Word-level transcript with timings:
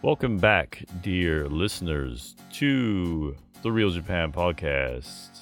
Welcome 0.00 0.36
back, 0.36 0.84
dear 1.02 1.48
listeners, 1.48 2.36
to 2.52 3.34
the 3.62 3.72
Real 3.72 3.90
Japan 3.90 4.30
podcast. 4.30 5.40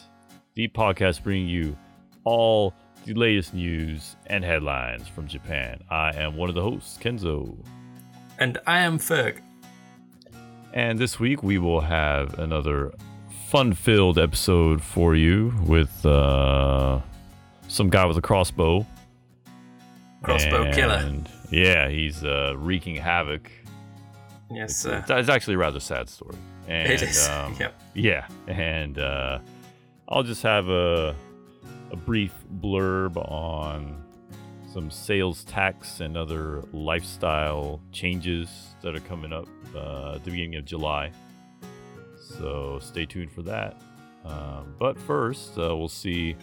The 0.54 0.66
podcast 0.68 1.22
bringing 1.22 1.46
you 1.46 1.76
all 2.24 2.72
the 3.04 3.12
latest 3.12 3.52
news 3.52 4.16
and 4.28 4.42
headlines 4.42 5.08
from 5.08 5.28
Japan. 5.28 5.82
I 5.90 6.16
am 6.16 6.36
one 6.36 6.48
of 6.48 6.54
the 6.54 6.62
hosts, 6.62 6.96
Kenzo. 6.96 7.54
And 8.38 8.56
I 8.66 8.78
am 8.78 8.98
Ferg. 8.98 9.42
And 10.72 10.98
this 10.98 11.20
week 11.20 11.42
we 11.42 11.58
will 11.58 11.82
have 11.82 12.38
another 12.38 12.94
fun 13.48 13.74
filled 13.74 14.18
episode 14.18 14.82
for 14.82 15.14
you 15.14 15.52
with 15.66 16.06
uh, 16.06 17.02
some 17.68 17.90
guy 17.90 18.06
with 18.06 18.16
a 18.16 18.22
crossbow. 18.22 18.86
Crossbow 20.22 20.72
killer. 20.72 21.12
Yeah, 21.50 21.90
he's 21.90 22.24
uh, 22.24 22.54
wreaking 22.56 22.96
havoc. 22.96 23.50
Yes, 24.50 24.76
sir. 24.76 24.98
It's, 24.98 25.10
it's 25.10 25.28
actually 25.28 25.54
a 25.54 25.58
rather 25.58 25.80
sad 25.80 26.08
story. 26.08 26.36
And, 26.68 26.92
it 26.92 27.02
is. 27.02 27.28
Um, 27.28 27.56
yep. 27.58 27.80
Yeah, 27.94 28.26
and 28.46 28.98
uh, 28.98 29.38
I'll 30.08 30.22
just 30.22 30.42
have 30.42 30.68
a 30.68 31.14
a 31.92 31.96
brief 31.96 32.32
blurb 32.60 33.16
on 33.30 34.02
some 34.72 34.90
sales 34.90 35.44
tax 35.44 36.00
and 36.00 36.16
other 36.16 36.62
lifestyle 36.72 37.80
changes 37.92 38.74
that 38.82 38.94
are 38.94 39.00
coming 39.00 39.32
up 39.32 39.48
uh, 39.74 40.14
at 40.16 40.24
the 40.24 40.30
beginning 40.30 40.56
of 40.56 40.64
July. 40.64 41.10
So 42.38 42.78
stay 42.82 43.06
tuned 43.06 43.30
for 43.30 43.42
that. 43.42 43.80
Um, 44.24 44.74
but 44.78 44.98
first, 44.98 45.56
uh, 45.56 45.76
we'll 45.76 45.88
see 45.88 46.36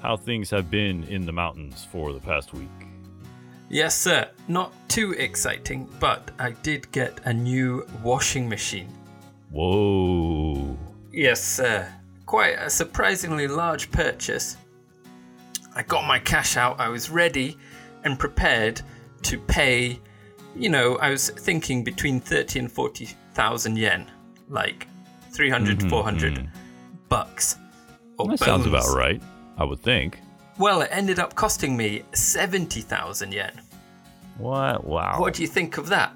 how 0.00 0.16
things 0.16 0.48
have 0.50 0.70
been 0.70 1.04
in 1.04 1.26
the 1.26 1.32
mountains 1.32 1.86
for 1.90 2.12
the 2.12 2.20
past 2.20 2.52
week. 2.52 2.68
Yes, 3.70 3.96
sir. 3.96 4.30
Not 4.48 4.72
too 4.88 5.12
exciting, 5.12 5.88
but 6.00 6.30
I 6.38 6.52
did 6.62 6.90
get 6.92 7.20
a 7.26 7.32
new 7.32 7.86
washing 8.02 8.48
machine. 8.48 8.88
Whoa! 9.50 10.76
Yes, 11.12 11.42
sir. 11.42 11.92
Quite 12.26 12.58
a 12.58 12.70
surprisingly 12.70 13.46
large 13.48 13.90
purchase. 13.90 14.56
I 15.74 15.82
got 15.82 16.06
my 16.06 16.18
cash 16.18 16.56
out. 16.56 16.80
I 16.80 16.88
was 16.88 17.10
ready 17.10 17.56
and 18.04 18.18
prepared 18.18 18.80
to 19.22 19.38
pay. 19.38 20.00
You 20.56 20.70
know, 20.70 20.96
I 20.98 21.10
was 21.10 21.30
thinking 21.30 21.84
between 21.84 22.20
thirty 22.20 22.58
and 22.58 22.70
forty 22.70 23.06
thousand 23.34 23.76
yen, 23.76 24.10
like 24.48 24.86
300 25.32 25.78
Mhm, 25.78 25.90
400 25.90 26.34
mhm. 26.34 26.48
bucks. 27.08 27.56
Or 28.18 28.26
That 28.28 28.38
sounds 28.40 28.66
about 28.66 28.96
right, 28.96 29.22
I 29.56 29.64
would 29.64 29.80
think. 29.80 30.20
Well, 30.58 30.82
it 30.82 30.88
ended 30.92 31.18
up 31.18 31.34
costing 31.34 31.76
me 31.76 32.02
70,000 32.12 33.32
yen. 33.32 33.60
What? 34.38 34.84
Wow. 34.84 35.20
What 35.20 35.34
do 35.34 35.42
you 35.42 35.48
think 35.48 35.78
of 35.78 35.88
that? 35.88 36.12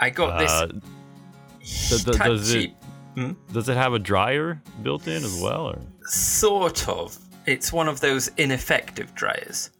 I 0.00 0.10
got 0.10 0.38
this 0.38 0.50
Uh, 0.50 0.66
th- 0.68 2.04
th- 2.04 2.18
does 2.18 2.54
it- 2.54 2.74
Hitachi- 3.14 3.36
Does 3.52 3.68
it 3.68 3.76
have 3.76 3.92
a 3.92 3.98
dryer 3.98 4.60
built 4.82 5.06
in 5.06 5.22
as 5.24 5.38
well, 5.40 5.68
or? 5.68 5.78
sort 6.06 6.88
of. 6.88 7.18
It's 7.46 7.72
one 7.72 7.88
of 7.88 8.00
those 8.00 8.28
ineffective 8.36 9.14
dryers. 9.14 9.70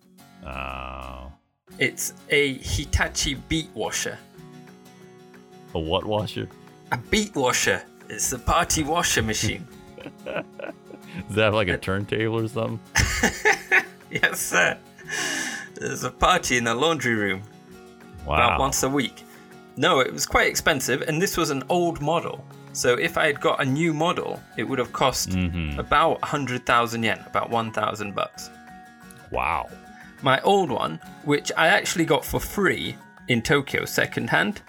Oh. 0.46 1.32
It's 1.78 2.12
a 2.30 2.54
Hitachi 2.58 3.34
beat 3.34 3.70
washer. 3.74 4.18
a 5.74 5.78
what 5.78 6.04
washer? 6.04 6.46
A 6.90 6.98
beat 6.98 7.34
washer. 7.34 7.82
It's 8.10 8.28
the 8.30 8.38
party 8.38 8.82
washer 8.82 9.22
machine. 9.22 9.66
Does 11.28 11.36
that 11.36 11.44
have 11.44 11.54
like 11.54 11.68
a 11.68 11.78
turntable 11.78 12.38
or 12.40 12.48
something? 12.48 12.80
yes, 14.10 14.40
sir. 14.40 14.78
There's 15.74 16.04
a 16.04 16.10
party 16.10 16.56
in 16.56 16.64
the 16.64 16.74
laundry 16.74 17.14
room 17.14 17.42
about 18.24 18.58
once 18.60 18.82
a 18.82 18.88
week. 18.88 19.24
No, 19.76 20.00
it 20.00 20.12
was 20.12 20.26
quite 20.26 20.48
expensive, 20.48 21.02
and 21.02 21.20
this 21.20 21.36
was 21.36 21.50
an 21.50 21.62
old 21.68 22.00
model. 22.00 22.44
So 22.72 22.94
if 22.94 23.18
I 23.18 23.26
had 23.26 23.40
got 23.40 23.60
a 23.60 23.64
new 23.64 23.92
model, 23.92 24.40
it 24.56 24.64
would 24.64 24.78
have 24.78 24.92
cost 24.92 25.30
Mhm. 25.30 25.78
about 25.78 26.20
100,000 26.22 27.02
yen, 27.02 27.18
about 27.26 27.50
1,000 27.50 28.14
bucks. 28.14 28.50
Wow. 29.30 29.68
My 30.22 30.40
old 30.42 30.70
one, 30.70 31.00
which 31.24 31.50
I 31.56 31.66
actually 31.68 32.04
got 32.04 32.24
for 32.24 32.38
free 32.40 32.96
in 33.28 33.42
Tokyo 33.42 33.84
secondhand. 33.84 34.60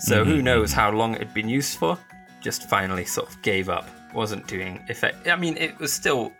So 0.00 0.24
who 0.24 0.42
knows 0.42 0.72
how 0.72 0.90
long 0.90 1.14
it 1.14 1.20
had 1.20 1.34
been 1.34 1.48
used 1.48 1.78
for? 1.78 1.98
Just 2.40 2.68
finally 2.68 3.04
sort 3.04 3.28
of 3.28 3.40
gave 3.42 3.68
up. 3.68 3.88
Wasn't 4.14 4.46
doing 4.46 4.82
effect. 4.88 5.28
I 5.28 5.36
mean, 5.36 5.56
it 5.56 5.78
was 5.78 5.92
still 5.92 6.32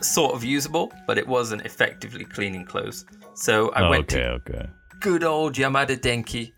sort 0.00 0.34
of 0.34 0.42
usable, 0.44 0.92
but 1.06 1.18
it 1.18 1.26
wasn't 1.26 1.62
effectively 1.64 2.24
cleaning 2.24 2.64
clothes. 2.64 3.04
So 3.34 3.70
I 3.72 3.82
Oh, 3.82 3.90
went 3.90 4.12
okay, 4.12 4.22
to 4.22 4.28
okay. 4.32 4.66
good 5.00 5.24
old 5.24 5.54
Yamada 5.54 5.96
Denki 5.96 6.52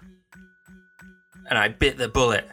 and 1.51 1.59
I 1.59 1.69
bit 1.69 1.97
the 1.99 2.09
bullet. 2.09 2.49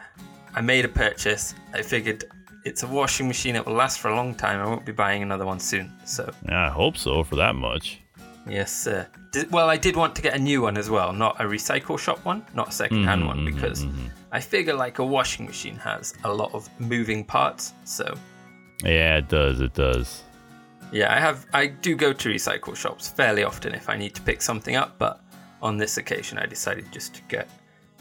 I 0.54 0.60
made 0.60 0.84
a 0.84 0.88
purchase. 0.88 1.54
I 1.72 1.82
figured 1.82 2.24
it's 2.64 2.82
a 2.82 2.86
washing 2.86 3.26
machine, 3.26 3.56
it 3.56 3.64
will 3.66 3.72
last 3.74 4.00
for 4.00 4.08
a 4.08 4.14
long 4.14 4.34
time. 4.34 4.60
I 4.60 4.66
won't 4.66 4.84
be 4.84 4.92
buying 4.92 5.22
another 5.22 5.46
one 5.46 5.58
soon. 5.60 5.90
So, 6.04 6.30
Yeah, 6.46 6.66
I 6.66 6.70
hope 6.70 6.96
so 6.98 7.24
for 7.24 7.36
that 7.36 7.54
much. 7.56 8.01
Yes, 8.48 8.72
sir. 8.72 9.06
Did, 9.32 9.50
well, 9.50 9.68
I 9.70 9.76
did 9.76 9.96
want 9.96 10.14
to 10.16 10.22
get 10.22 10.34
a 10.34 10.38
new 10.38 10.62
one 10.62 10.76
as 10.76 10.90
well, 10.90 11.12
not 11.12 11.40
a 11.40 11.44
recycle 11.44 11.98
shop 11.98 12.24
one, 12.24 12.44
not 12.54 12.68
a 12.68 12.72
second 12.72 13.04
hand 13.04 13.22
Mhm, 13.22 13.26
one, 13.26 13.38
mhm, 13.40 13.54
because 13.54 13.84
mhm. 13.84 14.10
I 14.30 14.40
figure 14.40 14.74
like 14.74 14.98
a 14.98 15.04
washing 15.04 15.46
machine 15.46 15.76
has 15.76 16.14
a 16.24 16.32
lot 16.32 16.52
of 16.54 16.68
moving 16.80 17.24
parts. 17.24 17.72
So, 17.84 18.14
Yeah, 18.84 19.18
it 19.18 19.28
does. 19.28 19.60
It 19.60 19.74
does. 19.74 20.22
yeah, 20.92 21.14
I 21.14 21.20
have 21.20 21.46
I 21.54 21.66
do 21.68 21.96
go 21.96 22.12
to 22.12 22.28
recycle 22.28 22.74
shops 22.76 23.08
fairly 23.08 23.44
often 23.44 23.74
if 23.74 23.88
I 23.88 23.96
need 23.96 24.14
to 24.14 24.22
pick 24.22 24.42
something 24.42 24.76
up, 24.76 24.98
but 24.98 25.20
on 25.62 25.76
this 25.78 25.96
occasion 25.96 26.38
I 26.38 26.46
decided 26.46 26.84
just 26.92 27.14
to 27.14 27.22
get 27.28 27.48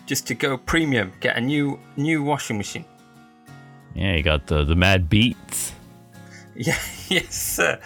just 0.08 0.25
to 0.28 0.34
go 0.35 0.58
premium, 0.58 1.12
get 1.22 1.38
a 1.38 1.41
new 1.41 1.79
new 1.96 2.23
washing 2.23 2.58
machine. 2.58 2.85
Yeah, 3.96 4.16
you 4.16 4.23
got 4.23 4.47
the 4.47 4.63
the 4.66 4.75
mad 4.75 5.09
beats. 5.09 5.73
Yeah, 6.56 6.78
yes, 7.08 7.34
sir. 7.34 7.79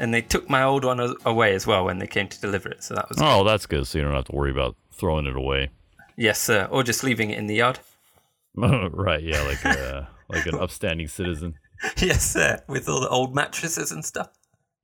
And 0.00 0.12
they 0.12 0.22
took 0.22 0.48
my 0.50 0.62
old 0.62 0.84
one 0.84 0.98
away 1.24 1.54
as 1.54 1.66
well 1.66 1.84
when 1.84 1.98
they 1.98 2.06
came 2.08 2.26
to 2.26 2.40
deliver 2.40 2.68
it, 2.70 2.82
so 2.82 2.94
that 2.94 3.08
was 3.08 3.18
Oh, 3.20 3.44
that's 3.44 3.66
good. 3.66 3.86
So 3.86 3.98
you 3.98 4.04
don't 4.04 4.14
have 4.14 4.24
to 4.24 4.34
worry 4.34 4.50
about 4.50 4.74
throwing 4.92 5.26
it 5.26 5.36
away. 5.36 5.70
yes, 6.16 6.40
sir, 6.40 6.66
or 6.70 6.82
just 6.82 7.04
leaving 7.04 7.30
it 7.30 7.38
in 7.38 7.46
the 7.46 7.54
yard. 7.56 7.78
right? 8.56 9.22
Yeah, 9.22 9.42
like 9.42 9.64
a, 9.64 10.08
like 10.28 10.46
an 10.46 10.58
upstanding 10.58 11.06
citizen. 11.06 11.54
yes, 11.98 12.32
sir, 12.32 12.62
with 12.66 12.88
all 12.88 13.00
the 13.00 13.08
old 13.08 13.34
mattresses 13.34 13.92
and 13.92 14.04
stuff. 14.04 14.30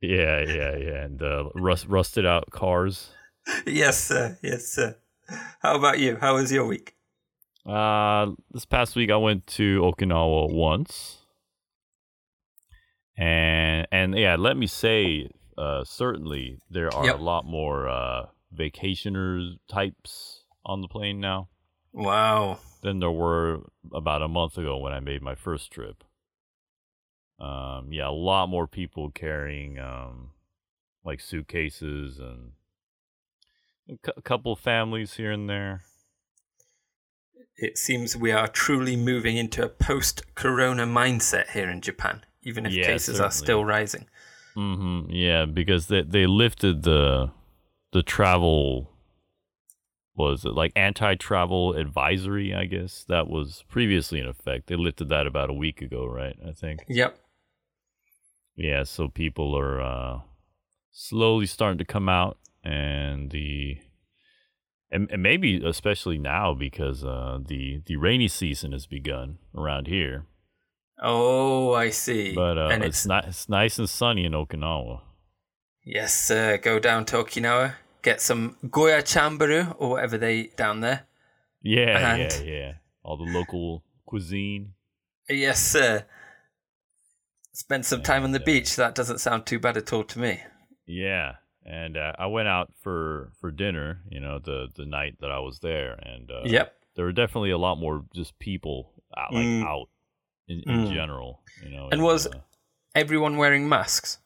Yeah, 0.01 0.41
yeah, 0.47 0.77
yeah, 0.77 1.05
and 1.05 1.23
uh, 1.23 1.49
rust, 1.55 1.87
rusted 1.89 2.27
out 2.27 2.51
cars. 2.51 3.11
Yes, 3.67 4.03
sir. 4.05 4.39
Yes, 4.43 4.69
sir. 4.69 4.97
How 5.61 5.77
about 5.77 5.99
you? 5.99 6.17
How 6.21 6.35
was 6.35 6.53
your 6.53 6.67
week? 6.67 6.95
Uh, 7.65 8.33
this 8.53 8.65
past 8.65 8.95
week 8.95 9.11
I 9.11 9.17
went 9.17 9.47
to 9.49 9.81
Okinawa 9.81 10.53
once, 10.53 11.19
and 13.17 13.87
and 13.91 14.17
yeah, 14.19 14.37
let 14.37 14.57
me 14.57 14.67
say, 14.67 15.31
uh, 15.57 15.85
certainly 15.85 16.59
there 16.71 16.93
are 16.95 17.07
Yep. 17.07 17.19
a 17.19 17.23
lot 17.23 17.45
more 17.47 17.89
uh, 17.89 18.27
vacationers 18.55 19.57
types 19.69 20.45
on 20.65 20.81
the 20.83 20.89
plane 20.89 21.21
now 21.21 21.49
Wow. 21.93 22.59
than 22.83 22.99
there 23.01 23.11
were 23.11 23.61
about 23.93 24.23
a 24.23 24.29
month 24.29 24.59
ago 24.59 24.77
when 24.79 24.93
I 24.93 25.01
made 25.01 25.23
my 25.23 25.35
first 25.35 25.71
trip. 25.71 26.05
Um, 27.39 27.93
yeah, 27.93 28.09
a 28.09 28.11
lot 28.11 28.49
more 28.49 28.67
people 28.67 29.11
carrying 29.11 29.79
um, 29.79 30.31
like 31.05 31.21
suitcases 31.21 32.19
and 32.19 32.53
a 33.89 33.97
cou- 34.03 34.13
a 34.17 34.23
couple 34.23 34.57
families 34.57 35.15
here 35.15 35.31
and 35.33 35.49
there. 35.49 35.83
It 37.59 37.79
seems 37.79 38.15
we 38.17 38.33
are 38.33 38.49
truly 38.49 38.97
moving 38.97 39.37
into 39.39 39.65
a 39.65 39.69
post-corona 39.69 40.85
mindset 40.87 41.51
here 41.53 41.71
in 41.71 41.81
Japan, 41.81 42.26
even 42.47 42.65
if 42.65 42.73
Yeah, 42.73 42.87
cases 42.87 43.21
are 43.21 43.31
still 43.31 43.65
rising. 43.65 44.07
hmm 44.55 45.03
Yeah, 45.11 45.45
because 45.45 45.89
they 45.89 46.03
they 46.03 46.27
lifted 46.27 46.83
the 46.85 47.33
the 47.93 48.03
travel 48.03 48.91
was 50.15 50.47
it 50.47 50.55
like 50.55 50.73
anti-travel 50.75 51.75
advisory? 51.75 52.55
I 52.55 52.65
guess 52.65 53.05
that 53.09 53.29
was 53.29 53.65
previously 53.69 54.19
in 54.19 54.27
effect. 54.27 54.67
They 54.67 54.77
lifted 54.77 55.11
that 55.11 55.27
about 55.27 55.51
a 55.51 55.53
week 55.53 55.83
ago, 55.83 56.07
right? 56.07 56.37
I 56.47 56.53
think. 56.53 56.85
Yep. 56.89 57.19
Yeah, 58.55 58.85
so 58.85 59.09
people 59.09 59.55
are 59.59 59.81
uh, 59.83 60.21
slowly 60.91 61.45
starting 61.45 61.77
to 61.79 61.85
come 61.85 62.09
out, 62.09 62.39
and 62.65 63.31
the 63.31 63.79
and, 64.91 65.11
and 65.11 65.23
maybe 65.23 65.63
especially 65.63 66.17
now 66.17 66.55
because 66.55 67.05
uh, 67.05 67.39
the 67.45 67.83
the 67.85 67.97
rainy 67.97 68.29
season 68.29 68.73
has 68.73 68.87
begun 68.87 69.39
around 69.55 69.87
here. 69.87 70.25
Oh, 71.03 71.73
I 71.75 71.91
see. 71.91 72.35
But 72.35 72.59
uh, 72.59 72.69
and 72.69 72.83
it's 72.83 72.99
it's, 73.05 73.07
ni- 73.07 73.29
it's 73.29 73.49
nice 73.49 73.79
and 73.79 73.89
sunny 73.89 74.25
in 74.25 74.33
Okinawa. 74.33 75.01
yes, 75.85 76.15
sir. 76.15 76.59
Go 76.59 76.79
down 76.79 77.05
to 77.07 77.17
Okinawa, 77.17 77.75
get 78.03 78.21
some 78.21 78.57
goya 78.71 79.03
champuru 79.03 79.75
or 79.79 79.91
whatever 79.91 80.17
they 80.19 80.37
eat 80.37 80.57
down 80.57 80.81
there. 80.81 81.03
Yeah, 81.63 82.13
And- 82.15 82.33
yeah, 82.47 82.53
yeah. 82.53 82.73
All 83.03 83.17
the 83.17 83.25
local 83.31 83.85
cuisine. 84.07 84.73
Yes, 85.29 85.63
sir. 85.63 86.05
Spend 87.53 87.87
some 87.87 88.03
time 88.03 88.25
on 88.25 88.33
the 88.33 88.41
uh, 88.41 88.45
beach. 88.45 88.77
That 88.77 88.95
doesn't 88.95 89.19
sound 89.21 89.47
too 89.47 89.59
bad 89.59 89.77
at 89.77 89.93
all 89.93 90.05
to 90.05 90.19
me. 90.19 90.41
Yeah, 90.87 91.37
and 91.65 91.97
uh, 91.97 92.13
I 92.19 92.27
went 92.27 92.49
out 92.49 92.73
for 92.83 93.33
for 93.41 93.51
dinner. 93.51 94.01
You 94.11 94.21
know, 94.21 94.39
the 94.39 94.69
the 94.75 94.87
night 94.87 95.17
that 95.21 95.31
I 95.31 95.39
was 95.41 95.61
there, 95.61 95.93
and 95.95 96.31
uh, 96.31 96.43
Yep. 96.45 96.75
there 96.97 97.05
were 97.05 97.13
definitely 97.13 97.51
a 97.51 97.59
lot 97.59 97.77
more 97.79 98.05
just 98.15 98.39
people 98.39 98.93
out, 99.17 99.33
like 99.33 99.45
Mm. 99.45 99.65
out 99.65 99.89
in, 100.49 100.61
in 100.61 100.87
Mm. 100.87 100.95
general. 100.95 101.43
You 101.63 101.71
know, 101.71 101.89
And 101.91 102.03
was- 102.03 102.27
uh, 102.27 102.41
Everyone 102.95 103.37
wearing 103.37 103.69
masks. 103.69 104.19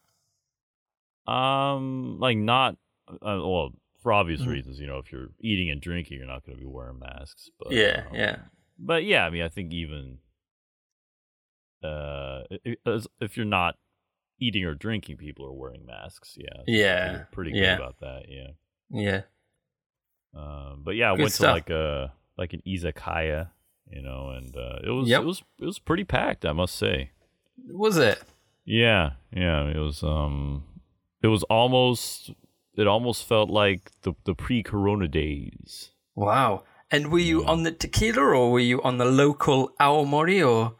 Um, 1.26 2.18
like 2.20 2.36
not 2.36 2.76
uh, 3.10 3.16
well 3.42 3.72
for 4.02 4.12
obvious 4.12 4.40
Mhm. 4.42 4.46
reasons. 4.48 4.78
You 4.80 4.86
know, 4.86 4.98
if 4.98 5.10
you're 5.12 5.28
eating 5.40 5.70
and 5.70 5.80
drinking, 5.80 6.18
you're 6.18 6.26
not 6.26 6.44
going 6.46 6.56
to 6.56 6.60
be 6.64 6.66
wearing 6.70 6.98
masks. 7.00 7.50
But 7.58 7.72
yeah, 7.72 8.06
um, 8.08 8.14
yeah. 8.14 8.36
But 8.78 9.04
yeah, 9.04 9.26
I 9.26 9.30
mean, 9.30 9.42
I 9.42 9.48
think 9.48 9.72
even 9.72 10.18
uh, 11.82 12.44
i- 12.50 12.76
i- 12.86 13.00
if 13.20 13.36
you're 13.36 13.46
not 13.46 13.76
eating 14.38 14.64
or 14.64 14.74
drinking, 14.74 15.16
people 15.16 15.46
are 15.46 15.52
wearing 15.52 15.84
masks. 15.86 16.36
Yeah, 16.38 16.56
so 16.58 16.64
Yeah, 16.66 17.08
pretty, 17.10 17.24
pretty 17.32 17.50
good 17.52 17.62
yeah. 17.62 17.76
about 17.76 17.98
that. 18.00 18.26
Yeah. 18.28 18.50
Yeah. 18.90 19.22
Um, 20.34 20.82
but 20.84 20.94
yeah, 20.96 21.10
I 21.12 21.16
Good 21.16 21.22
went 21.22 21.32
stuff. 21.32 21.48
to 21.48 21.52
like 21.52 21.70
a 21.70 22.12
like 22.36 22.52
an 22.52 22.62
izakaya, 22.66 23.50
you 23.90 24.02
know, 24.02 24.30
and 24.30 24.56
uh, 24.56 24.78
it 24.84 24.90
was 24.90 25.08
Yep. 25.08 25.22
it 25.22 25.24
was 25.26 25.42
it 25.60 25.64
was 25.66 25.78
pretty 25.78 26.04
packed, 26.04 26.44
I 26.44 26.52
must 26.52 26.74
say. 26.76 27.10
Was 27.72 27.96
it? 27.98 28.22
Yeah, 28.64 29.12
yeah, 29.32 29.64
it 29.68 29.78
was 29.78 30.02
um 30.02 30.64
it 31.22 31.26
was 31.28 31.42
almost 31.44 32.30
it 32.76 32.86
almost 32.86 33.26
felt 33.26 33.50
like 33.50 33.90
the 34.02 34.14
the 34.24 34.34
pre-corona 34.34 35.08
days. 35.08 35.90
Wow. 36.14 36.64
And 36.90 37.12
were 37.12 37.18
you 37.20 37.42
Yeah. 37.42 37.50
on 37.50 37.62
the 37.62 37.72
tequila 37.72 38.20
or 38.22 38.50
were 38.52 38.58
you 38.60 38.82
on 38.82 38.98
the 38.98 39.04
local 39.04 39.70
awamori 39.80 40.40
or 40.46 40.74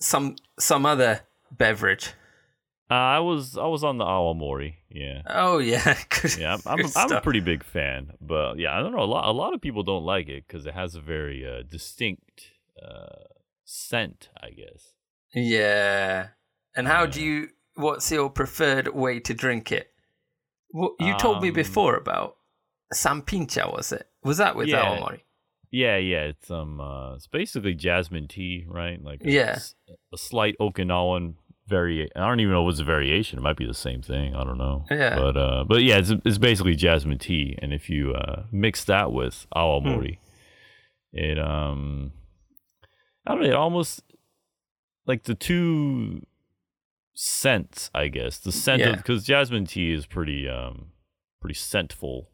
some 0.00 0.36
some 0.58 0.84
other 0.86 1.20
beverage? 1.50 2.12
Uh, 2.90 2.94
I 2.94 3.18
was 3.18 3.58
I 3.58 3.66
was 3.66 3.84
on 3.84 3.98
the 3.98 4.04
awamori, 4.04 4.76
yeah. 4.90 5.22
Oh 5.26 5.58
yeah, 5.58 5.96
good. 6.08 6.36
Yeah, 6.38 6.54
I'm 6.54 6.62
I'm, 6.66 6.80
a, 6.86 6.88
I'm 6.96 7.12
a 7.12 7.20
pretty 7.20 7.40
big 7.40 7.62
fan, 7.62 8.12
but 8.20 8.58
yeah, 8.58 8.74
I 8.76 8.80
don't 8.80 8.92
know 8.92 9.02
a 9.02 9.04
lot 9.04 9.28
a 9.28 9.32
lot 9.32 9.52
of 9.54 9.60
people 9.60 9.82
don't 9.82 10.04
like 10.04 10.28
it 10.28 10.48
cuz 10.48 10.64
it 10.64 10.74
has 10.74 10.94
a 10.94 11.00
very 11.00 11.46
uh, 11.46 11.62
distinct 11.68 12.52
uh 12.82 13.24
scent, 13.64 14.30
I 14.42 14.50
guess. 14.50 14.94
Yeah. 15.34 16.28
And 16.74 16.86
how 16.88 17.04
do 17.06 17.22
you? 17.22 17.48
What's 17.74 18.10
your 18.10 18.30
preferred 18.30 18.88
way 18.94 19.20
to 19.20 19.34
drink 19.34 19.70
it? 19.70 19.90
What 20.70 20.92
you 20.98 21.14
told 21.18 21.42
me 21.42 21.48
Um, 21.48 21.54
before 21.54 21.94
about 21.96 22.36
sampincha, 22.94 23.70
was 23.70 23.92
it? 23.92 24.08
Was 24.24 24.38
that 24.38 24.56
with 24.56 24.68
Yeah. 24.68 24.84
awamori? 24.84 25.20
Yeah, 25.70 25.98
yeah, 25.98 26.22
it's 26.22 26.50
um, 26.50 26.80
uh, 26.80 27.14
it's 27.16 27.26
basically 27.26 27.74
jasmine 27.74 28.26
tea, 28.28 28.64
right? 28.66 29.02
Like 29.02 29.22
a, 29.24 29.30
Yeah. 29.30 29.50
s- 29.56 29.74
a 30.12 30.16
slight 30.16 30.56
Okinawan 30.58 31.34
variation. 31.68 32.12
I 32.16 32.26
don't 32.28 32.40
even 32.40 32.52
know 32.52 32.62
what's 32.62 32.80
a 32.80 32.84
variation. 32.84 33.38
It 33.38 33.42
might 33.42 33.56
be 33.56 33.66
the 33.66 33.74
same 33.74 34.02
thing. 34.02 34.34
I 34.34 34.42
don't 34.44 34.58
know. 34.58 34.84
Yeah. 34.90 35.16
But 35.16 35.36
uh, 35.36 35.64
but 35.64 35.82
yeah, 35.82 35.98
it's 35.98 36.10
it's 36.24 36.38
basically 36.38 36.74
jasmine 36.74 37.18
tea, 37.18 37.56
and 37.60 37.72
if 37.72 37.88
you 37.90 38.14
uh 38.14 38.44
mix 38.50 38.84
that 38.84 39.12
with 39.12 39.46
awamori, 39.54 40.18
it 41.12 41.38
um, 41.38 42.12
I 43.26 43.32
don't 43.32 43.42
know. 43.42 43.48
It 43.50 43.54
almost 43.54 44.02
like 45.06 45.24
the 45.24 45.34
two 45.34 46.22
scents, 47.14 47.90
I 47.94 48.08
guess. 48.08 48.38
The 48.38 48.52
scent 48.52 48.80
Yeah. 48.80 48.94
because 48.96 49.24
jasmine 49.24 49.66
tea 49.66 49.92
is 49.92 50.06
pretty 50.06 50.48
um 50.48 50.92
pretty 51.40 51.54
scentful 51.54 52.26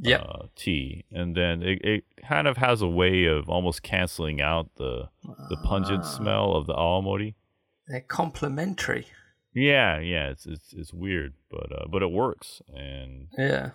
Yep. 0.00 0.20
uh, 0.28 0.42
tea, 0.54 1.04
and 1.10 1.36
then 1.36 1.60
it, 1.60 1.80
it 1.84 2.04
kind 2.24 2.46
of 2.46 2.56
has 2.58 2.82
a 2.82 2.86
way 2.86 3.24
of 3.24 3.48
almost 3.48 3.82
canceling 3.82 4.40
out 4.40 4.70
the 4.76 5.08
the 5.50 5.56
pungent 5.64 6.04
Ah, 6.04 6.06
smell 6.06 6.54
of 6.54 6.66
the 6.68 6.74
awamori. 6.74 7.34
They're 7.88 8.00
complementary. 8.02 9.06
Yeah, 9.54 9.98
yeah, 9.98 10.28
it's 10.28 10.46
it's 10.46 10.72
it's 10.72 10.92
weird, 10.92 11.32
but 11.50 11.72
uh, 11.72 11.86
but 11.90 12.02
it 12.02 12.10
works, 12.10 12.60
and 12.74 13.28
Yeah. 13.36 13.70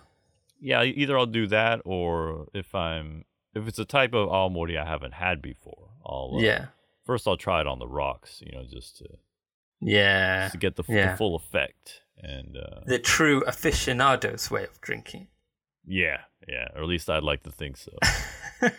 yeah, 0.60 0.82
either 0.84 1.18
I'll 1.18 1.26
do 1.26 1.46
that, 1.48 1.82
or 1.84 2.46
if 2.54 2.74
I'm 2.74 3.24
if 3.54 3.66
it's 3.68 3.78
a 3.78 3.84
type 3.84 4.14
of 4.14 4.28
awamori 4.28 4.78
I 4.80 4.86
haven't 4.86 5.14
had 5.14 5.42
before, 5.42 5.90
I'll 6.06 6.32
uh, 6.36 6.40
Yeah. 6.40 6.66
first 7.04 7.26
I'll 7.28 7.36
try 7.36 7.60
it 7.60 7.66
on 7.66 7.78
the 7.80 7.88
rocks, 7.88 8.40
you 8.46 8.52
know, 8.52 8.64
just 8.64 8.98
to 8.98 9.06
Yeah. 9.80 10.44
just 10.44 10.52
to 10.52 10.58
get 10.58 10.76
the, 10.76 10.84
yeah. 10.88 11.10
the 11.10 11.16
full 11.16 11.34
effect, 11.36 12.02
and 12.18 12.56
uh, 12.56 12.80
The 12.86 12.98
true 13.00 13.42
aficionado's 13.46 14.50
way 14.50 14.62
of 14.64 14.80
drinking. 14.80 15.26
yeah, 15.86 16.20
yeah, 16.48 16.68
or 16.74 16.82
at 16.82 16.88
least 16.88 17.10
I'd 17.10 17.24
like 17.24 17.42
to 17.42 17.50
think 17.50 17.76
so. 17.76 17.92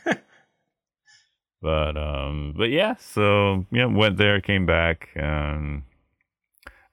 But 1.66 1.98
um, 1.98 2.54
but 2.56 2.70
yeah, 2.70 2.94
so 3.00 3.66
yeah, 3.72 3.86
went 3.86 4.18
there, 4.18 4.40
came 4.40 4.68
back. 4.68 5.10
Um, 5.20 5.86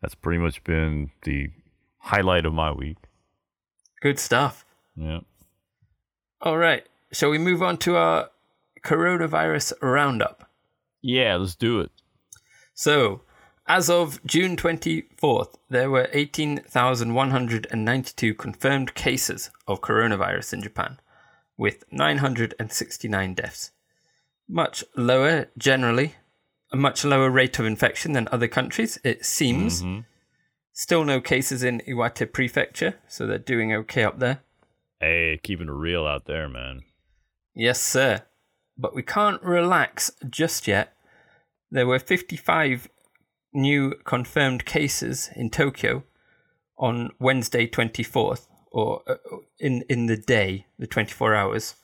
that's 0.00 0.14
pretty 0.14 0.38
much 0.38 0.64
been 0.64 1.10
the 1.24 1.50
highlight 1.98 2.46
of 2.46 2.54
my 2.54 2.72
week. 2.72 2.96
Good 4.00 4.19
stuff. 4.19 4.64
Yeah. 4.96 5.20
All 6.40 6.56
right. 6.56 6.86
Shall 7.12 7.28
we 7.28 7.36
move 7.36 7.62
on 7.62 7.76
to 7.84 7.96
our 7.96 8.30
coronavirus 8.82 9.74
roundup? 9.82 10.48
Yeah, 11.02 11.36
let's 11.36 11.54
do 11.54 11.80
it. 11.80 11.90
So, 12.72 13.20
as 13.66 13.90
of 13.90 14.24
June 14.24 14.56
24th, 14.56 15.56
there 15.69 15.90
were 15.90 16.08
18,192 16.14 18.34
confirmed 18.36 18.94
cases 18.94 19.50
of 19.69 19.82
coronavirus 19.82 20.54
in 20.54 20.62
Japan, 20.62 20.98
with 21.58 21.84
969 21.92 23.34
deaths. 23.34 23.72
Much 24.52 24.84
lower, 24.94 25.46
generally, 25.56 26.16
a 26.72 26.76
much 26.76 27.06
lower 27.06 27.31
rate 27.31 27.58
of 27.58 27.64
infection 27.64 28.12
than 28.12 28.28
other 28.31 28.49
countries, 28.49 28.99
it 29.02 29.25
seems. 29.25 29.82
Mhm. 29.82 30.04
Still 30.75 31.04
no 31.04 31.22
cases 31.22 31.62
in 31.62 31.81
Iwate 31.88 32.31
Prefecture, 32.34 32.99
so 33.08 33.26
they're 33.26 33.38
doing 33.38 33.72
okay 33.72 34.04
up 34.04 34.19
there. 34.19 34.43
Hey, 35.00 35.40
keeping 35.43 35.69
it 35.69 35.72
real 35.72 36.06
out 36.06 36.26
there, 36.26 36.50
man. 36.50 36.82
Yes, 37.54 37.81
sir. 37.81 38.26
But 38.76 38.94
we 38.94 39.02
can't 39.02 39.43
relax 39.43 40.10
just 40.28 40.69
yet. 40.69 40.94
There 41.70 41.87
were 41.87 41.98
55 41.98 42.90
new 43.55 43.94
confirmed 44.05 44.66
cases 44.66 45.31
in 45.34 45.48
Tokyo 45.48 46.05
on 46.76 47.12
Wednesday 47.19 47.66
24th, 47.66 48.48
or 48.70 49.02
uh, 49.06 49.16
in, 49.58 49.82
in 49.88 50.06
the 50.06 50.16
day, 50.19 50.66
the 50.78 50.87
24 50.87 51.34
hours 51.34 51.75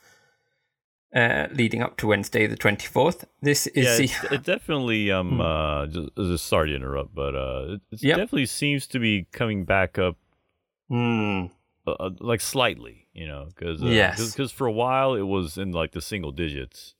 uh, 1.15 1.47
leading 1.53 1.83
up 1.83 1.97
to 1.99 2.07
Wednesday 2.09 2.47
the 2.47 2.57
24th. 2.57 3.25
This 3.43 3.67
is 3.69 3.85
yeah, 3.85 3.97
the. 3.97 4.27
it, 4.27 4.33
it 4.41 4.43
definitely 4.45 5.11
um 5.11 5.35
Hmm. 5.37 5.41
uh 5.41 5.87
just, 5.87 6.09
just 6.17 6.47
sorry 6.47 6.71
to 6.71 6.77
interrupt, 6.77 7.15
but 7.15 7.35
uh 7.35 7.75
it, 7.75 7.81
it 7.93 8.03
Yep. 8.03 8.17
definitely 8.17 8.47
seems 8.47 8.87
to 8.89 8.99
be 8.99 9.27
coming 9.33 9.65
back 9.65 9.99
up 9.99 10.17
Hmm. 10.89 11.47
uh, 11.87 11.93
uh, 11.93 12.11
like 12.21 12.41
slightly, 12.41 13.07
you 13.13 13.27
know, 13.27 13.47
because 13.49 13.83
uh, 13.83 13.87
Yes. 13.87 14.31
because 14.33 14.53
for 14.53 14.67
a 14.67 14.73
while 14.73 15.15
it 15.15 15.23
was 15.23 15.59
in 15.59 15.73
like 15.73 15.93
the 15.93 16.01
single 16.01 16.33
digits. 16.33 16.95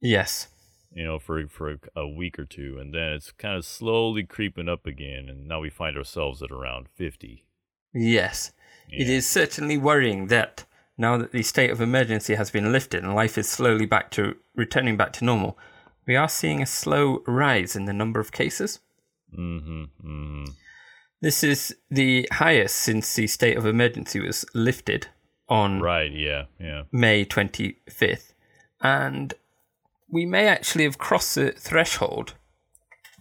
yes. 0.00 0.48
you 0.92 1.04
know, 1.04 1.18
for 1.18 1.46
for 1.48 1.76
a, 1.96 2.06
week 2.06 2.38
or 2.38 2.44
two, 2.44 2.78
and 2.80 2.94
then 2.94 3.14
it's 3.14 3.32
kind 3.32 3.56
of 3.56 3.64
slowly 3.64 4.22
creeping 4.22 4.68
up 4.68 4.86
again, 4.86 5.28
and 5.28 5.48
now 5.48 5.58
we 5.60 5.68
find 5.68 5.96
ourselves 5.96 6.40
at 6.42 6.52
around 6.52 6.86
fifty. 6.94 7.44
Yes. 7.92 8.52
It 8.88 9.08
Yeah. 9.08 9.16
is 9.16 9.26
certainly 9.26 9.76
worrying 9.76 10.28
that 10.28 10.64
now 10.96 11.16
that 11.18 11.32
the 11.32 11.42
state 11.42 11.70
of 11.70 11.80
emergency 11.80 12.34
has 12.34 12.50
been 12.50 12.72
lifted 12.72 13.02
and 13.02 13.14
life 13.14 13.36
is 13.36 13.48
slowly 13.48 13.86
back 13.86 14.10
to 14.12 14.36
returning 14.54 14.96
back 14.96 15.12
to 15.14 15.24
normal, 15.24 15.58
we 16.06 16.16
are 16.16 16.28
seeing 16.28 16.62
a 16.62 16.66
slow 16.66 17.22
rise 17.26 17.74
in 17.74 17.86
the 17.86 17.92
number 17.92 18.20
of 18.20 18.32
cases. 18.32 18.80
Mm-hmm. 19.36 19.82
Mm-hmm. 19.82 20.44
This 21.20 21.42
is 21.42 21.74
the 21.90 22.28
highest 22.32 22.76
since 22.76 23.14
the 23.14 23.26
state 23.26 23.56
of 23.56 23.66
emergency 23.66 24.20
was 24.20 24.44
lifted 24.54 25.08
on 25.48 25.80
Right. 25.80 26.12
Yeah. 26.12 26.44
Yeah. 26.60 26.82
May 26.92 27.24
25th. 27.24 28.32
And 28.80 29.34
we 30.10 30.26
may 30.26 30.46
actually 30.46 30.84
have 30.84 30.98
crossed 30.98 31.34
the 31.34 31.52
threshold 31.52 32.34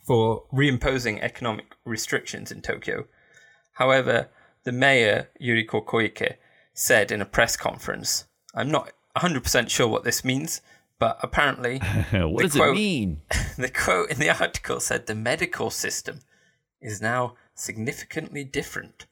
for 0.06 0.44
reimposing 0.53 1.22
economic 1.22 1.75
restrictions 1.86 2.51
in 2.51 2.62
Tokyo. 2.62 3.06
However, 3.74 4.30
the 4.63 4.72
mayor, 4.72 5.30
Yuriko 5.42 5.84
Koike, 5.84 6.36
said 6.74 7.12
in 7.12 7.22
a 7.22 7.25
press 7.25 7.56
conference, 7.56 8.25
I'm 8.56 8.72
not 8.72 8.92
100% 9.18 9.70
sure 9.70 9.88
what 9.88 10.03
this 10.03 10.24
means, 10.25 10.62
but 11.00 11.18
apparently 11.22 11.80
what 12.12 12.44
does 12.44 12.56
quote- 12.56 12.70
it 12.75 12.80
mean? 12.80 13.22
the 13.58 13.70
quote 13.70 14.10
in 14.10 14.20
the 14.20 14.30
article 14.30 14.80
said 14.80 15.06
the 15.06 15.15
medical 15.15 15.70
system 15.70 16.20
is 16.82 17.01
now 17.01 17.36
significantly 17.56 18.44
different 18.44 19.06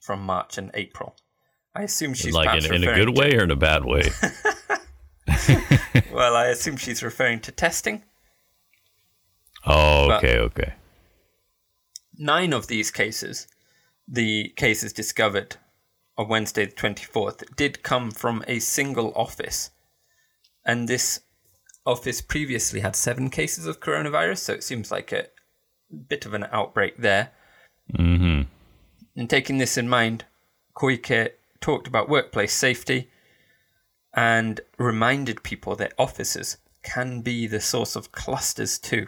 from 0.00 0.22
March 0.22 0.58
and 0.58 0.70
April. 0.74 1.14
I 1.74 1.82
assume 1.82 2.14
she's 2.14 2.34
like 2.34 2.64
in, 2.64 2.74
in 2.74 2.84
a 2.88 2.94
good 2.94 3.14
to- 3.14 3.20
way 3.20 3.36
or 3.36 3.44
in 3.44 3.50
a 3.50 3.56
bad 3.56 3.84
way? 3.84 4.02
Well, 6.12 6.36
I 6.36 6.46
assume 6.46 6.76
she's 6.76 7.02
referring 7.02 7.40
to 7.40 7.52
testing. 7.52 8.02
oh, 9.66 10.08
But- 10.08 10.24
okay. 10.24 10.38
Okay. 10.38 10.74
Nine 12.18 12.52
of 12.52 12.66
these 12.66 12.90
cases, 12.90 13.48
the 14.06 14.50
cases 14.56 14.92
discovered 14.92 15.56
on 16.16 16.28
Wednesday 16.28 16.66
the 16.66 16.72
24th, 16.72 17.56
did 17.56 17.82
come 17.82 18.10
from 18.10 18.44
a 18.46 18.58
single 18.58 19.12
office. 19.14 19.70
And 20.64 20.88
this 20.88 21.20
office 21.84 22.20
previously 22.20 22.80
had 22.80 22.96
seven 22.96 23.30
cases 23.30 23.66
of 23.66 23.80
coronavirus, 23.80 24.38
so 24.38 24.52
it 24.54 24.64
seems 24.64 24.90
like 24.90 25.12
a 25.12 25.26
bit 26.08 26.26
of 26.26 26.34
an 26.34 26.46
outbreak 26.52 26.98
there. 26.98 27.32
Mm-hmm. 27.92 28.42
And 29.16 29.30
taking 29.30 29.58
this 29.58 29.76
in 29.76 29.88
mind, 29.88 30.24
Koike 30.76 31.30
talked 31.60 31.86
about 31.86 32.08
workplace 32.08 32.54
safety 32.54 33.10
and 34.14 34.60
reminded 34.78 35.42
people 35.42 35.76
that 35.76 35.94
offices 35.98 36.58
can 36.82 37.20
be 37.22 37.46
the 37.46 37.60
source 37.60 37.96
of 37.96 38.12
clusters 38.12 38.78
too. 38.78 39.06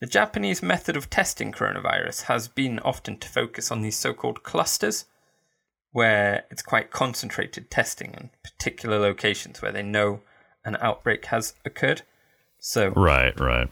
The 0.00 0.06
Japanese 0.06 0.62
method 0.62 0.96
of 0.96 1.08
testing 1.08 1.52
coronavirus 1.52 2.22
has 2.24 2.48
been 2.48 2.78
often 2.80 3.18
to 3.18 3.28
focus 3.28 3.70
on 3.70 3.82
these 3.82 3.96
so 3.96 4.12
called 4.12 4.42
clusters, 4.42 5.06
where 5.94 6.42
it's 6.50 6.60
quite 6.60 6.90
concentrated 6.90 7.70
testing 7.70 8.14
in 8.14 8.28
particular 8.42 8.98
locations 8.98 9.62
where 9.62 9.70
they 9.70 9.80
know 9.80 10.20
an 10.64 10.76
outbreak 10.80 11.26
has 11.26 11.54
occurred. 11.64 12.02
So, 12.58 12.88
Right, 12.88 13.38
right. 13.38 13.68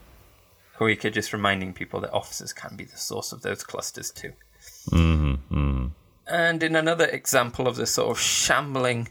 Koike 0.79 1.13
just 1.13 1.33
reminding 1.33 1.73
people 1.73 2.01
that 2.01 2.13
offices 2.13 2.53
can 2.53 2.77
be 2.77 2.85
the 2.85 2.97
source 2.97 3.33
of 3.33 3.43
those 3.43 3.65
clusters 3.65 4.13
too. 4.13 4.35
Mm-hmm, 4.93 5.33
mm-hmm. 5.53 5.87
And 6.29 6.63
in 6.63 6.77
another 6.77 7.07
example 7.07 7.67
of 7.67 7.75
the 7.75 7.87
sort 7.87 8.11
of 8.13 8.21
shambling 8.23 9.09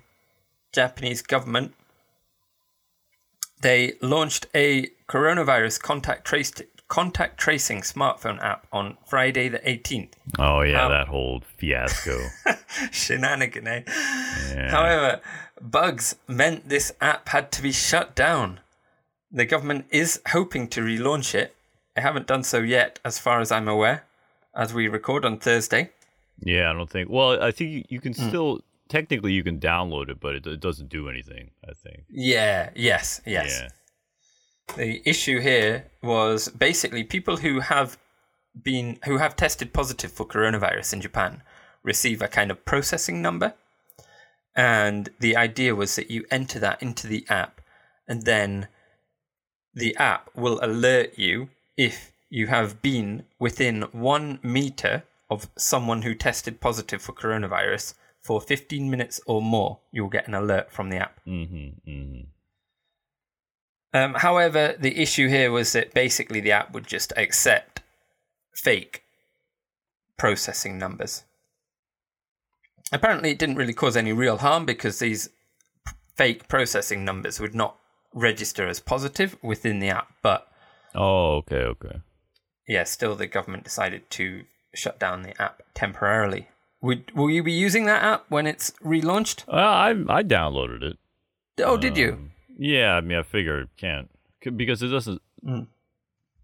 Japanese 0.72 1.22
government, 1.22 1.74
they 3.62 3.96
launched 4.02 4.46
a 4.56 4.88
coronavirus 5.10 5.82
contact 5.82 6.24
trace 6.24 6.54
contact 6.92 7.38
tracing 7.40 7.80
smartphone 7.82 8.38
app 8.44 8.68
on 8.74 8.98
Friday 9.08 9.48
the 9.48 9.60
18th. 9.60 10.12
Oh 10.38 10.60
yeah, 10.62 10.86
Um, 10.86 10.92
that 10.92 11.08
whole 11.08 11.42
fiasco. 11.58 12.18
Shenanigan, 12.92 13.66
eh? 13.66 13.84
Yeah. 13.88 14.72
However, 14.72 15.22
bugs 15.62 16.16
meant 16.28 16.68
this 16.68 16.92
app 17.00 17.30
had 17.30 17.50
to 17.54 17.62
be 17.62 17.72
shut 17.72 18.14
down. 18.14 18.60
The 19.32 19.46
government 19.46 19.86
is 19.90 20.20
hoping 20.32 20.68
to 20.70 20.82
relaunch 20.82 21.34
it. 21.34 21.56
They 21.96 22.02
haven't 22.02 22.28
done 22.28 22.44
so 22.44 22.60
yet, 22.60 23.00
as 23.06 23.20
far 23.20 23.40
as 23.40 23.52
I'm 23.54 23.70
aware, 23.70 24.04
as 24.54 24.74
we 24.74 24.90
record 24.90 25.24
on 25.24 25.38
Thursday. 25.40 25.92
yeah, 26.44 26.70
I 26.70 26.74
don't 26.74 26.90
think. 26.90 27.10
Well, 27.10 27.42
I 27.42 27.52
think 27.52 27.72
you, 27.72 27.84
you 27.88 28.00
Hmm. 28.00 28.04
can 28.04 28.14
still 28.14 28.60
technically 28.90 29.32
you 29.32 29.44
can 29.44 29.60
download 29.62 30.10
it, 30.10 30.20
but 30.20 30.36
it, 30.36 30.46
it 30.46 30.60
doesn't 30.60 30.90
do 30.90 31.08
anything. 31.08 31.52
I 31.64 31.72
think. 31.74 32.04
Yeah, 32.10 32.72
yes, 32.76 33.22
yes. 33.26 33.62
Yeah. 33.62 33.70
The 34.76 35.02
issue 35.06 35.40
here 35.40 35.86
was 36.02 36.50
basically 36.50 37.04
people 37.04 37.38
who 37.38 37.60
have 37.60 37.98
been 38.64 39.00
who 39.06 39.18
have 39.18 39.36
tested 39.36 39.74
positive 39.74 40.12
for 40.12 40.26
coronavirus 40.26 40.94
in 40.94 41.02
Japan 41.02 41.42
receive 41.84 42.22
a 42.22 42.28
kind 42.28 42.52
of 42.52 42.66
processing 42.66 43.22
number. 43.22 43.54
And 44.56 45.10
the 45.20 45.36
idea 45.36 45.76
was 45.76 45.96
that 45.96 46.12
you 46.12 46.26
enter 46.30 46.60
that 46.60 46.82
into 46.82 47.08
the 47.08 47.26
app 47.30 47.62
and 48.08 48.24
then 48.24 48.68
the 49.74 49.96
app 49.98 50.30
will 50.36 50.60
alert 50.62 51.18
you 51.18 51.50
if 51.78 52.12
you 52.30 52.48
have 52.48 52.82
been 52.82 53.24
within 53.40 53.84
one 53.92 54.40
meter 54.44 55.04
of 55.30 55.50
someone 55.58 56.02
who 56.02 56.14
tested 56.14 56.60
positive 56.60 57.02
for 57.02 57.14
coronavirus 57.14 57.94
for 58.22 58.42
15 58.42 58.90
minutes 58.90 59.22
or 59.26 59.42
more. 59.42 59.80
You'll 59.92 60.10
get 60.10 60.28
an 60.28 60.34
alert 60.34 60.72
from 60.72 60.90
the 60.90 60.98
app. 60.98 61.20
Mm-hmm. 61.26 61.90
Mm-hmm. 61.90 62.22
Um, 63.94 64.14
however, 64.16 64.76
the 64.80 65.02
issue 65.02 65.28
here 65.28 65.52
was 65.52 65.74
that 65.74 65.94
basically 65.94 66.40
the 66.40 66.52
app 66.54 66.74
would 66.74 66.88
just 66.88 67.12
accept 67.18 67.82
fake 68.54 69.04
processing 70.18 70.78
numbers. 70.78 71.24
Apparently, 72.94 73.32
it 73.32 73.40
didn't 73.40 73.56
really 73.56 73.74
cause 73.74 73.98
any 73.98 74.14
real 74.14 74.38
harm 74.38 74.66
because 74.66 75.00
these 75.00 75.30
fake 76.16 76.48
processing 76.48 77.04
numbers 77.06 77.40
would 77.40 77.56
not 77.56 77.78
register 78.14 78.68
as 78.68 78.80
positive 78.80 79.38
within 79.42 79.80
the 79.80 79.90
app. 79.90 80.10
But 80.22 80.48
Oh, 80.94 81.36
okay, 81.38 81.64
okay. 81.64 82.02
yeah, 82.68 82.84
still 82.84 83.16
the 83.16 83.28
government 83.28 83.64
decided 83.64 84.10
to 84.12 84.44
shut 84.74 85.00
down 85.00 85.22
the 85.24 85.42
app 85.42 85.64
temporarily. 85.74 86.48
Would 86.82 87.16
will 87.16 87.30
you 87.30 87.44
be 87.44 87.52
using 87.52 87.86
that 87.86 88.04
app 88.04 88.26
when 88.30 88.48
it's 88.48 88.72
relaunched? 88.84 89.44
Uh, 89.48 89.52
I 89.56 89.90
I 89.92 90.24
downloaded 90.24 90.82
it. 90.84 90.98
Oh, 91.64 91.78
did 91.78 91.96
you? 91.98 92.32
Yeah, 92.64 92.94
I 92.94 93.02
mean, 93.02 93.18
I 93.18 93.24
figure 93.24 93.60
it 93.62 93.70
can't 93.76 94.10
because 94.56 94.84
it 94.84 94.90
doesn't. 94.90 95.20
Mm. 95.44 95.66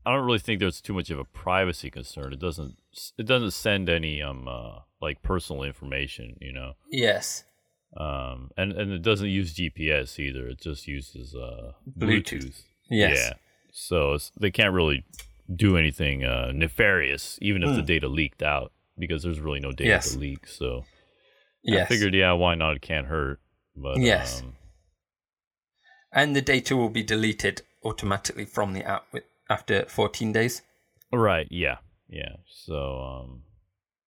I 0.03 0.11
don't 0.15 0.25
really 0.25 0.39
think 0.39 0.59
there's 0.59 0.81
too 0.81 0.93
much 0.93 1.11
of 1.11 1.19
a 1.19 1.23
privacy 1.25 1.91
concern. 1.91 2.33
It 2.33 2.39
doesn't. 2.39 2.75
It 3.19 3.27
doesn't 3.27 3.51
send 3.51 3.87
any 3.87 4.21
um 4.21 4.47
uh, 4.47 4.79
like 4.99 5.21
personal 5.21 5.61
information, 5.61 6.35
you 6.41 6.51
know. 6.53 6.73
Yes. 6.91 7.43
Um, 7.95 8.49
and 8.57 8.71
and 8.71 8.91
it 8.91 9.03
doesn't 9.03 9.29
use 9.29 9.53
GPS 9.55 10.17
either. 10.17 10.47
It 10.47 10.59
just 10.59 10.87
uses 10.87 11.35
uh 11.35 11.73
Bluetooth. 11.87 12.33
Bluetooth. 12.45 12.61
Yes. 12.89 13.17
Yeah. 13.19 13.33
So 13.71 14.13
it's, 14.13 14.31
they 14.39 14.49
can't 14.49 14.73
really 14.73 15.03
do 15.53 15.77
anything 15.77 16.23
uh, 16.25 16.51
nefarious, 16.51 17.37
even 17.43 17.61
if 17.63 17.75
the 17.75 17.83
data 17.83 18.07
leaked 18.07 18.41
out, 18.41 18.71
because 18.97 19.21
there's 19.21 19.39
really 19.39 19.59
no 19.59 19.71
data. 19.71 19.89
Yes. 19.89 20.13
to 20.13 20.19
leak. 20.19 20.47
So 20.47 20.83
Yes. 21.63 21.85
I 21.85 21.89
figured, 21.89 22.15
yeah, 22.15 22.31
why 22.31 22.55
not? 22.55 22.75
It 22.77 22.81
can't 22.81 23.05
hurt. 23.07 23.39
But 23.75 23.99
Yes. 23.99 24.41
um, 24.41 24.55
And 26.11 26.35
the 26.35 26.41
data 26.41 26.75
will 26.75 26.89
be 26.89 27.03
deleted 27.03 27.61
automatically 27.83 28.45
from 28.45 28.73
the 28.73 28.83
app 28.83 29.05
with, 29.11 29.23
after 29.49 29.85
14 29.85 30.31
days. 30.31 30.61
Right. 31.11 31.47
Yeah. 31.51 31.77
Yeah. 32.09 32.37
So, 32.47 32.99
um, 32.99 33.43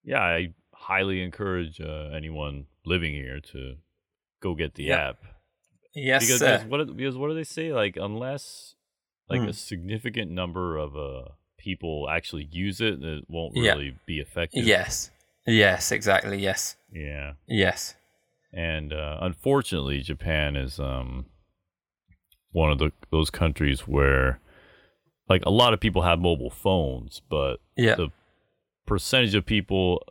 yeah, 0.03 0.21
I 0.23 0.55
highly 0.73 1.23
encourage 1.23 1.81
uh, 1.81 2.11
anyone 2.15 2.67
living 2.85 3.13
here 3.15 3.41
to 3.53 3.77
go 4.41 4.55
get 4.55 4.75
the 4.75 4.85
Yeah. 4.85 5.09
app 5.11 5.17
Yes, 5.95 6.23
because, 6.25 6.39
sir. 6.39 6.53
because 6.59 6.69
what 6.71 6.87
do- 6.87 6.95
because 6.95 7.17
what 7.17 7.29
do 7.29 7.35
they 7.35 7.45
say? 7.45 7.73
Like 7.73 7.97
unless 7.97 8.75
like 9.29 9.41
Hmm. 9.43 9.49
a 9.49 9.53
significant 9.53 10.31
number 10.31 10.77
of 10.77 10.97
uh 10.97 11.33
people 11.59 12.09
actually 12.09 12.49
use 12.51 12.81
it, 12.81 13.03
it 13.03 13.25
won't 13.29 13.55
Yeah. 13.57 13.73
really 13.73 13.97
be 14.07 14.19
effective. 14.21 14.65
Yes. 14.65 15.11
Yes, 15.47 15.93
exactly. 15.93 16.39
Yes. 16.39 16.77
Yeah. 16.93 17.35
Yes. 17.47 17.97
And 18.53 18.93
uh, 18.93 19.19
unfortunately, 19.21 20.01
Japan 20.01 20.57
is 20.57 20.79
um 20.81 21.27
one 22.53 22.71
of 22.71 22.79
the 22.79 22.93
those 23.11 23.31
countries 23.31 23.81
where 23.87 24.41
like 25.29 25.45
a 25.47 25.51
lot 25.51 25.73
of 25.73 25.81
people 25.81 26.03
have 26.03 26.19
mobile 26.19 26.51
phones, 26.51 27.21
but 27.29 27.61
Yeah. 27.77 27.95
the 27.95 28.09
percentage 28.87 29.35
of 29.35 29.47
people 29.47 30.03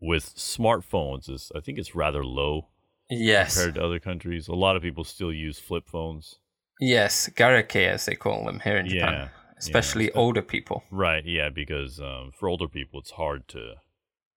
with 0.00 0.24
smartphones 0.36 1.28
is 1.28 1.52
I 1.54 1.60
think 1.60 1.78
it's 1.78 1.94
rather 1.94 2.24
low 2.24 2.68
Yes. 3.10 3.54
compared 3.54 3.74
to 3.74 3.84
other 3.84 3.98
countries. 3.98 4.48
A 4.48 4.54
lot 4.54 4.76
of 4.76 4.82
people 4.82 5.04
still 5.04 5.32
use 5.32 5.58
flip 5.58 5.88
phones. 5.88 6.38
Yes. 6.80 7.28
Garake, 7.36 7.76
as 7.86 8.06
they 8.06 8.14
call 8.14 8.44
them 8.46 8.60
here 8.60 8.78
in 8.78 8.88
Japan. 8.88 9.12
Yeah, 9.12 9.28
Especially 9.58 10.06
yeah. 10.06 10.12
older 10.14 10.40
people. 10.42 10.84
Right, 10.90 11.24
yeah, 11.26 11.50
because 11.50 12.00
um, 12.00 12.30
for 12.32 12.48
older 12.48 12.68
people 12.68 13.00
it's 13.00 13.10
hard 13.10 13.46
to 13.48 13.74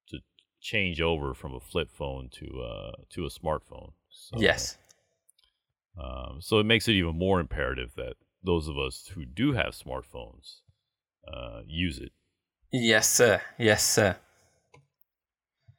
to 0.10 0.20
change 0.60 1.00
over 1.00 1.34
from 1.34 1.54
a 1.54 1.60
flip 1.62 1.90
phone 1.92 2.30
to 2.34 2.62
uh 2.62 2.92
to 3.12 3.26
a 3.26 3.30
smartphone. 3.30 3.94
So, 4.10 4.38
Yes. 4.40 4.78
Um, 6.02 6.38
so 6.42 6.60
it 6.60 6.66
makes 6.66 6.88
it 6.88 6.94
even 6.94 7.18
more 7.18 7.40
imperative 7.40 7.92
that 7.96 8.16
those 8.44 8.68
of 8.68 8.78
us 8.78 9.12
who 9.14 9.26
do 9.26 9.54
have 9.54 9.74
smartphones 9.74 10.62
uh, 11.32 11.62
use 11.68 12.00
it. 12.00 12.12
Yes, 12.72 13.08
sir. 13.08 13.42
Yes, 13.60 13.84
sir. 13.88 14.16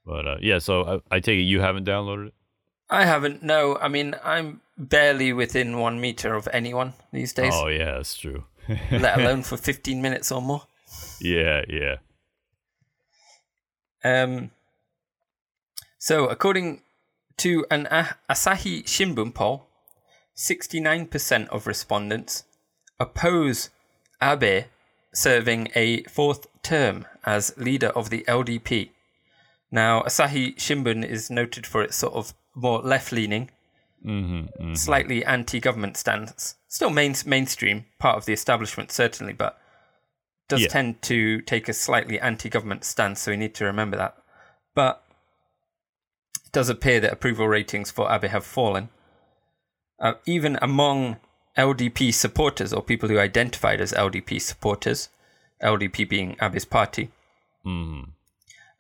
But 0.07 0.27
uh, 0.27 0.37
yeah, 0.41 0.59
so 0.59 1.03
I, 1.11 1.17
I 1.17 1.21
take 1.21 1.39
it 1.39 1.43
you 1.43 1.61
haven't 1.61 1.87
downloaded 1.87 2.29
it. 2.29 2.35
I 2.91 3.05
haven't. 3.07 3.43
No, 3.43 3.77
I 3.77 3.89
mean, 3.89 4.15
I'm 4.23 4.61
barely 4.77 5.33
within 5.33 5.79
one 5.79 6.01
meter 6.01 6.35
of 6.35 6.49
anyone 6.53 6.93
these 7.13 7.33
days, 7.33 7.53
Oh 7.55 7.69
yeah, 7.69 7.95
that's 7.97 8.15
true. 8.17 8.45
let 8.91 9.19
alone 9.19 9.43
for 9.51 9.57
15 9.57 10.01
minutes 10.01 10.31
or 10.31 10.41
more. 10.43 10.63
yeah, 11.21 11.63
yeah. 11.69 11.97
Um, 14.05 14.51
so, 15.99 16.27
according 16.27 16.83
to 17.39 17.65
an 17.71 17.87
Asahi 18.31 18.85
Shimbun 18.85 19.33
poll, 19.35 19.67
69% 20.37 21.49
of 21.49 21.67
respondents 21.67 22.45
oppose 22.99 23.71
Abe 24.23 24.65
serving 25.13 25.69
a 25.75 26.03
fourth 26.05 26.47
term 26.63 27.07
as 27.25 27.55
leader 27.57 27.89
of 27.89 28.11
the 28.11 28.25
LDP. 28.27 28.91
Now, 29.71 30.03
Asahi 30.03 30.57
Shimbun 30.57 31.05
is 31.05 31.31
noted 31.31 31.67
for 31.67 31.83
its 31.83 31.97
sort 31.97 32.15
of 32.15 32.35
more 32.55 32.81
left 32.81 33.13
leaning, 33.13 33.51
Mm-hmm, 34.05 34.75
slightly 34.75 35.25
anti 35.25 35.59
government 35.61 35.97
stance. 35.97 36.57
Still 36.69 36.91
main- 36.91 37.15
mainstream, 37.25 37.87
part 37.99 38.19
of 38.19 38.27
the 38.27 38.35
establishment, 38.35 38.93
certainly, 38.93 39.33
but 39.33 39.59
does 40.47 40.61
Yeah. 40.61 40.69
tend 40.69 41.01
to 41.03 41.41
take 41.41 41.71
a 41.71 41.73
slightly 41.73 42.21
anti 42.21 42.51
government 42.51 42.85
stance, 42.85 43.21
so 43.23 43.31
we 43.31 43.39
need 43.39 43.55
to 43.55 43.65
remember 43.65 43.97
that. 43.97 44.15
But 44.75 45.03
it 46.45 46.53
does 46.53 46.69
appear 46.69 47.01
that 47.01 47.15
approval 47.15 47.49
ratings 47.49 47.91
for 47.91 48.13
Abe 48.13 48.25
have 48.25 48.45
fallen. 48.45 48.91
Uh, 50.01 50.15
even 50.27 50.59
among 50.61 51.17
LDP 51.57 52.13
supporters, 52.13 52.73
or 52.73 52.83
people 52.83 53.09
who 53.09 53.19
identified 53.19 53.81
as 53.81 53.93
LDP 53.93 54.41
supporters, 54.41 55.09
LDP 55.63 56.09
being 56.09 56.37
Abe's 56.41 56.65
party, 56.65 57.11
Mm-hmm. 57.65 58.11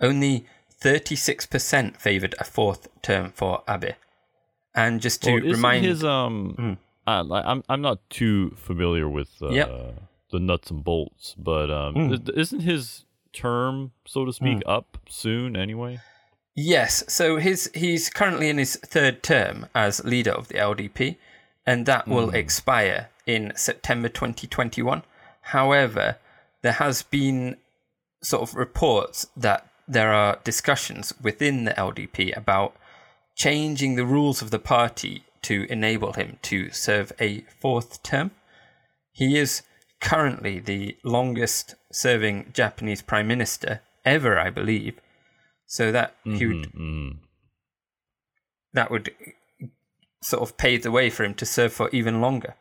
only 0.01 0.45
36% 0.83 1.97
favoured 1.97 2.35
a 2.39 2.45
fourth 2.45 2.89
term 3.03 3.33
for 3.35 3.63
Abe. 3.69 3.95
And 4.75 5.01
just 5.01 5.23
to 5.23 5.31
Well, 5.31 5.39
isn't 5.39 5.53
remind 5.53 5.85
his 5.87 6.05
um, 6.05 6.55
Mm. 6.59 6.77
uh, 7.07 7.35
I'm 7.35 7.63
I'm 7.69 7.81
not 7.81 7.99
too 8.11 8.51
familiar 8.57 9.09
with 9.09 9.31
uh, 9.41 9.49
Yep. 9.51 9.69
the 10.33 10.41
nuts 10.41 10.71
and 10.71 10.85
bolts, 10.85 11.35
but 11.39 11.71
um, 11.71 11.95
Mm. 11.95 12.13
is- 12.13 12.29
isn't 12.37 12.61
his 12.61 13.05
term, 13.33 13.93
so 14.05 14.25
to 14.27 14.33
speak, 14.33 14.63
up 14.67 14.99
soon 15.09 15.57
anyway? 15.57 16.01
Yes, 16.57 17.03
so 17.09 17.37
his 17.39 17.71
he's 17.75 18.09
currently 18.09 18.49
in 18.49 18.59
his 18.59 18.77
third 18.77 19.23
term 19.23 19.67
as 19.75 20.05
leader 20.05 20.31
of 20.31 20.49
the 20.49 20.55
LDP, 20.55 21.17
and 21.67 21.85
that 21.87 22.07
will 22.07 22.31
hmm. 22.31 22.37
expire 22.37 23.09
in 23.27 23.53
September 23.57 24.09
2021. 24.09 25.03
However, 25.41 26.17
there 26.63 26.73
has 26.73 27.03
been 27.03 27.57
sort 28.23 28.43
of 28.43 28.55
reports 28.55 29.27
that 29.37 29.69
there 29.87 30.13
are 30.13 30.39
discussions 30.45 31.13
within 31.21 31.65
the 31.65 31.73
LDP 31.73 32.35
about 32.37 32.75
changing 33.35 33.97
the 33.97 34.07
rules 34.07 34.41
of 34.41 34.51
the 34.51 34.59
party 34.59 35.25
to 35.43 35.67
enable 35.69 36.13
him 36.15 36.39
to 36.43 36.71
serve 36.71 37.13
a 37.21 37.41
fourth 37.61 38.03
term. 38.03 38.31
He 39.13 39.37
is 39.37 39.63
currently 40.01 40.59
the 40.59 40.97
longest 41.03 41.75
serving 41.93 42.53
Japanese 42.55 43.03
prime 43.03 43.27
minister 43.27 43.81
ever, 44.05 44.39
I 44.39 44.51
believe. 44.51 45.01
So 45.67 45.91
that 45.93 46.15
he 46.25 46.47
would 46.47 46.73
Mm. 46.73 47.19
that 48.73 48.91
would 48.91 49.15
sort 50.23 50.43
of 50.43 50.57
pave 50.57 50.83
the 50.83 50.91
way 50.91 51.11
for 51.11 51.25
him 51.25 51.35
to 51.35 51.47
serve 51.47 51.73
for 51.73 51.89
even 51.91 52.21
longer. 52.21 52.55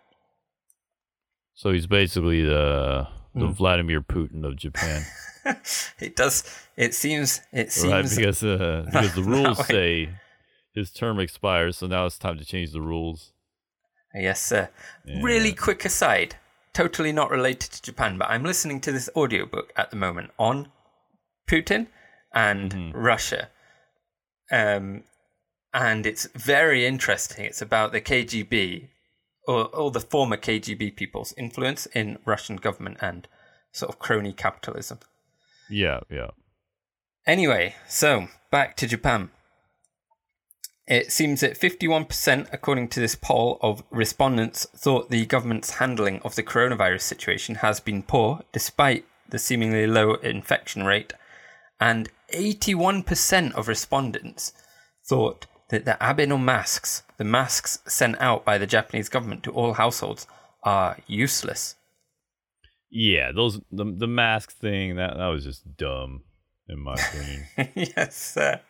So 1.55 1.71
he's 1.71 1.87
basically 1.87 2.43
the 2.43 3.07
the 3.35 3.47
Mm. 3.47 3.53
Vladimir 3.55 4.01
Putin 4.01 4.45
of 4.45 4.55
Japan, 4.55 5.05
It 5.99 6.15
does. 6.15 6.43
It 6.77 6.93
seems. 6.93 7.41
It 7.51 7.75
right? 7.83 8.07
seems. 8.07 8.15
Because 8.17 8.43
uh, 8.43 8.83
because 8.91 9.15
the 9.15 9.23
rules 9.23 9.65
say 9.67 10.09
his 10.73 10.91
term 10.91 11.19
expires, 11.19 11.77
so 11.77 11.87
now 11.87 12.05
it's 12.05 12.17
time 12.17 12.37
to 12.37 12.45
change 12.45 12.71
the 12.71 12.81
rules. 12.81 13.31
Yes, 14.13 14.39
sir. 14.45 14.69
Yeah. 15.05 15.21
Really 15.23 15.51
quick 15.53 15.83
aside, 15.85 16.35
totally 16.73 17.11
not 17.11 17.31
related 17.31 17.71
to 17.71 17.81
Japan, 17.81 18.17
but 18.19 18.29
I'm 18.29 18.43
listening 18.43 18.79
to 18.81 18.91
this 18.91 19.09
audiobook 19.15 19.73
at 19.75 19.89
the 19.89 19.97
moment 19.97 20.29
on 20.37 20.71
Putin 21.49 21.87
and 22.33 22.71
Mm-hmm. 22.71 22.97
Russia. 22.97 23.49
Um, 24.51 25.03
and 25.73 26.05
it's 26.05 26.27
very 26.35 26.85
interesting. 26.85 27.45
It's 27.45 27.61
about 27.61 27.91
the 27.91 28.01
KGB, 28.01 28.89
or 29.47 29.65
all 29.65 29.89
the 29.89 29.99
former 29.99 30.37
KGB 30.37 30.95
people's 30.95 31.33
influence 31.37 31.85
in 31.87 32.19
Russian 32.25 32.57
government 32.57 32.97
and 33.01 33.27
sort 33.71 33.89
of 33.89 33.99
crony 33.99 34.33
capitalism. 34.33 34.99
Yeah, 35.69 36.01
yeah. 36.09 36.29
Anyway, 37.25 37.75
so 37.87 38.27
back 38.51 38.77
to 38.77 38.87
Japan. 38.87 39.31
It 40.85 41.11
seems 41.13 41.39
that 41.39 41.57
51%, 41.59 42.49
according 42.51 42.89
to 42.89 42.99
this 42.99 43.15
poll, 43.15 43.57
of 43.61 43.83
respondents 43.89 44.67
thought 44.75 45.09
the 45.09 45.25
government's 45.25 45.75
handling 45.75 46.19
of 46.23 46.35
the 46.35 46.43
coronavirus 46.43 47.01
situation 47.01 47.55
has 47.55 47.79
been 47.79 48.03
poor, 48.03 48.41
despite 48.51 49.05
the 49.29 49.39
seemingly 49.39 49.87
low 49.87 50.15
infection 50.15 50.83
rate. 50.83 51.13
And 51.83 52.09
81% 52.33 53.55
of 53.55 53.67
respondents 53.67 54.53
thought 55.05 55.47
that 55.69 55.83
the 55.83 55.97
Abeno 55.99 56.41
masks, 56.41 57.03
the 57.17 57.25
masks 57.25 57.79
sent 57.85 58.15
out 58.21 58.45
by 58.45 58.57
the 58.57 58.65
Japanese 58.65 59.09
government 59.09 59.43
to 59.43 59.51
all 59.51 59.73
households, 59.73 60.25
are 60.63 60.97
useless. 61.07 61.75
Yeah, 62.89 63.33
those 63.33 63.59
the 63.69 63.85
the 63.85 64.07
mask 64.07 64.53
thing 64.53 64.95
that 64.95 65.17
that 65.17 65.27
was 65.27 65.43
just 65.43 65.75
dumb 65.75 66.23
in 66.69 66.79
my 66.79 66.93
opinion. 66.93 67.47
yes, 67.97 68.15
sir. 68.15 68.61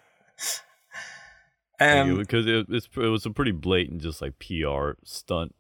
Um, 1.80 2.18
because 2.18 2.48
it, 2.48 2.66
it's 2.70 2.88
it 2.96 3.10
was 3.10 3.28
a 3.28 3.30
pretty 3.30 3.52
blatant 3.52 4.02
just 4.02 4.24
like 4.24 4.40
PR 4.40 4.94
stunt. 5.04 5.54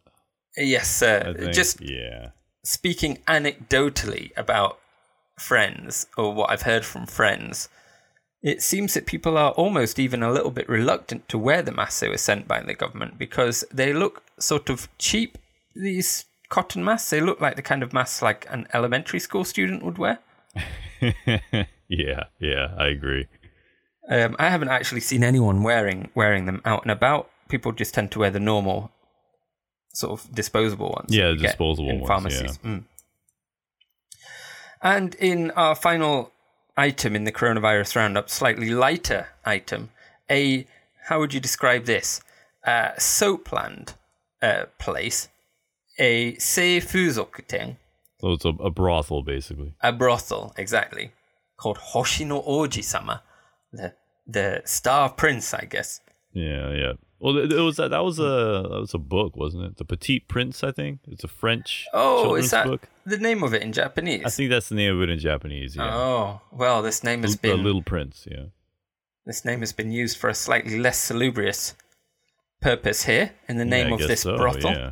yes, 0.57 0.89
sir. 0.89 1.51
Just 1.53 1.81
yeah, 1.81 2.29
speaking 2.63 3.17
anecdotally 3.27 4.31
about 4.37 4.79
friends 5.37 6.07
or 6.17 6.33
what 6.33 6.49
I've 6.49 6.63
heard 6.63 6.85
from 6.85 7.05
friends, 7.05 7.69
it 8.41 8.61
seems 8.61 8.93
that 8.93 9.05
people 9.05 9.37
are 9.37 9.51
almost 9.51 9.97
even 9.99 10.21
a 10.21 10.31
little 10.31 10.51
bit 10.51 10.67
reluctant 10.67 11.29
to 11.29 11.37
wear 11.37 11.61
the 11.61 11.71
masks 11.71 12.01
they 12.01 12.09
were 12.09 12.17
sent 12.17 12.47
by 12.47 12.61
the 12.61 12.73
government 12.73 13.17
because 13.17 13.63
they 13.71 13.93
look 13.93 14.23
sort 14.37 14.69
of 14.69 14.89
cheap. 14.97 15.37
These 15.75 16.25
cotton 16.49 16.83
masks, 16.83 17.09
they 17.09 17.21
look 17.21 17.39
like 17.39 17.55
the 17.55 17.61
kind 17.61 17.81
of 17.81 17.93
masks 17.93 18.21
like 18.21 18.45
an 18.49 18.67
elementary 18.73 19.19
school 19.19 19.45
student 19.45 19.83
would 19.83 19.97
wear. 19.97 20.19
yeah, 21.87 22.25
yeah. 22.39 22.75
I 22.77 22.87
agree. 22.87 23.27
Um, 24.09 24.35
I 24.37 24.49
haven't 24.49 24.69
actually 24.69 25.01
seen 25.01 25.23
anyone 25.23 25.63
wearing 25.63 26.09
wearing 26.13 26.45
them 26.45 26.61
out 26.65 26.83
and 26.83 26.91
about. 26.91 27.29
People 27.47 27.71
just 27.71 27.93
tend 27.93 28.11
to 28.11 28.19
wear 28.19 28.29
the 28.29 28.39
normal, 28.39 28.91
sort 29.93 30.19
of 30.19 30.35
disposable 30.35 30.89
ones. 30.89 31.15
Yeah, 31.15 31.33
disposable 31.33 31.89
in 31.89 31.99
ones, 31.99 32.07
pharmacies. 32.07 32.57
Mm. 32.59 32.83
And 34.83 35.15
in 35.15 35.51
our 35.51 35.75
final 35.75 36.31
item 36.75 37.15
in 37.15 37.23
the 37.23 37.31
coronavirus 37.31 37.95
roundup, 37.95 38.29
slightly 38.29 38.69
lighter 38.69 39.27
item, 39.45 39.89
a 40.29 40.67
how 41.07 41.19
would 41.19 41.33
you 41.33 41.39
describe 41.39 41.85
this? 41.85 42.21
Uh, 42.65 42.91
Soapland 42.97 43.95
uh, 44.41 44.65
place, 44.79 45.29
a 45.97 46.33
seifuzokuten, 46.33 47.77
So 48.19 48.31
it's 48.33 48.45
a, 48.45 48.49
a 48.49 48.69
brothel 48.69 49.21
basically. 49.23 49.73
a 49.81 49.91
brothel, 49.91 50.53
exactly, 50.57 51.11
called 51.57 51.77
Hoshino 51.77 52.45
Oji-sama, 52.45 53.23
the 53.71 53.93
the 54.27 54.61
star 54.65 55.09
prince, 55.09 55.53
I 55.53 55.65
guess. 55.65 55.99
Yeah, 56.33 56.71
yeah. 56.71 56.93
Well, 57.23 57.37
it, 57.37 57.53
was 57.53 57.77
that 57.77 57.91
that 57.91 58.03
was 58.03 58.19
a 58.19 58.67
that 58.69 58.79
was 58.81 58.93
a 58.93 58.97
book, 58.97 59.37
wasn't 59.37 59.63
it? 59.63 59.77
The 59.77 59.85
Petite 59.85 60.27
Prince, 60.27 60.61
I 60.63 60.71
think. 60.73 60.99
It's 61.07 61.23
a 61.23 61.29
French 61.29 61.87
Oh, 61.93 62.23
children's 62.23 62.45
is 62.45 62.51
that 62.51 62.65
book. 62.67 62.89
the 63.05 63.17
name 63.17 63.43
of 63.43 63.53
it 63.53 63.61
in 63.63 63.71
Japanese? 63.71 64.23
I 64.25 64.29
think 64.29 64.49
that's 64.49 64.67
the 64.67 64.75
name 64.75 64.93
of 64.95 65.01
it 65.01 65.09
in 65.09 65.19
Japanese. 65.19 65.77
Yeah, 65.77 65.95
Oh, 65.95 66.41
well, 66.51 66.81
this 66.81 67.01
name 67.01 67.21
has 67.21 67.37
the, 67.37 67.49
the 67.51 67.55
Little 67.57 67.81
Prince. 67.81 68.27
Yeah. 68.29 68.47
this 69.25 69.45
name 69.45 69.61
has 69.61 69.71
been 69.71 69.91
used 69.91 70.17
for 70.17 70.29
a 70.29 70.35
slightly 70.35 70.77
less 70.77 70.97
salubrious 70.99 71.75
purpose 72.61 73.05
here 73.05 73.31
in 73.47 73.55
the 73.57 73.65
name 73.65 73.87
Yeah, 73.87 73.93
of 73.95 73.99
this 74.01 74.21
so, 74.21 74.35
brothel 74.35 74.71
Yeah. 74.71 74.91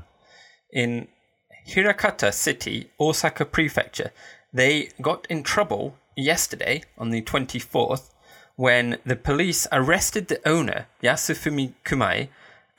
in 0.71 1.09
Hirakata 1.67 2.33
City, 2.33 2.89
Osaka 2.99 3.43
Prefecture. 3.45 4.11
They 4.53 4.89
got 5.01 5.27
in 5.29 5.43
trouble 5.43 5.97
yesterday 6.15 6.83
on 6.97 7.09
the 7.09 7.21
24th 7.21 8.09
when 8.55 8.97
the 9.05 9.15
police 9.15 9.67
arrested 9.71 10.27
the 10.27 10.47
owner, 10.47 10.87
Yasufumi 11.01 11.73
Kumai, 11.85 12.29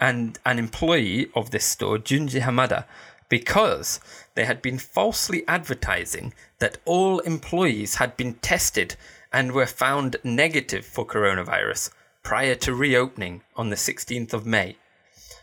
and 0.00 0.38
an 0.44 0.58
employee 0.58 1.30
of 1.34 1.50
this 1.50 1.64
store, 1.64 1.98
Junji 1.98 2.40
Hamada, 2.42 2.84
because 3.28 4.00
they 4.34 4.44
had 4.44 4.60
been 4.60 4.78
falsely 4.78 5.42
advertising 5.48 6.34
that 6.58 6.78
all 6.84 7.20
employees 7.20 7.94
had 7.94 8.16
been 8.16 8.34
tested 8.34 8.96
and 9.32 9.52
were 9.52 9.66
found 9.66 10.16
negative 10.22 10.84
for 10.84 11.06
coronavirus 11.06 11.90
prior 12.22 12.54
to 12.56 12.74
reopening 12.74 13.42
on 13.56 13.70
the 13.70 13.76
16th 13.76 14.32
of 14.32 14.44
May. 14.46 14.76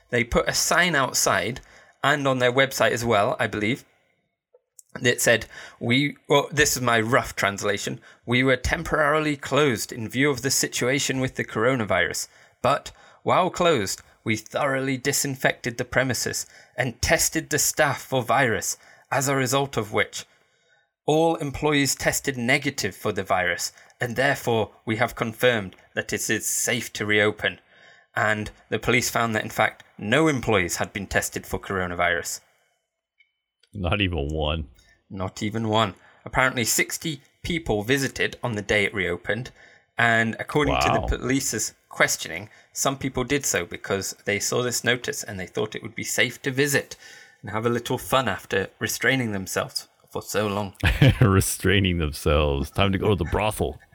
They 0.09 0.23
put 0.23 0.47
a 0.47 0.53
sign 0.53 0.95
outside 0.95 1.61
and 2.03 2.27
on 2.27 2.39
their 2.39 2.53
website 2.53 2.91
as 2.91 3.03
well, 3.03 3.35
I 3.39 3.47
believe, 3.47 3.83
that 5.01 5.21
said, 5.21 5.45
We, 5.79 6.17
well, 6.27 6.47
this 6.51 6.75
is 6.75 6.81
my 6.81 6.99
rough 6.99 7.35
translation. 7.35 7.99
We 8.25 8.43
were 8.43 8.57
temporarily 8.57 9.35
closed 9.35 9.91
in 9.91 10.09
view 10.09 10.29
of 10.29 10.41
the 10.41 10.51
situation 10.51 11.19
with 11.19 11.35
the 11.35 11.45
coronavirus, 11.45 12.27
but 12.61 12.91
while 13.23 13.49
closed, 13.49 14.01
we 14.23 14.35
thoroughly 14.35 14.97
disinfected 14.97 15.77
the 15.77 15.85
premises 15.85 16.45
and 16.75 17.01
tested 17.01 17.49
the 17.49 17.59
staff 17.59 18.01
for 18.01 18.21
virus, 18.21 18.77
as 19.11 19.27
a 19.27 19.35
result 19.35 19.77
of 19.77 19.93
which 19.93 20.25
all 21.09 21.37
employees 21.37 21.95
tested 21.95 22.37
negative 22.37 22.95
for 22.95 23.11
the 23.11 23.23
virus, 23.23 23.71
and 23.99 24.15
therefore 24.15 24.69
we 24.85 24.97
have 24.97 25.15
confirmed 25.15 25.75
that 25.95 26.13
it 26.13 26.29
is 26.29 26.45
safe 26.45 26.93
to 26.93 27.03
reopen. 27.03 27.59
And 28.15 28.51
the 28.69 28.77
police 28.77 29.09
found 29.09 29.33
that, 29.33 29.43
in 29.43 29.49
fact, 29.49 29.83
no 29.97 30.27
employees 30.27 30.75
had 30.75 30.93
been 30.93 31.07
tested 31.07 31.47
for 31.47 31.57
coronavirus. 31.57 32.41
Not 33.73 34.01
even 34.01 34.27
one. 34.31 34.67
Not 35.09 35.41
even 35.41 35.67
one. 35.69 35.95
Apparently, 36.25 36.63
60 36.65 37.21
people 37.43 37.83
visited 37.83 38.37
on 38.43 38.53
the 38.53 38.61
day 38.61 38.83
it 38.85 38.93
reopened, 38.93 39.51
and 39.97 40.35
according 40.39 40.75
to 40.81 40.89
the 40.93 41.17
police's 41.17 41.73
questioning, 41.89 42.49
some 42.73 42.97
people 42.97 43.23
did 43.23 43.45
so 43.45 43.65
because 43.65 44.15
they 44.25 44.39
saw 44.39 44.61
this 44.61 44.83
notice 44.83 45.23
and 45.23 45.39
they 45.39 45.47
thought 45.47 45.75
it 45.75 45.81
would 45.81 45.95
be 45.95 46.03
safe 46.03 46.41
to 46.43 46.51
visit 46.51 46.95
and 47.41 47.51
have 47.51 47.65
a 47.65 47.69
little 47.69 47.97
fun 47.97 48.27
after 48.27 48.69
restraining 48.79 49.31
themselves 49.31 49.87
for 50.11 50.21
so 50.21 50.47
long. 50.47 50.73
Restraining 51.21 51.97
themselves. 51.97 52.69
Time 52.71 52.91
to 52.91 52.97
go 52.97 53.09
to 53.09 53.15
the 53.15 53.29
brothel. 53.29 53.79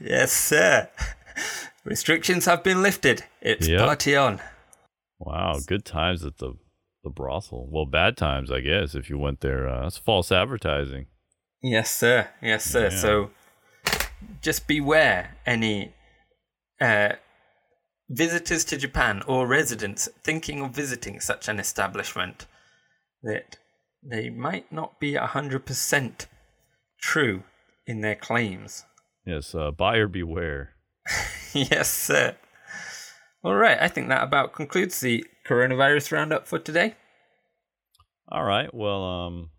Yes, 0.00 0.30
sir. 0.30 0.88
Restrictions 1.82 2.44
have 2.44 2.62
been 2.62 2.80
lifted. 2.80 3.24
It's 3.40 3.66
Yep. 3.66 3.80
party 3.80 4.14
on. 4.14 4.40
Wow, 5.18 5.58
good 5.66 5.84
times 5.84 6.24
at 6.24 6.38
the 6.38 6.52
the 7.04 7.10
brothel. 7.10 7.68
Well, 7.70 7.86
bad 7.86 8.16
times, 8.16 8.50
I 8.50 8.60
guess, 8.60 8.94
if 8.94 9.08
you 9.08 9.18
went 9.18 9.40
there. 9.40 9.68
Uh, 9.68 9.82
that's 9.82 9.98
false 9.98 10.32
advertising. 10.32 11.06
Yes, 11.62 11.90
sir. 11.90 12.28
Yes, 12.42 12.64
sir. 12.64 12.88
Yeah. 12.90 12.98
So 12.98 13.30
just 14.42 14.66
beware 14.66 15.36
any 15.46 15.92
uh, 16.80 17.12
visitors 18.08 18.64
to 18.66 18.76
Japan 18.76 19.22
or 19.26 19.46
residents 19.46 20.08
thinking 20.22 20.60
of 20.62 20.72
visiting 20.72 21.20
such 21.20 21.48
an 21.48 21.58
establishment 21.58 22.46
that 23.22 23.56
they 24.02 24.28
might 24.28 24.70
not 24.70 25.00
be 25.00 25.14
100% 25.14 26.26
true 27.00 27.42
in 27.86 28.00
their 28.00 28.16
claims. 28.16 28.84
Yes, 29.26 29.54
uh, 29.54 29.70
buyer 29.70 30.08
beware. 30.08 30.74
yes, 31.52 31.88
sir. 31.90 32.36
All 33.42 33.54
right, 33.54 33.78
I 33.80 33.88
think 33.88 34.08
that 34.08 34.22
about 34.22 34.52
concludes 34.52 35.00
the 35.00 35.24
coronavirus 35.46 36.12
roundup 36.12 36.46
for 36.46 36.58
today. 36.58 36.94
All 38.28 38.44
right. 38.44 38.72
Well, 38.72 39.04
um, 39.04 39.50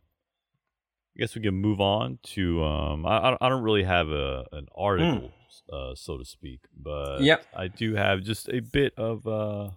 I 1.15 1.21
guess 1.21 1.35
we 1.35 1.41
can 1.41 1.55
move 1.55 1.79
on 1.79 2.19
to. 2.33 2.63
Um, 2.63 3.05
I 3.05 3.37
I 3.39 3.49
don't 3.49 3.63
really 3.63 3.83
have 3.83 4.09
a 4.09 4.45
an 4.51 4.67
article, 4.75 5.31
mm. 5.31 5.91
uh, 5.91 5.95
so 5.95 6.17
to 6.17 6.25
speak, 6.25 6.61
but 6.75 7.21
yep. 7.21 7.45
I 7.55 7.67
do 7.67 7.95
have 7.95 8.23
just 8.23 8.49
a 8.49 8.59
bit 8.59 8.93
of 8.97 9.25
uh, 9.25 9.69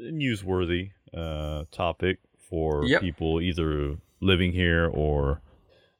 newsworthy 0.00 0.90
uh, 1.16 1.64
topic 1.72 2.18
for 2.38 2.84
yep. 2.84 3.00
people 3.00 3.40
either 3.40 3.96
living 4.20 4.52
here 4.52 4.86
or 4.86 5.40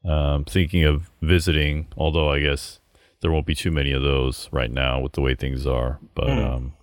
um, 0.05 0.45
thinking 0.45 0.85
of 0.85 1.11
visiting. 1.21 1.89
Although 1.97 2.31
I 2.31 2.41
guess 2.41 2.79
there 3.23 3.33
won't 3.33 3.47
be 3.47 3.57
too 3.57 3.73
many 3.73 3.91
of 3.91 4.03
those 4.03 4.49
right 4.53 4.71
now 4.71 5.01
with 5.01 5.13
the 5.13 5.21
way 5.21 5.35
things 5.35 5.67
are. 5.67 5.99
But 6.15 6.29
mm. 6.29 6.55
um, 6.55 6.76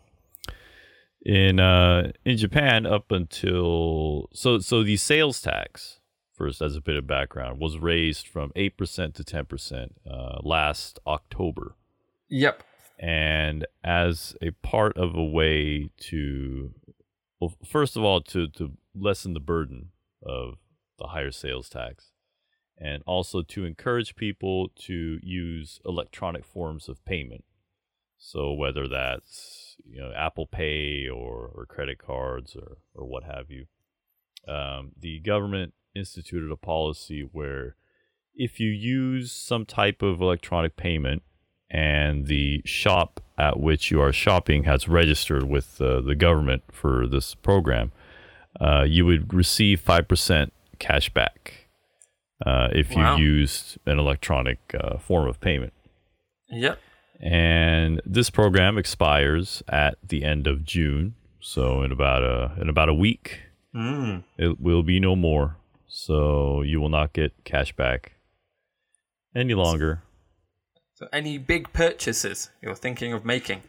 in 1.23 1.59
uh, 1.59 2.12
in 2.25 2.38
Japan, 2.38 2.86
up 2.86 3.12
until 3.12 4.29
so 4.33 4.59
so 4.59 4.83
the 4.83 4.97
sales 4.97 5.41
tax 5.41 5.99
first 6.33 6.62
as 6.62 6.75
a 6.75 6.81
bit 6.81 6.95
of 6.95 7.07
background 7.07 7.59
was 7.59 7.77
raised 7.77 8.27
from 8.27 8.51
eight 8.55 8.77
percent 8.77 9.15
to 9.15 9.23
ten 9.23 9.45
percent 9.45 9.95
uh, 10.09 10.39
last 10.43 10.99
October. 11.07 11.75
Yep. 12.29 12.63
And 12.99 13.65
as 13.83 14.36
a 14.41 14.51
part 14.51 14.97
of 14.97 15.15
a 15.15 15.23
way 15.23 15.89
to, 15.97 16.73
well, 17.39 17.53
first 17.65 17.97
of 17.97 18.03
all, 18.03 18.21
to 18.21 18.47
to 18.49 18.73
lessen 18.95 19.33
the 19.33 19.39
burden 19.39 19.89
of 20.21 20.57
the 20.99 21.07
higher 21.07 21.31
sales 21.31 21.69
tax, 21.69 22.12
and 22.77 23.03
also 23.05 23.41
to 23.41 23.65
encourage 23.65 24.15
people 24.15 24.69
to 24.86 25.19
use 25.21 25.79
electronic 25.86 26.45
forms 26.45 26.88
of 26.88 27.03
payment. 27.03 27.43
So 28.17 28.53
whether 28.53 28.88
that's 28.88 29.62
you 29.86 29.99
know 29.99 30.12
Apple 30.15 30.47
Pay 30.47 31.07
or, 31.07 31.51
or 31.53 31.65
credit 31.67 31.97
cards 31.97 32.55
or 32.55 32.77
or 32.93 33.05
what 33.05 33.23
have 33.23 33.49
you, 33.49 33.65
um, 34.47 34.91
the 34.99 35.19
government 35.19 35.73
instituted 35.95 36.51
a 36.51 36.57
policy 36.57 37.27
where 37.31 37.75
if 38.36 38.59
you 38.59 38.69
use 38.69 39.31
some 39.31 39.65
type 39.65 40.01
of 40.01 40.21
electronic 40.21 40.75
payment 40.75 41.21
and 41.69 42.27
the 42.27 42.62
shop 42.65 43.19
at 43.38 43.59
which 43.59 43.91
you 43.91 44.01
are 44.01 44.12
shopping 44.12 44.63
has 44.63 44.88
registered 44.88 45.43
with 45.43 45.79
uh, 45.81 46.01
the 46.01 46.15
government 46.15 46.63
for 46.71 47.07
this 47.07 47.36
program, 47.36 47.91
uh, 48.59 48.83
you 48.88 49.05
would 49.05 49.33
receive 49.33 49.79
five 49.79 50.07
percent 50.07 50.53
cash 50.79 51.09
back 51.09 51.67
uh, 52.45 52.69
if 52.71 52.95
wow. 52.95 53.15
you 53.15 53.25
used 53.25 53.77
an 53.86 53.99
electronic 53.99 54.59
uh, 54.79 54.97
form 54.97 55.27
of 55.27 55.39
payment. 55.39 55.73
Yep. 56.49 56.79
And 57.23 58.01
this 58.05 58.29
program 58.29 58.77
expires 58.77 59.63
at 59.69 59.97
the 60.05 60.25
end 60.25 60.45
of 60.45 60.65
June, 60.65 61.15
so 61.39 61.81
in 61.81 61.91
about 61.93 62.21
a 62.21 62.62
in 62.62 62.67
about 62.67 62.89
a 62.89 62.93
week, 62.93 63.39
mm. 63.73 64.23
it 64.38 64.59
will 64.59 64.83
be 64.83 64.99
no 64.99 65.15
more. 65.15 65.55
So 65.88 66.63
you 66.63 66.81
will 66.81 66.89
not 66.89 67.13
get 67.13 67.31
cash 67.45 67.73
back 67.73 68.13
any 69.33 69.53
longer. 69.53 70.03
So, 70.95 71.07
any 71.12 71.38
big 71.38 71.73
purchases 71.73 72.49
you're 72.62 72.75
thinking 72.75 73.13
of 73.13 73.25
making? 73.25 73.63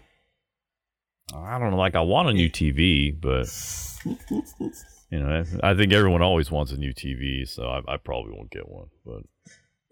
I 1.34 1.58
don't 1.58 1.70
know. 1.70 1.76
Like, 1.76 1.94
I 1.94 2.00
want 2.00 2.28
a 2.28 2.32
new 2.32 2.50
TV, 2.50 3.18
but 3.18 3.48
you 5.10 5.18
know, 5.18 5.44
I 5.62 5.74
think 5.74 5.92
everyone 5.92 6.22
always 6.22 6.50
wants 6.50 6.72
a 6.72 6.76
new 6.76 6.92
TV, 6.92 7.48
so 7.48 7.66
I, 7.66 7.94
I, 7.94 7.96
probably 7.96 8.32
won't 8.34 8.50
get 8.50 8.68
one. 8.68 8.88
But 9.06 9.22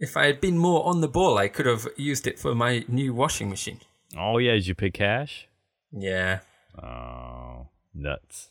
if 0.02 0.16
I 0.16 0.26
had 0.26 0.40
been 0.40 0.58
more 0.58 0.84
on 0.84 1.00
the 1.00 1.08
ball, 1.08 1.38
I 1.38 1.46
could 1.46 1.64
have 1.64 1.86
used 1.96 2.26
it 2.26 2.36
for 2.38 2.56
my 2.56 2.84
new 2.88 3.14
washing 3.14 3.48
machine. 3.48 3.78
Oh 4.18 4.38
yeah, 4.38 4.54
did 4.54 4.66
you 4.66 4.74
pay 4.74 4.90
cash? 4.90 5.46
Yeah. 5.92 6.40
Oh, 6.76 7.68
nuts! 7.94 8.50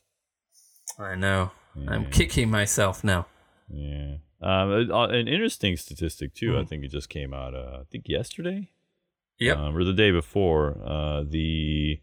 I 0.98 1.16
know. 1.16 1.52
Yeah. 1.76 1.92
I'm 1.92 2.10
kicking 2.10 2.50
myself 2.50 3.04
now. 3.04 3.28
Yeah. 3.70 4.16
Um, 4.42 4.92
uh, 4.92 5.08
an 5.08 5.28
interesting 5.28 5.76
statistic 5.76 6.34
too. 6.34 6.54
Mm. 6.54 6.62
I 6.62 6.66
think 6.66 6.86
it 6.86 6.92
just 6.92 7.10
came 7.10 7.34
out. 7.34 7.54
Uh, 7.54 7.80
I 7.82 7.84
think 7.92 8.08
yesterday. 8.08 8.70
Yep. 9.40 9.58
Um, 9.58 9.78
or 9.78 9.84
the 9.84 9.94
day 9.94 10.12
before. 10.12 10.78
Uh, 10.84 11.24
the 11.28 12.00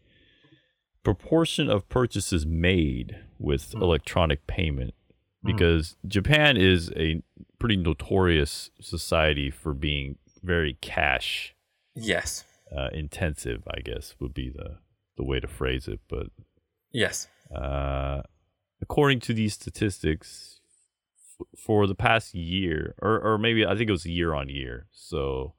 proportion 1.03 1.69
of 1.69 1.89
purchases 1.89 2.45
made 2.45 3.17
with 3.39 3.71
mm. 3.71 3.81
electronic 3.81 4.45
payment 4.45 4.93
hmm. 4.93 4.98
Because 5.43 5.95
mm. 6.05 6.09
Japan 6.09 6.57
is 6.57 6.91
a 6.95 7.21
pretty 7.59 7.77
notorious 7.77 8.69
society 8.81 9.49
for 9.49 9.73
being 9.73 10.17
very 10.43 10.77
cash 10.81 11.55
yes 11.95 12.43
uh, 12.75 12.89
intensive 12.93 13.63
I 13.67 13.81
guess 13.81 14.15
would 14.19 14.33
be 14.33 14.49
the 14.49 14.77
the 15.17 15.23
way 15.23 15.39
to 15.39 15.47
phrase 15.47 15.87
it 15.87 15.99
but 16.09 16.27
yes 16.91 17.27
uh, 17.53 18.21
according 18.81 19.19
to 19.21 19.33
these 19.33 19.53
statistics 19.53 20.61
f- 21.39 21.59
for 21.59 21.87
the 21.87 21.95
past 21.95 22.33
year 22.33 22.95
or 23.01 23.19
or 23.19 23.37
maybe 23.37 23.65
I 23.65 23.75
think 23.75 23.89
it 23.89 23.93
was 23.93 24.05
year 24.05 24.33
on 24.33 24.49
year 24.49 24.87
so 24.91 25.53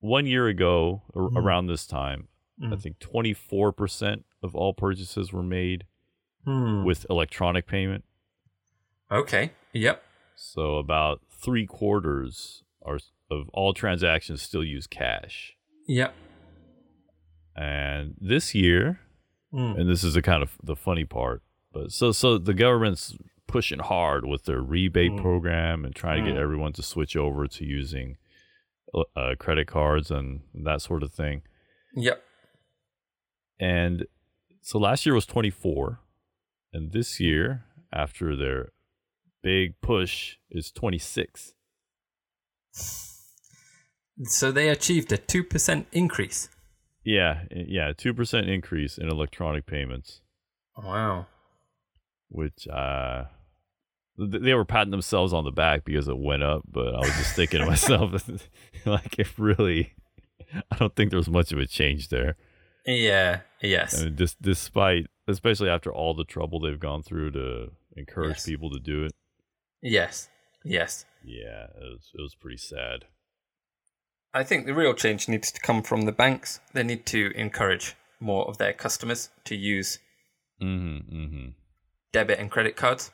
one 0.00 0.26
year 0.26 0.48
ago 0.48 1.02
mm. 1.14 1.36
around 1.36 1.66
this 1.66 1.86
time 1.86 2.28
mm. 2.60 2.72
I 2.72 2.76
think 2.76 2.98
24% 2.98 4.24
of 4.42 4.54
all 4.54 4.72
purchases 4.72 5.32
were 5.32 5.42
made 5.42 5.84
hmm. 6.44 6.84
with 6.84 7.06
electronic 7.08 7.66
payment. 7.66 8.04
Okay. 9.12 9.52
Yep. 9.72 10.02
So 10.36 10.76
about 10.76 11.20
three 11.30 11.66
quarters 11.66 12.64
are 12.84 12.98
of 13.30 13.48
all 13.52 13.74
transactions 13.74 14.42
still 14.42 14.64
use 14.64 14.86
cash. 14.86 15.54
Yep. 15.86 16.14
And 17.54 18.14
this 18.20 18.54
year, 18.54 19.00
mm. 19.52 19.78
and 19.78 19.88
this 19.88 20.02
is 20.02 20.14
the 20.14 20.22
kind 20.22 20.42
of 20.42 20.56
the 20.62 20.76
funny 20.76 21.04
part, 21.04 21.42
but 21.72 21.92
so 21.92 22.12
so 22.12 22.38
the 22.38 22.54
government's 22.54 23.16
pushing 23.46 23.80
hard 23.80 24.24
with 24.24 24.44
their 24.44 24.60
rebate 24.62 25.12
mm. 25.12 25.20
program 25.20 25.84
and 25.84 25.94
trying 25.94 26.22
mm. 26.22 26.24
to 26.24 26.30
get 26.30 26.36
hmm. 26.38 26.42
everyone 26.42 26.72
to 26.72 26.82
switch 26.82 27.16
over 27.16 27.46
to 27.46 27.64
using 27.66 28.16
uh, 28.94 29.34
credit 29.38 29.66
cards 29.66 30.10
and 30.10 30.40
that 30.54 30.80
sort 30.80 31.02
of 31.02 31.12
thing. 31.12 31.42
Yep. 31.94 32.22
And 33.60 34.06
so 34.62 34.78
last 34.78 35.04
year 35.04 35.14
was 35.14 35.26
24 35.26 36.00
and 36.72 36.92
this 36.92 37.20
year 37.20 37.64
after 37.92 38.34
their 38.34 38.72
big 39.42 39.80
push 39.80 40.36
is 40.50 40.70
26 40.70 41.54
so 44.24 44.52
they 44.52 44.68
achieved 44.68 45.12
a 45.12 45.18
2% 45.18 45.86
increase. 45.92 46.48
Yeah 47.04 47.42
yeah 47.50 47.92
2% 47.92 48.48
increase 48.48 48.98
in 48.98 49.08
electronic 49.08 49.66
payments. 49.66 50.20
Wow. 50.76 51.26
Which 52.28 52.66
uh 52.68 53.24
they 54.18 54.54
were 54.54 54.64
patting 54.64 54.90
themselves 54.90 55.32
on 55.32 55.44
the 55.44 55.50
back 55.50 55.84
because 55.84 56.06
it 56.06 56.18
went 56.18 56.42
up 56.42 56.62
but 56.70 56.94
i 56.94 56.98
was 56.98 57.16
just 57.16 57.34
thinking 57.34 57.60
to 57.60 57.66
myself 57.74 58.28
like 58.84 59.18
if 59.18 59.38
really 59.38 59.94
i 60.70 60.76
don't 60.76 60.94
think 60.94 61.10
there's 61.10 61.30
much 61.30 61.50
of 61.50 61.58
a 61.58 61.66
change 61.66 62.08
there. 62.08 62.36
Yeah 62.86 63.40
yes. 63.62 63.94
And 63.94 64.16
just 64.16 64.40
despite 64.40 65.06
especially 65.26 65.68
after 65.70 65.92
all 65.92 66.14
the 66.14 66.24
trouble 66.24 66.60
they've 66.60 66.78
gone 66.78 67.02
through 67.02 67.32
to 67.32 67.72
encourage 67.96 68.36
yes. 68.36 68.46
people 68.46 68.70
to 68.70 68.78
do 68.78 69.04
it. 69.04 69.12
Yes. 69.82 70.28
Yes. 70.64 71.04
Yeah, 71.24 71.66
it 71.74 71.82
was, 71.82 72.10
it 72.14 72.22
was 72.22 72.34
pretty 72.34 72.56
sad. 72.56 73.04
I 74.34 74.44
think 74.44 74.64
the 74.64 74.74
real 74.74 74.94
change 74.94 75.28
needs 75.28 75.52
to 75.52 75.60
come 75.60 75.82
from 75.82 76.02
the 76.02 76.12
banks. 76.12 76.60
They 76.72 76.82
need 76.82 77.04
to 77.06 77.32
encourage 77.34 77.96
more 78.18 78.48
of 78.48 78.58
their 78.58 78.72
customers 78.72 79.28
to 79.44 79.56
use 79.56 79.98
mm-hmm, 80.62 81.14
mm-hmm. 81.14 81.48
debit 82.12 82.38
and 82.38 82.50
credit 82.50 82.76
cards. 82.76 83.10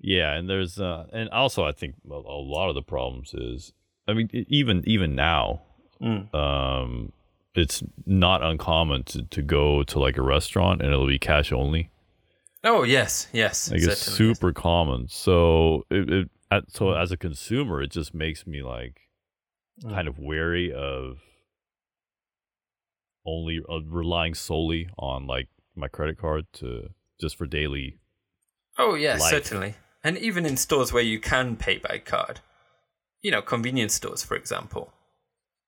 Yeah, 0.00 0.34
and 0.34 0.48
there's 0.48 0.78
uh, 0.78 1.06
and 1.12 1.28
also 1.30 1.64
I 1.64 1.72
think 1.72 1.94
a, 2.08 2.14
a 2.14 2.42
lot 2.42 2.68
of 2.68 2.74
the 2.74 2.82
problems 2.82 3.34
is 3.34 3.72
I 4.06 4.14
mean 4.14 4.28
even 4.48 4.84
even 4.86 5.14
now, 5.14 5.62
mm. 6.00 6.32
um, 6.34 7.12
it's 7.54 7.82
not 8.06 8.42
uncommon 8.42 9.04
to, 9.04 9.22
to 9.22 9.42
go 9.42 9.82
to 9.84 9.98
like 9.98 10.16
a 10.16 10.22
restaurant 10.22 10.82
and 10.82 10.92
it'll 10.92 11.06
be 11.06 11.18
cash 11.18 11.50
only. 11.50 11.90
Oh 12.64 12.82
yes, 12.82 13.28
yes. 13.32 13.70
Like 13.70 13.82
it's 13.82 14.00
super 14.00 14.52
common. 14.52 15.08
So 15.08 15.84
it, 15.90 16.08
it 16.50 16.64
so 16.68 16.92
as 16.92 17.12
a 17.12 17.16
consumer, 17.16 17.82
it 17.82 17.90
just 17.90 18.14
makes 18.14 18.46
me 18.46 18.62
like 18.62 19.00
mm. 19.82 19.90
kind 19.90 20.08
of 20.08 20.18
wary 20.18 20.72
of 20.72 21.18
only 23.26 23.60
uh, 23.68 23.80
relying 23.86 24.34
solely 24.34 24.88
on 24.98 25.26
like 25.26 25.48
my 25.76 25.88
credit 25.88 26.18
card 26.18 26.46
to 26.54 26.88
just 27.20 27.36
for 27.36 27.46
daily. 27.46 27.98
Oh 28.78 28.94
yes, 28.94 29.20
life. 29.20 29.30
certainly. 29.30 29.74
And 30.02 30.16
even 30.18 30.46
in 30.46 30.56
stores 30.56 30.92
where 30.92 31.02
you 31.02 31.20
can 31.20 31.56
pay 31.56 31.78
by 31.78 31.98
card, 31.98 32.40
you 33.20 33.30
know, 33.30 33.42
convenience 33.42 33.94
stores, 33.94 34.22
for 34.22 34.36
example, 34.36 34.92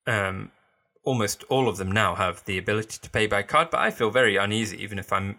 um, 0.06 0.52
almost 1.04 1.44
all 1.48 1.68
of 1.68 1.76
them 1.76 1.90
now 1.90 2.14
have 2.14 2.44
the 2.44 2.58
ability 2.58 2.98
to 3.02 3.10
pay 3.10 3.26
by 3.26 3.42
card, 3.42 3.70
but 3.70 3.80
I 3.80 3.90
feel 3.90 4.10
very 4.10 4.36
uneasy 4.36 4.82
even 4.82 4.98
if 4.98 5.12
I'm, 5.12 5.38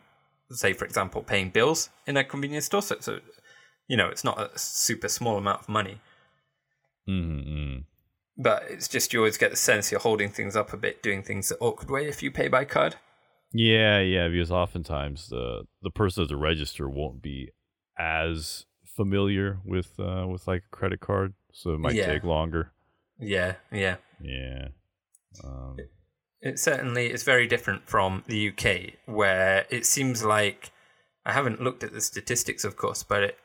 say, 0.52 0.74
for 0.74 0.86
example, 0.86 1.22
paying 1.24 1.50
bills 1.50 1.90
in 2.08 2.18
a 2.18 2.24
convenience 2.24 2.66
store. 2.66 2.82
So, 2.82 2.98
so 3.00 3.20
you 3.88 3.98
know, 3.98 4.08
it's 4.08 4.24
not 4.24 4.40
a 4.40 4.58
super 4.58 5.08
small 5.10 5.38
amount 5.38 5.62
of 5.62 5.70
money. 5.70 6.00
Mm-hmm. 7.10 7.80
but 8.38 8.64
it's 8.70 8.88
just 8.88 9.12
you 9.12 9.20
always 9.20 9.38
get 9.38 9.52
the 9.52 9.58
sense 9.58 9.92
you're 9.92 10.00
holding 10.00 10.30
things 10.30 10.56
up 10.56 10.72
a 10.72 10.78
bit, 10.78 11.02
doing 11.04 11.24
things 11.24 11.50
the 11.50 11.58
awkward 11.60 11.90
way 11.90 12.08
if 12.08 12.22
you 12.24 12.32
pay 12.32 12.48
by 12.48 12.64
card. 12.64 12.96
Yeah, 13.54 14.00
yeah, 14.00 14.30
because 14.30 14.52
oftentimes 14.52 15.28
the 15.30 15.64
the 15.82 15.90
person 15.90 16.24
at 16.24 16.30
the 16.30 16.38
register 16.38 16.88
won't 16.88 17.22
be 17.22 17.50
as 18.00 18.66
familiar 18.96 19.60
with 19.66 20.00
uh 20.00 20.26
with 20.28 20.48
like 20.48 20.64
a 20.72 20.76
credit 20.76 21.00
card, 21.02 21.34
so 21.52 21.74
it 21.74 21.80
might 21.80 21.96
Yeah. 21.96 22.06
take 22.06 22.24
longer. 22.24 22.72
Yeah, 23.20 23.56
yeah. 23.72 23.98
Yeah. 24.22 24.70
Um, 25.44 25.78
It 26.42 26.58
certainly 26.60 27.12
is 27.12 27.24
very 27.24 27.46
different 27.48 27.88
from 27.88 28.24
the 28.28 28.50
UK, 28.50 28.94
where 29.06 29.66
it 29.70 29.86
seems 29.86 30.24
like 30.24 30.72
I 31.26 31.34
haven't 31.34 31.62
looked 31.62 31.84
at 31.84 31.94
the 31.94 32.02
statistics, 32.02 32.64
of 32.64 32.76
course, 32.78 33.04
but 33.04 33.24
it, 33.24 33.38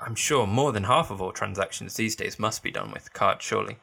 I'm 0.00 0.14
sure 0.14 0.46
more 0.46 0.72
than 0.72 0.84
half 0.84 1.10
of 1.10 1.20
all 1.20 1.32
transactions 1.32 1.94
these 1.96 2.16
days 2.16 2.38
must 2.38 2.62
be 2.62 2.70
done 2.70 2.90
with 2.90 3.12
card, 3.12 3.42
surely. 3.42 3.76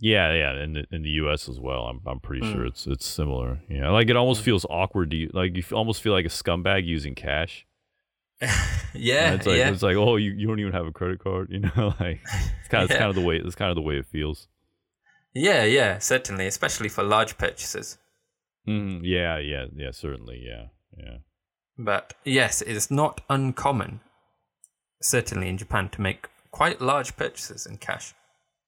yeah, 0.00 0.32
yeah, 0.34 0.62
in 0.62 0.74
the, 0.74 0.84
in 0.92 1.02
the 1.02 1.10
U.S. 1.22 1.48
as 1.48 1.58
well. 1.60 1.84
I'm 1.86 2.00
I'm 2.06 2.20
pretty 2.20 2.42
Mm. 2.42 2.52
sure 2.52 2.66
it's 2.66 2.86
it's 2.86 3.06
similar. 3.06 3.60
Yeah, 3.70 3.88
like 3.90 4.10
it 4.10 4.16
almost 4.16 4.42
feels 4.42 4.66
awkward. 4.68 5.10
To, 5.12 5.16
you- 5.16 5.30
like 5.32 5.56
you 5.56 5.62
almost 5.72 6.02
feel 6.02 6.12
like 6.12 6.26
a 6.26 6.28
scumbag 6.28 6.84
using 6.86 7.14
cash. 7.14 7.66
Yeah, 8.94 9.28
And 9.32 9.36
it's 9.36 9.46
like 9.46 9.56
yeah, 9.56 9.70
it's 9.70 9.82
like 9.82 9.96
oh 9.96 10.16
you, 10.16 10.32
you 10.32 10.46
don't 10.46 10.60
even 10.60 10.72
have 10.74 10.84
a 10.86 10.92
credit 10.92 11.18
card. 11.20 11.48
You 11.50 11.60
know, 11.60 11.94
like 12.00 12.20
it's 12.60 12.68
kind 12.68 12.84
of 12.84 12.90
it's 12.90 12.98
kind 12.98 13.08
of 13.08 13.14
the 13.14 13.22
way 13.22 13.36
it's 13.36 13.54
kind 13.54 13.70
of 13.70 13.76
the 13.76 13.80
way 13.80 13.96
it 13.96 14.04
feels. 14.04 14.48
Yeah, 15.34 15.64
yeah. 15.64 15.98
Certainly, 15.98 16.46
especially 16.46 16.88
for 16.88 17.02
large 17.02 17.38
purchases. 17.38 17.98
Mm, 18.68 19.00
yeah, 19.02 19.38
yeah, 19.38 19.66
yeah. 19.74 19.90
Certainly, 19.90 20.42
yeah, 20.46 20.66
yeah. 20.96 21.18
But 21.78 22.14
yes, 22.24 22.60
it 22.62 22.68
is 22.76 22.90
not 22.90 23.20
uncommon, 23.28 24.00
certainly 25.00 25.48
in 25.48 25.58
Japan, 25.58 25.88
to 25.90 26.00
make 26.00 26.28
quite 26.50 26.80
large 26.80 27.16
purchases 27.16 27.66
in 27.66 27.78
cash. 27.78 28.14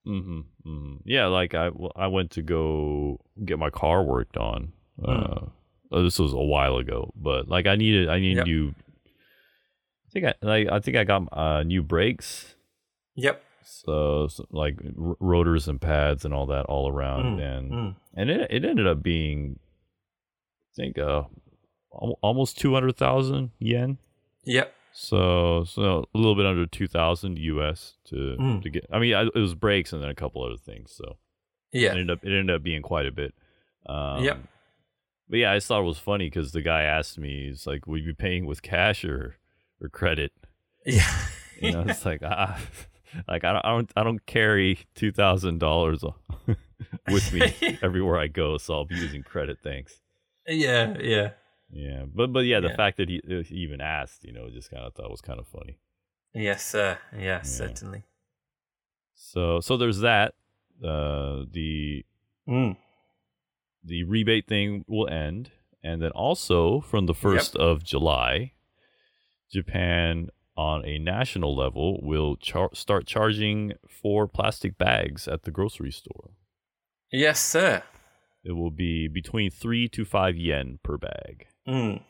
Mm-hmm, 0.06 0.40
mm-hmm. 0.66 0.94
Yeah, 1.04 1.26
like 1.26 1.54
I, 1.54 1.70
I 1.96 2.08
went 2.08 2.30
to 2.32 2.42
go 2.42 3.20
get 3.44 3.58
my 3.58 3.70
car 3.70 4.02
worked 4.02 4.36
on. 4.36 4.72
Uh, 5.02 5.46
uh, 5.92 6.02
this 6.02 6.18
was 6.18 6.32
a 6.32 6.38
while 6.38 6.76
ago, 6.76 7.12
but 7.16 7.48
like 7.48 7.66
I 7.66 7.76
needed, 7.76 8.08
I 8.08 8.18
needed 8.18 8.38
Yep. 8.38 8.46
new. 8.46 8.74
I 10.06 10.10
think 10.12 10.26
I 10.26 10.34
like 10.42 10.68
I 10.70 10.80
think 10.80 10.96
I 10.96 11.04
got 11.04 11.28
uh, 11.32 11.62
new 11.62 11.82
brakes, 11.82 12.54
Yep. 13.16 13.42
So, 13.64 14.28
so 14.28 14.46
like 14.50 14.78
r- 15.00 15.16
rotors 15.20 15.68
and 15.68 15.80
pads 15.80 16.24
and 16.24 16.32
all 16.34 16.46
that 16.46 16.66
all 16.66 16.88
around, 16.90 17.38
Mm, 17.38 17.56
and 17.58 17.72
mm. 17.72 17.94
and 18.14 18.30
it 18.30 18.46
it 18.50 18.64
ended 18.64 18.86
up 18.86 19.02
being, 19.02 19.58
I 20.72 20.72
think 20.76 20.98
uh, 20.98 21.24
al- 22.00 22.18
almost 22.22 22.58
two 22.58 22.74
hundred 22.74 22.96
thousand 22.96 23.50
yen. 23.58 23.98
Yep. 24.44 24.72
So 24.92 25.64
so 25.64 26.04
a 26.14 26.18
little 26.18 26.34
bit 26.36 26.46
under 26.46 26.66
two 26.66 26.86
thousand 26.86 27.38
US 27.38 27.94
to 28.06 28.36
Mm. 28.38 28.62
to 28.62 28.70
get. 28.70 28.86
I 28.92 28.98
mean, 28.98 29.14
I, 29.14 29.22
it 29.24 29.34
was 29.34 29.54
brakes 29.54 29.92
and 29.92 30.02
then 30.02 30.10
a 30.10 30.14
couple 30.14 30.44
other 30.44 30.56
things. 30.56 30.92
So 30.92 31.16
it 31.72 31.80
Yeah. 31.82 31.90
ended 31.90 32.10
up 32.10 32.24
it 32.24 32.28
ended 32.32 32.54
up 32.54 32.62
being 32.62 32.82
quite 32.82 33.06
a 33.06 33.12
bit. 33.12 33.34
Um, 33.86 34.22
Yep. 34.22 34.38
But 35.28 35.38
yeah, 35.38 35.52
I 35.52 35.56
just 35.56 35.66
thought 35.68 35.80
it 35.80 35.84
was 35.84 35.98
funny 35.98 36.26
because 36.26 36.52
the 36.52 36.60
guy 36.62 36.82
asked 36.82 37.18
me, 37.18 37.46
"He's 37.48 37.66
like, 37.66 37.86
would 37.86 38.00
you 38.02 38.08
be 38.08 38.14
paying 38.14 38.44
with 38.46 38.60
cash 38.62 39.04
or 39.06 39.36
or 39.80 39.88
credit?" 39.88 40.32
Yeah. 40.84 41.10
You 41.60 41.72
know, 41.72 41.80
it's 41.88 42.04
like 42.04 42.20
ah, 42.22 42.60
like 43.28 43.44
I 43.44 43.52
don't 43.52 43.64
I 43.64 43.70
don't, 43.70 43.92
I 43.96 44.02
don't 44.04 44.24
carry 44.26 44.78
two 44.94 45.12
thousand 45.12 45.58
dollars 45.58 46.02
with 47.10 47.32
me 47.32 47.78
everywhere 47.82 48.18
I 48.18 48.26
go, 48.28 48.58
so 48.58 48.74
I'll 48.74 48.84
be 48.84 48.96
using 48.96 49.22
credit. 49.22 49.58
Thanks. 49.62 50.00
yeah. 50.48 50.94
Yeah. 51.00 51.30
Yeah, 51.70 52.04
but 52.12 52.32
but 52.32 52.40
yeah, 52.40 52.60
the 52.60 52.68
Yeah. 52.68 52.76
fact 52.76 52.98
that 52.98 53.08
he, 53.08 53.20
he 53.48 53.54
even 53.56 53.80
asked, 53.80 54.22
you 54.24 54.32
know, 54.32 54.48
just 54.50 54.70
kind 54.70 54.84
of 54.84 54.94
thought 54.94 55.10
was 55.10 55.20
kind 55.20 55.40
of 55.40 55.46
funny. 55.48 55.78
Yes, 56.32 56.64
sir. 56.66 56.98
Yes, 57.16 57.56
certainly. 57.56 58.04
So 59.14 59.60
so 59.60 59.76
there's 59.76 59.98
that. 60.00 60.34
Uh, 60.82 61.44
the 61.50 62.04
Mm. 62.48 62.76
the 63.82 64.04
rebate 64.04 64.46
thing 64.46 64.84
will 64.86 65.08
end, 65.08 65.50
and 65.82 66.02
then 66.02 66.10
also 66.10 66.80
from 66.80 67.06
the 67.06 67.14
first 67.14 67.56
of 67.56 67.82
July, 67.82 68.52
Japan 69.50 70.28
on 70.56 70.84
a 70.84 70.98
national 70.98 71.56
level 71.56 72.00
will 72.02 72.36
char- 72.36 72.74
start 72.74 73.06
charging 73.06 73.72
for 73.88 74.28
plastic 74.28 74.78
bags 74.78 75.26
at 75.26 75.42
the 75.42 75.50
grocery 75.50 75.90
store. 75.90 76.30
Yes, 77.10 77.40
sir. 77.40 77.82
It 78.44 78.52
will 78.52 78.70
be 78.70 79.08
between 79.08 79.50
three 79.50 79.88
to 79.88 80.04
five 80.04 80.36
yen 80.36 80.78
per 80.82 80.96
bag. 80.98 81.46
Mm. 81.66 82.02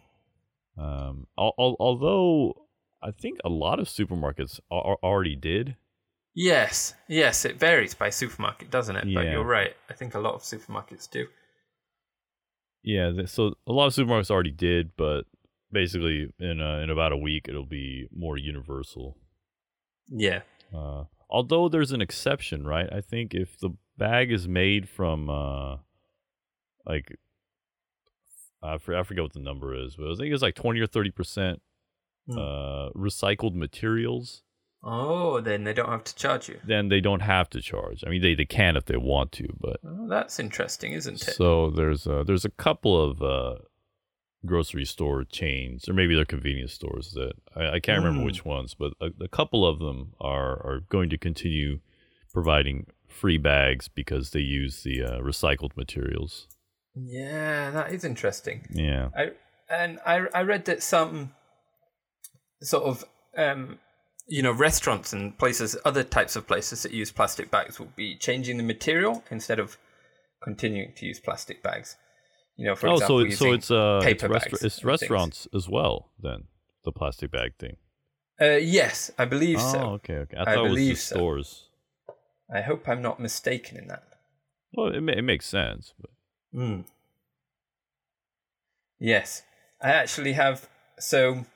Um, 0.76 1.26
al- 1.38 1.54
al- 1.58 1.76
although 1.78 2.66
I 3.02 3.10
think 3.12 3.38
a 3.44 3.48
lot 3.48 3.78
of 3.78 3.86
supermarkets 3.86 4.60
are- 4.70 4.98
already 5.02 5.36
did. 5.36 5.76
Yes. 6.34 6.94
Yes, 7.08 7.44
it 7.44 7.56
varies 7.56 7.94
by 7.94 8.10
supermarket, 8.10 8.70
doesn't 8.70 8.96
it? 8.96 9.06
Yeah. 9.06 9.14
But 9.22 9.30
you're 9.30 9.44
right. 9.44 9.76
I 9.88 9.92
think 9.94 10.14
a 10.14 10.18
lot 10.18 10.34
of 10.34 10.42
supermarkets 10.42 11.08
do. 11.08 11.28
Yeah, 12.82 13.12
so 13.26 13.54
a 13.66 13.72
lot 13.72 13.86
of 13.86 13.94
supermarkets 13.94 14.30
already 14.30 14.50
did, 14.50 14.96
but 14.96 15.24
basically 15.74 16.32
in 16.38 16.60
uh, 16.62 16.78
in 16.78 16.88
about 16.88 17.12
a 17.12 17.16
week 17.18 17.46
it'll 17.48 17.66
be 17.66 18.08
more 18.16 18.38
universal. 18.38 19.18
Yeah. 20.08 20.40
Uh, 20.74 21.04
although 21.28 21.68
there's 21.68 21.92
an 21.92 22.00
exception, 22.00 22.66
right? 22.66 22.88
I 22.90 23.00
think 23.02 23.34
if 23.34 23.58
the 23.58 23.70
bag 23.98 24.32
is 24.32 24.48
made 24.48 24.88
from 24.88 25.28
uh, 25.28 25.76
like 26.86 27.16
I 28.62 28.78
for- 28.78 28.96
I 28.96 29.02
forget 29.02 29.22
what 29.24 29.34
the 29.34 29.40
number 29.40 29.74
is, 29.74 29.96
but 29.96 30.10
I 30.10 30.14
think 30.14 30.32
it's 30.32 30.42
like 30.42 30.54
twenty 30.54 30.80
or 30.80 30.86
thirty 30.86 31.10
percent 31.10 31.60
Hmm. 32.26 32.38
uh, 32.38 32.88
recycled 32.96 33.54
materials. 33.54 34.42
Oh, 34.82 35.40
then 35.42 35.64
they 35.64 35.74
don't 35.74 35.90
have 35.90 36.04
to 36.04 36.14
charge 36.14 36.48
you. 36.48 36.58
Then 36.66 36.88
they 36.88 37.00
don't 37.02 37.20
have 37.20 37.50
to 37.50 37.60
charge. 37.60 38.02
I 38.06 38.08
mean, 38.10 38.22
they, 38.22 38.34
they 38.34 38.46
can 38.46 38.76
if 38.78 38.86
they 38.86 38.96
want 38.96 39.30
to, 39.32 39.46
but 39.60 39.76
Oh, 39.86 40.08
that's 40.08 40.38
interesting, 40.38 40.92
isn't 40.94 41.20
it? 41.26 41.34
So 41.34 41.68
there's 41.70 42.06
a, 42.06 42.22
there's 42.26 42.46
a 42.46 42.50
couple 42.50 42.94
of 43.02 43.20
uh, 43.22 43.56
grocery 44.46 44.84
store 44.84 45.24
chains, 45.24 45.88
or 45.88 45.94
maybe 45.94 46.14
they're 46.14 46.24
convenience 46.24 46.72
stores 46.72 47.12
that 47.12 47.32
I, 47.56 47.76
I 47.76 47.80
can't 47.80 48.02
remember 48.02 48.22
Mm. 48.22 48.26
which 48.26 48.44
ones, 48.44 48.74
but 48.74 48.92
a, 49.00 49.10
a 49.22 49.28
couple 49.28 49.66
of 49.66 49.78
them 49.78 50.12
are 50.20 50.52
are 50.66 50.80
going 50.88 51.10
to 51.10 51.18
continue 51.18 51.80
providing 52.32 52.86
free 53.08 53.38
bags 53.38 53.88
because 53.88 54.30
they 54.30 54.40
use 54.40 54.82
the 54.82 55.02
uh, 55.02 55.18
recycled 55.20 55.76
materials. 55.76 56.48
yeah, 56.94 57.70
that 57.70 57.92
is 57.92 58.04
interesting. 58.04 58.66
Yeah. 58.70 59.08
I 59.16 59.30
and 59.68 59.98
I 60.06 60.26
I 60.34 60.42
read 60.42 60.64
that 60.66 60.82
some 60.82 61.32
sort 62.62 62.84
of 62.84 63.04
um 63.36 63.78
you 64.26 64.42
know 64.42 64.52
restaurants 64.52 65.12
and 65.12 65.36
places 65.38 65.76
other 65.84 66.02
types 66.02 66.34
of 66.36 66.46
places 66.46 66.82
that 66.82 66.92
use 66.92 67.12
plastic 67.12 67.50
bags 67.50 67.78
will 67.78 67.92
be 67.96 68.16
changing 68.16 68.56
the 68.56 68.62
material 68.62 69.22
instead 69.30 69.58
of 69.58 69.76
continuing 70.42 70.92
to 70.96 71.06
use 71.06 71.20
plastic 71.20 71.62
bags. 71.62 71.96
You 72.56 72.66
know, 72.66 72.76
for 72.76 72.88
oh, 72.88 72.94
example, 72.94 73.18
so 73.20 73.26
it's 73.26 73.38
so 73.38 73.52
it's 73.52 73.70
uh 73.70 74.00
it's, 74.04 74.22
bags 74.22 74.44
it's 74.44 74.62
and 74.62 74.72
things. 74.72 74.84
restaurants 74.84 75.48
as 75.54 75.68
well 75.68 76.10
then 76.20 76.44
the 76.84 76.92
plastic 76.92 77.30
bag 77.30 77.54
thing. 77.58 77.76
Uh, 78.40 78.56
yes, 78.56 79.10
I 79.18 79.24
believe 79.24 79.58
oh, 79.58 79.72
so. 79.72 79.78
okay, 79.94 80.14
okay. 80.18 80.36
I 80.36 80.42
I 80.42 80.44
thought 80.44 80.66
it 80.66 80.70
was 80.70 80.70
believe 80.70 80.98
so. 80.98 81.14
stores. 81.16 81.68
I 82.52 82.60
hope 82.60 82.88
I'm 82.88 83.02
not 83.02 83.18
mistaken 83.20 83.76
in 83.78 83.88
that. 83.88 84.04
Well, 84.72 84.88
it, 84.88 85.08
it 85.08 85.22
makes 85.22 85.46
sense, 85.46 85.94
but 86.00 86.10
Mm. 86.54 86.84
Yes, 88.98 89.42
I 89.82 89.90
actually 89.90 90.34
have. 90.34 90.68
So, 91.00 91.46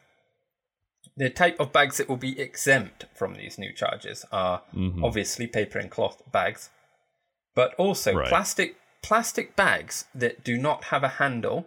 the 1.16 1.30
type 1.30 1.60
of 1.60 1.72
bags 1.72 1.98
that 1.98 2.08
will 2.08 2.16
be 2.16 2.38
exempt 2.40 3.06
from 3.14 3.34
these 3.34 3.58
new 3.58 3.72
charges 3.72 4.24
are 4.32 4.62
Mhm. 4.74 5.04
obviously 5.04 5.46
paper 5.46 5.78
and 5.78 5.90
cloth 5.90 6.20
bags, 6.32 6.70
but 7.54 7.74
also 7.74 8.14
Right. 8.14 8.28
plastic 8.28 8.76
plastic 9.02 9.56
bags 9.56 10.04
that 10.14 10.44
do 10.44 10.56
not 10.58 10.84
have 10.84 11.02
a 11.04 11.08
handle. 11.08 11.66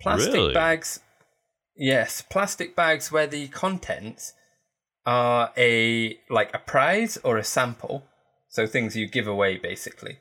Plastic 0.00 0.34
Really? 0.34 0.54
bags, 0.54 1.00
yes, 1.76 2.22
plastic 2.22 2.74
bags 2.74 3.12
where 3.12 3.26
the 3.26 3.48
contents 3.48 4.32
are 5.06 5.52
a 5.56 6.18
like 6.28 6.54
a 6.54 6.58
prize 6.58 7.18
or 7.24 7.36
a 7.38 7.44
sample, 7.44 8.04
so 8.48 8.66
things 8.66 8.96
you 8.96 9.08
give 9.08 9.26
away 9.26 9.56
basically. 9.58 10.18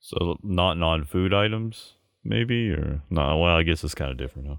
so 0.00 0.36
not 0.42 0.76
non-food 0.78 1.32
items 1.32 1.94
maybe 2.24 2.70
or 2.70 3.02
no? 3.10 3.38
Well, 3.38 3.56
I 3.56 3.62
guess 3.62 3.82
it's 3.84 3.94
kind 3.94 4.10
of 4.10 4.18
different, 4.18 4.48
huh? 4.48 4.56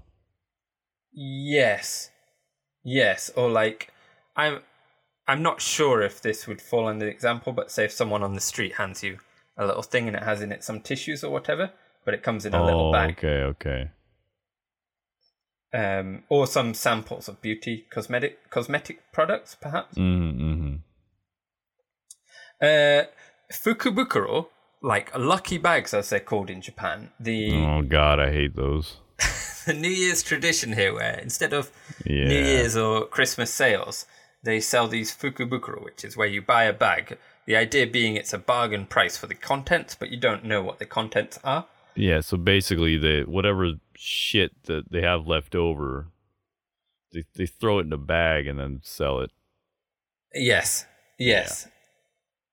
Yes. 1.12 2.10
Yes, 2.84 3.30
or 3.36 3.48
like 3.50 3.92
I'm 4.36 4.60
I'm 5.26 5.42
not 5.42 5.60
sure 5.60 6.02
if 6.02 6.20
this 6.20 6.46
would 6.46 6.60
fall 6.60 6.86
under 6.88 7.04
the 7.06 7.10
example, 7.10 7.52
but 7.52 7.70
say 7.70 7.84
if 7.84 7.92
someone 7.92 8.22
on 8.22 8.34
the 8.34 8.40
street 8.40 8.74
hands 8.74 9.02
you 9.02 9.18
a 9.56 9.66
little 9.66 9.82
thing 9.82 10.08
and 10.08 10.16
it 10.16 10.22
has 10.22 10.40
in 10.42 10.52
it 10.52 10.64
some 10.64 10.80
tissues 10.80 11.22
or 11.22 11.30
whatever, 11.32 11.70
but 12.04 12.14
it 12.14 12.22
comes 12.22 12.44
in 12.44 12.54
a 12.54 12.64
little 12.64 12.88
oh, 12.88 12.92
bag. 12.92 13.10
okay, 13.18 13.42
okay. 13.42 13.90
Um 15.72 16.22
or 16.28 16.46
some 16.46 16.72
samples 16.74 17.28
of 17.28 17.40
beauty 17.42 17.86
cosmetic 17.90 18.50
cosmetic 18.50 19.00
products 19.12 19.56
perhaps. 19.60 19.96
Mm-hmm. 19.96 20.76
Uh 22.62 23.02
fukubukuro, 23.52 24.46
like 24.82 25.16
lucky 25.16 25.58
bags 25.58 25.92
as 25.92 26.10
they're 26.10 26.20
called 26.20 26.50
in 26.50 26.60
Japan. 26.60 27.10
The 27.18 27.52
Oh 27.54 27.82
God, 27.82 28.20
I 28.20 28.30
hate 28.30 28.54
those. 28.54 28.98
the 29.66 29.74
New 29.74 29.88
Year's 29.88 30.22
tradition 30.22 30.72
here 30.74 30.94
where 30.94 31.18
instead 31.18 31.52
of 31.52 31.70
Yeah. 32.04 32.28
New 32.28 32.44
Year's 32.44 32.76
or 32.76 33.06
Christmas 33.06 33.52
sales, 33.52 34.06
they 34.44 34.60
sell 34.60 34.86
these 34.88 35.14
fukubukuro, 35.14 35.82
which 35.84 36.04
is 36.04 36.16
where 36.16 36.28
you 36.28 36.42
buy 36.42 36.64
a 36.64 36.72
bag 36.72 37.18
The 37.46 37.56
idea 37.56 37.86
being 37.86 38.16
it's 38.16 38.32
a 38.32 38.38
bargain 38.38 38.86
price 38.86 39.16
for 39.16 39.26
the 39.26 39.34
contents, 39.34 39.94
but 39.94 40.10
you 40.10 40.16
don't 40.16 40.44
know 40.44 40.62
what 40.62 40.78
the 40.78 40.86
contents 40.86 41.38
are. 41.44 41.66
Yeah, 41.94 42.20
so 42.20 42.36
basically, 42.36 42.96
they 42.96 43.22
whatever 43.22 43.72
shit 43.94 44.64
that 44.64 44.90
they 44.90 45.02
have 45.02 45.26
left 45.26 45.54
over, 45.54 46.08
they 47.12 47.24
they 47.34 47.46
throw 47.46 47.78
it 47.78 47.86
in 47.86 47.92
a 47.92 47.98
bag 47.98 48.46
and 48.46 48.58
then 48.58 48.80
sell 48.82 49.20
it. 49.20 49.30
Yes, 50.34 50.86
yes, 51.18 51.68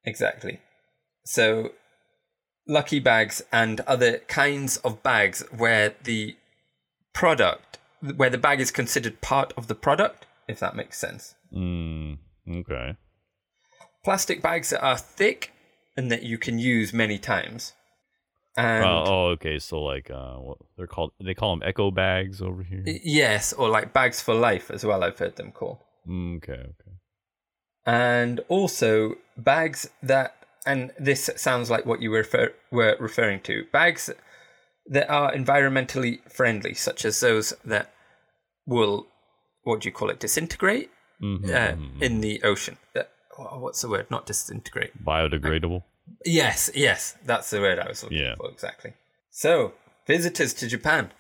exactly. 0.04 0.60
So, 1.26 1.72
lucky 2.68 3.00
bags 3.00 3.42
and 3.52 3.80
other 3.82 4.20
kinds 4.20 4.78
of 4.78 5.02
bags 5.02 5.44
where 5.56 5.96
the 6.04 6.36
product, 7.14 7.80
where 8.16 8.30
the 8.30 8.38
bag 8.38 8.60
is 8.60 8.72
considered 8.72 9.22
part 9.22 9.54
of 9.58 9.68
the 9.68 9.76
product, 9.76 10.28
if 10.48 10.60
that 10.60 10.76
makes 10.76 11.00
sense. 11.00 11.36
Mm, 11.52 12.20
okay. 12.48 12.96
Plastic 14.04 14.42
bags 14.42 14.70
that 14.72 14.84
are 14.84 14.98
thick 14.98 15.52
and 15.98 16.12
that 16.12 16.24
you 16.24 16.38
can 16.38 16.58
use 16.60 16.92
many 16.94 17.18
times. 17.20 17.74
And 18.58 18.84
Uh, 18.84 19.04
oh, 19.06 19.26
okay. 19.36 19.60
So 19.60 19.82
like, 19.82 20.10
uh, 20.12 20.36
what 20.36 20.58
they're 20.78 20.88
called? 20.88 21.12
They 21.24 21.34
call 21.34 21.56
them 21.56 21.68
eco 21.68 21.92
bags 21.92 22.42
over 22.42 22.64
here. 22.64 22.84
yes, 23.04 23.54
or 23.54 23.70
like 23.70 23.94
bags 23.94 24.22
for 24.22 24.34
life 24.34 24.70
as 24.72 24.84
well, 24.86 25.04
I've 25.04 25.18
heard 25.20 25.36
them 25.36 25.52
called. 25.52 25.78
Mm, 26.08 26.38
okay, 26.38 26.54
okay. 26.54 26.92
and 27.86 28.40
also 28.48 29.16
bags 29.38 29.90
that 30.04 30.36
and 30.66 30.92
this 31.00 31.30
sounds 31.36 31.70
like 31.72 31.86
what 31.86 32.02
you 32.02 32.12
were, 32.12 32.20
refer, 32.20 32.54
were 32.72 32.96
referring 33.00 33.40
to 33.42 33.66
bags 33.72 34.10
that 34.88 35.10
are 35.10 35.32
environmentally 35.34 36.20
friendly 36.32 36.74
such 36.74 37.06
as 37.06 37.20
those 37.20 37.54
that 37.66 37.92
will 38.66 39.08
what 39.64 39.82
do 39.82 39.90
you 39.90 39.94
call 39.94 40.10
it 40.10 40.20
disintegrate 40.20 40.90
Mhm, 41.22 41.46
uh, 41.46 41.76
mhm. 41.76 42.02
in 42.02 42.22
the 42.22 42.42
ocean 42.44 42.78
uh, 42.96 43.04
wha- 43.04 43.06
what's 43.38 43.82
the 43.82 43.90
word 43.90 44.08
not 44.12 44.26
disintegrate 44.26 45.04
Biodegradable. 45.04 45.84
yes 46.26 46.70
yes 46.76 47.16
that's 47.26 47.50
the 47.50 47.60
word 47.60 47.80
i 47.80 47.88
was 47.88 48.04
looking 48.04 48.18
Yeah. 48.20 48.36
for 48.36 48.50
exactly 48.50 48.94
so 49.30 49.74
visitors 50.08 50.54
to 50.56 50.68
japan 50.68 51.12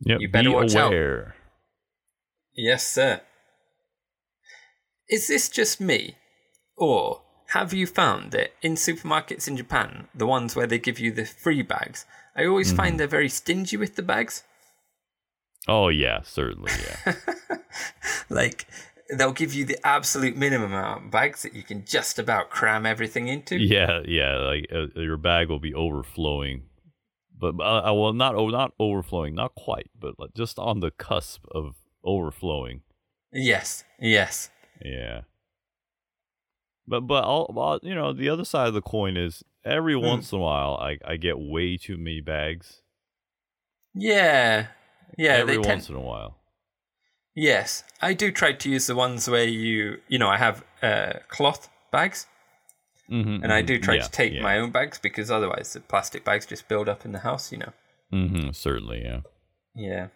Yep. 0.00 0.20
You 0.20 0.28
better 0.28 0.50
be 0.50 0.54
watch 0.54 0.74
out. 0.74 0.88
aware. 0.88 1.34
Yes, 2.54 2.86
sir. 2.86 3.20
Is 5.08 5.28
this 5.28 5.48
just 5.48 5.80
me? 5.80 6.16
Or 6.76 7.22
have 7.48 7.72
you 7.72 7.86
found 7.86 8.32
that 8.32 8.50
in 8.60 8.74
supermarkets 8.74 9.46
in 9.48 9.56
Japan, 9.56 10.08
the 10.14 10.26
ones 10.26 10.54
where 10.56 10.66
they 10.66 10.78
give 10.78 10.98
you 10.98 11.10
the 11.12 11.24
free 11.24 11.62
bags, 11.62 12.04
I 12.36 12.44
always 12.44 12.68
Mm-hmm. 12.68 12.76
find 12.76 13.00
they're 13.00 13.06
very 13.06 13.28
stingy 13.28 13.76
with 13.76 13.94
the 13.96 14.02
bags? 14.02 14.42
Oh 15.68 15.88
yeah, 15.88 16.20
certainly. 16.22 16.72
Yeah. 17.06 17.14
Like, 18.28 18.66
they'll 19.10 19.32
give 19.32 19.52
you 19.54 19.64
the 19.64 19.78
absolute 19.86 20.36
minimum 20.36 20.72
amount 20.72 21.06
of 21.06 21.10
bags 21.10 21.42
that 21.42 21.54
you 21.54 21.62
can 21.62 21.84
just 21.84 22.18
about 22.18 22.50
cram 22.50 22.86
everything 22.86 23.28
into. 23.28 23.56
yeah, 23.58 24.00
yeah. 24.06 24.36
Like 24.36 24.66
uh, 24.72 24.86
your 24.94 25.16
bag 25.16 25.48
will 25.48 25.60
be 25.60 25.74
overflowing, 25.74 26.64
but 27.38 27.54
uh, 27.60 27.90
uh, 27.90 27.94
well, 27.94 28.12
not 28.12 28.34
oh, 28.34 28.48
not 28.48 28.72
overflowing, 28.78 29.34
not 29.34 29.54
quite, 29.54 29.90
but 29.98 30.14
like 30.18 30.34
just 30.34 30.58
on 30.58 30.80
the 30.80 30.90
cusp 30.90 31.44
of 31.50 31.74
overflowing. 32.04 32.82
Yes, 33.32 33.84
yes. 34.00 34.50
Yeah. 34.84 35.22
But 36.86 37.02
but 37.02 37.24
all, 37.24 37.52
all 37.56 37.80
you 37.82 37.94
know, 37.94 38.12
the 38.12 38.28
other 38.28 38.44
side 38.44 38.68
of 38.68 38.74
the 38.74 38.82
coin 38.82 39.16
is 39.16 39.42
every 39.64 39.94
Hmm. 39.94 40.04
once 40.04 40.32
in 40.32 40.38
a 40.38 40.42
while 40.42 40.76
I 40.76 40.98
I 41.04 41.16
get 41.16 41.38
way 41.38 41.76
too 41.76 41.96
many 41.96 42.20
bags. 42.20 42.82
Yeah. 43.94 44.66
Yeah, 45.16 45.32
every 45.34 45.56
they 45.56 45.62
tend 45.62 45.78
once 45.78 45.88
in 45.88 45.94
a 45.94 46.00
while. 46.00 46.38
Yes, 47.34 47.84
I 48.00 48.12
do 48.12 48.30
try 48.30 48.52
to 48.52 48.70
use 48.70 48.86
the 48.86 48.94
ones 48.94 49.28
where 49.28 49.44
you, 49.44 49.98
you 50.08 50.18
know, 50.18 50.28
I 50.28 50.36
have 50.36 50.64
uh, 50.82 51.14
cloth 51.28 51.68
bags, 51.90 52.26
Mm-hmm, 53.10 53.42
and 53.42 53.52
I 53.52 53.60
do 53.60 53.78
try 53.78 53.96
yeah, 53.96 54.02
to 54.02 54.10
take 54.10 54.32
yeah. 54.32 54.42
my 54.42 54.58
own 54.58 54.70
bags 54.70 54.98
because 54.98 55.30
otherwise 55.30 55.74
the 55.74 55.80
plastic 55.80 56.24
bags 56.24 56.46
just 56.46 56.68
build 56.68 56.88
up 56.88 57.04
in 57.04 57.12
the 57.12 57.18
house, 57.18 57.52
you 57.52 57.58
know. 57.58 57.72
Mm-hmm, 58.12 58.50
certainly, 58.52 59.02
yeah. 59.04 59.20
Yeah. 59.74 60.06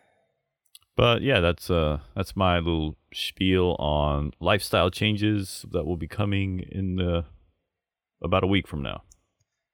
But 0.97 1.23
yeah, 1.23 1.41
that's 1.41 1.71
uh 1.71 2.01
that's 2.17 2.35
my 2.35 2.57
little 2.59 2.97
spiel 3.13 3.77
on 3.79 4.33
lifestyle 4.41 4.91
changes 4.91 5.65
that 5.71 5.85
will 5.85 5.97
be 5.97 6.09
coming 6.09 6.61
in 6.61 6.97
the 6.97 7.25
about 8.23 8.43
a 8.43 8.49
week 8.49 8.67
from 8.67 8.83
now. 8.83 9.03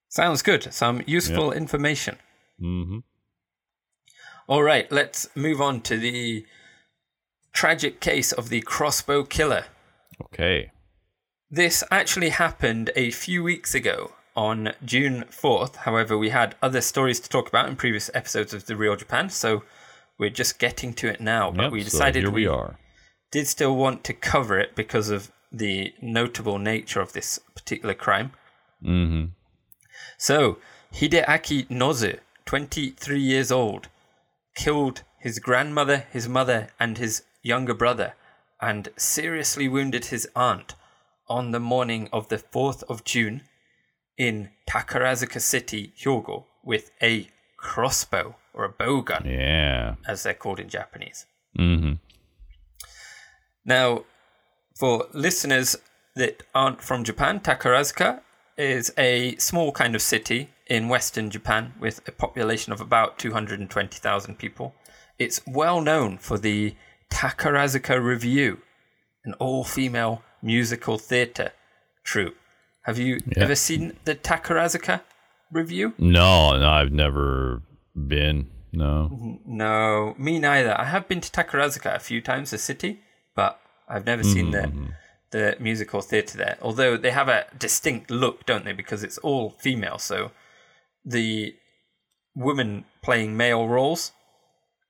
Sounds 0.09 0.43
good. 0.43 0.73
Some 0.73 1.03
useful 1.07 1.53
information. 1.53 2.19
Mm-hmm. 2.61 2.99
All 4.47 4.63
right, 4.63 4.91
let's 4.93 5.29
move 5.35 5.61
on 5.61 5.81
to 5.83 5.97
the 5.97 6.45
tragic 7.55 8.01
case 8.01 8.33
of 8.33 8.49
the 8.51 8.61
crossbow 8.61 9.25
killer. 9.25 9.64
Okay. 10.23 10.71
This 11.51 11.83
actually 11.90 12.31
happened 12.31 12.90
a 12.97 13.11
few 13.11 13.43
weeks 13.43 13.75
ago 13.75 14.12
on 14.37 14.73
June 14.85 15.25
4th. 15.31 15.77
However, 15.77 16.19
we 16.19 16.31
had 16.31 16.57
other 16.61 16.81
stories 16.81 17.21
to 17.21 17.29
talk 17.29 17.49
about 17.49 17.69
in 17.69 17.77
previous 17.77 18.11
episodes 18.12 18.53
of 18.53 18.67
The 18.67 18.77
Real 18.77 18.97
Japan, 18.97 19.31
so 19.31 19.62
we're 20.19 20.31
just 20.31 20.59
getting 20.59 20.93
to 20.95 21.09
it 21.09 21.21
now. 21.21 21.51
But 21.51 21.64
Yep, 21.64 21.73
we 21.73 21.81
so 21.83 21.90
decided 21.90 22.23
here 22.25 22.31
we 22.31 22.43
we 22.43 22.47
are. 22.49 22.77
did 23.31 23.47
still 23.47 23.77
want 23.77 24.03
to 24.05 24.12
cover 24.12 24.59
it 24.59 24.75
because 24.75 25.09
of 25.11 25.31
the 25.53 25.95
notable 26.03 26.59
nature 26.59 27.01
of 27.01 27.12
this 27.12 27.38
particular 27.55 27.95
crime. 27.95 28.33
Mm-hmm. 28.85 29.27
So, 30.19 30.59
Hideaki 30.93 31.69
Nozu, 31.69 32.19
23 32.47 33.21
years 33.21 33.53
old, 33.53 33.88
killed 34.57 35.03
his 35.21 35.38
grandmother, 35.38 36.07
his 36.12 36.29
mother, 36.29 36.69
and 36.81 36.99
his 36.99 37.23
younger 37.45 37.75
brother, 37.75 38.15
and 38.61 38.89
seriously 38.97 39.69
wounded 39.69 40.07
his 40.07 40.27
aunt 40.35 40.75
on 41.29 41.53
the 41.53 41.61
morning 41.61 42.09
of 42.13 42.29
the 42.29 42.39
4th 42.39 42.83
of 42.89 43.05
June 43.05 43.43
in 44.19 44.51
Takarazuka 44.69 45.41
City, 45.41 45.93
Hyogo, 45.97 46.45
with 46.65 46.91
a 47.03 47.29
crossbow 47.57 48.37
or 48.53 48.65
a 48.65 48.69
bow 48.69 49.01
gun, 49.03 49.25
Yeah. 49.27 49.95
as 50.07 50.23
they're 50.23 50.35
called 50.35 50.61
in 50.61 50.69
Japanese. 50.69 51.27
Mm-hmm. 51.59 51.95
Now, 53.65 54.05
for 54.79 55.07
listeners 55.13 55.77
that 56.17 56.43
aren't 56.55 56.81
from 56.83 57.05
Japan, 57.05 57.41
Takarazuka 57.41 58.21
is 58.57 58.93
a 58.97 59.37
small 59.37 59.73
kind 59.73 59.95
of 59.95 60.03
city 60.03 60.51
in 60.67 60.89
western 60.89 61.31
Japan 61.31 61.75
with 61.81 62.07
a 62.07 62.13
population 62.13 62.73
of 62.73 62.81
about 62.81 63.19
220,000 63.19 64.39
people. 64.39 64.75
It's 65.19 65.41
well 65.47 65.81
known 65.81 66.19
for 66.19 66.39
the 66.39 66.75
Takarazuka 67.11 68.03
Revue, 68.03 68.59
an 69.25 69.35
all 69.35 69.64
female 69.64 70.23
musical 70.43 70.99
theatre 70.99 71.53
troupe. 72.05 72.37
Have 72.83 72.99
you 72.99 73.21
Yeah. 73.27 73.45
ever 73.45 73.55
seen 73.55 73.97
the 74.05 74.14
Takarazuka 74.14 75.01
Revue? 75.51 75.95
No, 75.99 76.59
no, 76.59 76.69
I've 76.69 76.93
never 76.93 77.62
been. 77.95 78.51
No. 78.73 79.38
No, 79.47 80.14
me 80.19 80.38
neither. 80.38 80.79
I 80.79 80.85
have 80.85 81.09
been 81.09 81.21
to 81.21 81.31
Takarazuka 81.31 81.95
a 81.95 82.01
few 82.01 82.21
times, 82.21 82.51
the 82.51 82.59
city, 82.59 83.01
but 83.37 83.61
I've 83.88 84.05
never 84.05 84.25
seen 84.25 84.51
the 84.51 84.62
mm-hmm. 84.62 84.87
the 85.31 85.57
musical 85.61 86.01
theatre 86.01 86.37
there. 86.37 86.59
Although 86.61 86.97
they 86.97 87.11
have 87.12 87.29
a 87.29 87.47
distinct 87.57 88.11
look, 88.11 88.47
don't 88.47 88.64
they? 88.64 88.73
Because 88.73 89.03
it's 89.05 89.19
all 89.19 89.51
female, 89.51 89.99
so 89.99 90.33
the 91.05 91.55
woman 92.35 92.85
playing 93.03 93.37
male 93.37 93.69
roles 93.69 94.12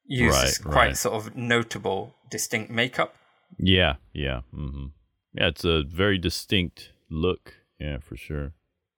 uses 0.06 0.60
Right, 0.64 0.72
quite 0.72 0.86
right. 0.86 0.96
sort 0.96 1.14
of 1.14 1.36
notable, 1.36 2.14
distinct 2.30 2.70
makeup. 2.70 3.14
Yeah, 3.58 3.96
yeah. 4.12 4.40
Mm-hmm. 4.54 4.86
Yeah, 5.34 5.48
it's 5.48 5.64
a 5.64 5.82
very 5.82 6.18
distinct 6.18 6.90
look. 7.10 7.54
Yeah, 7.78 7.98
for 7.98 8.16
sure. 8.16 8.52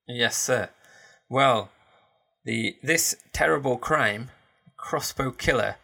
Yes, 0.06 0.36
sir. 0.36 0.70
Well, 1.28 1.70
the 2.44 2.76
this 2.82 3.16
terrible 3.32 3.76
crime, 3.76 4.30
crossbow 4.76 5.32
killer. 5.32 5.76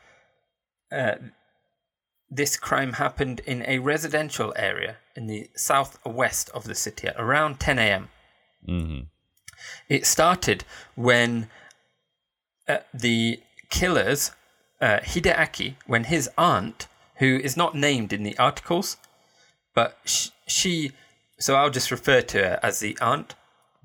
Uh, 0.91 1.15
this 2.31 2.57
crime 2.57 2.95
happened 2.95 3.41
in 3.47 3.63
a 3.67 3.79
residential 3.79 4.55
area 4.57 4.97
in 5.17 5.27
the 5.27 5.51
southwest 5.55 6.49
of 6.55 6.65
the 6.65 6.75
city 6.75 7.09
at 7.09 7.17
around 7.19 7.61
10 7.61 7.79
a.m. 7.79 8.09
Mm-hmm. 8.67 9.01
It 9.89 10.07
started 10.07 10.65
when 10.95 11.49
uh, 12.69 12.79
the 12.95 13.41
killers, 13.69 14.33
uh, 14.83 14.99
Hideaki, 15.01 15.77
when 15.87 16.05
his 16.05 16.29
aunt, 16.37 16.89
who 17.17 17.37
is 17.43 17.57
not 17.57 17.75
named 17.75 18.13
in 18.13 18.25
the 18.25 18.37
articles, 18.37 18.97
but 19.75 19.97
sh- 20.05 20.29
she, 20.47 20.93
so 21.39 21.55
I'll 21.55 21.71
just 21.71 21.91
refer 21.91 22.21
to 22.21 22.39
her 22.39 22.61
as 22.63 22.81
the 22.81 22.99
aunt, 23.01 23.35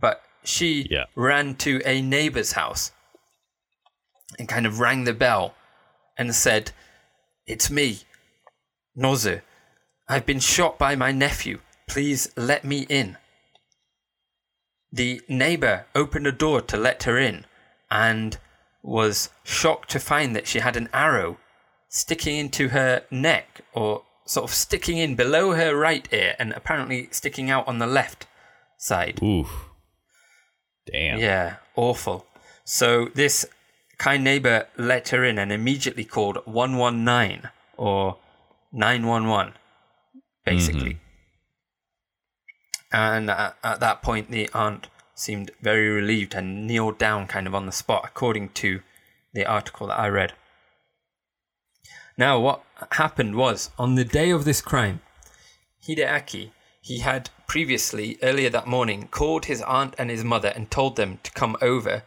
but 0.01 0.23
she 0.43 0.87
Yeah. 0.89 1.05
ran 1.15 1.55
to 1.57 1.81
a 1.85 2.01
neighbor's 2.01 2.53
house 2.53 2.91
and 4.39 4.49
kind 4.49 4.65
of 4.65 4.79
rang 4.79 5.03
the 5.05 5.13
bell 5.13 5.55
and 6.17 6.33
said, 6.35 6.71
It's 7.45 7.69
me, 7.69 7.99
Nozu. 8.97 9.41
I've 10.09 10.25
been 10.25 10.39
shot 10.39 10.77
by 10.79 10.95
my 10.95 11.11
nephew. 11.11 11.59
Please 11.87 12.29
let 12.35 12.63
me 12.65 12.85
in. 12.89 13.17
The 14.91 15.21
neighbor 15.27 15.85
opened 15.93 16.27
a 16.27 16.31
door 16.31 16.61
to 16.61 16.77
let 16.77 17.03
her 17.03 17.17
in 17.17 17.45
and 17.91 18.37
was 18.87 19.29
shocked 19.43 19.89
to 19.91 19.99
find 19.99 20.33
that 20.35 20.47
she 20.47 20.59
had 20.59 20.77
an 20.77 20.87
arrow 20.93 21.37
sticking 21.89 22.37
into 22.37 22.69
her 22.69 23.03
neck 23.11 23.61
or 23.73 24.03
sort 24.25 24.49
of 24.49 24.55
sticking 24.55 24.97
in 24.97 25.15
below 25.15 25.53
her 25.53 25.75
right 25.75 26.07
ear 26.11 26.35
and 26.39 26.53
apparently 26.53 27.09
sticking 27.11 27.49
out 27.49 27.67
on 27.67 27.79
the 27.79 27.87
left 27.87 28.27
side. 28.77 29.21
Oof. 29.21 29.65
Damn. 30.89 31.19
Yeah, 31.19 31.57
awful. 31.75 32.25
So 32.63 33.09
this 33.13 33.45
kind 33.97 34.23
neighbor 34.23 34.67
let 34.77 35.09
her 35.09 35.23
in 35.25 35.37
and 35.37 35.51
immediately 35.51 36.05
called 36.05 36.37
119 36.45 37.49
or 37.75 38.17
911, 38.71 39.53
basically. 40.45 40.93
Mm-hmm. 40.93 41.03
And 42.93 43.29
at, 43.29 43.57
at 43.65 43.79
that 43.81 44.01
point, 44.01 44.31
the 44.31 44.49
aunt 44.53 44.87
seemed 45.17 45.49
very 45.61 45.89
relieved 45.89 46.35
and 46.35 46.67
kneeled 46.67 46.97
down 46.97 47.27
kind 47.27 47.47
of 47.47 47.55
on 47.55 47.65
the 47.65 47.71
spot, 47.71 48.03
according 48.05 48.49
to 48.49 48.81
the 49.33 49.45
article 49.45 49.87
that 49.87 49.99
I 49.99 50.07
read. 50.07 50.33
Now, 52.17 52.39
what 52.39 52.63
happened 52.91 53.35
was 53.35 53.71
on 53.77 53.95
the 53.95 54.05
day 54.05 54.29
of 54.29 54.45
this 54.45 54.61
crime, 54.61 55.01
Hideaki, 55.83 56.51
he 56.81 56.99
had 56.99 57.29
previously, 57.47 58.17
earlier 58.21 58.49
that 58.51 58.67
morning, 58.67 59.07
called 59.07 59.45
his 59.45 59.61
aunt 59.63 59.95
and 59.97 60.09
his 60.09 60.23
mother 60.23 60.49
and 60.49 60.69
told 60.69 60.95
them 60.95 61.19
to 61.23 61.31
come 61.31 61.57
over 61.61 62.03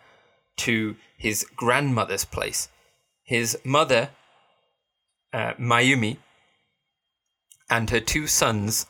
to 0.58 0.96
his 1.16 1.44
grandmother's 1.56 2.24
place. 2.24 2.68
His 3.24 3.58
mother, 3.64 4.10
uh, 5.32 5.54
Mayumi, 5.54 6.18
and 7.68 7.90
her 7.90 8.00
two 8.00 8.26
sons, 8.26 8.86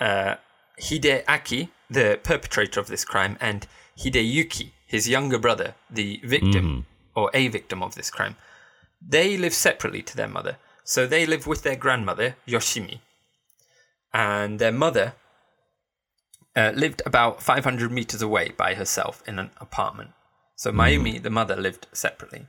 uh, 0.00 0.36
Hideaki, 0.80 1.70
the 1.94 2.20
perpetrator 2.22 2.80
of 2.80 2.88
this 2.88 3.04
crime, 3.04 3.36
and 3.40 3.66
Hideyuki, 3.98 4.70
his 4.86 5.08
younger 5.08 5.38
brother, 5.38 5.74
the 5.90 6.20
victim 6.22 6.86
or 7.16 7.30
a 7.32 7.48
victim 7.48 7.82
of 7.82 7.94
this 7.94 8.10
crime, 8.10 8.36
they 9.00 9.36
live 9.36 9.54
separately 9.54 10.02
to 10.02 10.16
their 10.16 10.28
mother. 10.28 10.56
So 10.84 11.06
they 11.06 11.24
live 11.24 11.46
with 11.46 11.62
their 11.62 11.76
grandmother, 11.76 12.36
Yoshimi, 12.46 13.00
and 14.12 14.58
their 14.58 14.72
mother 14.72 15.14
uh, 16.56 16.72
lived 16.74 17.02
about 17.06 17.42
500 17.42 17.90
meters 17.90 18.22
away 18.22 18.52
by 18.56 18.74
herself 18.74 19.22
in 19.26 19.38
an 19.38 19.50
apartment. 19.60 20.10
So 20.56 20.70
Mayumi, 20.70 21.22
the 21.22 21.30
mother, 21.30 21.56
lived 21.56 21.86
separately. 21.92 22.46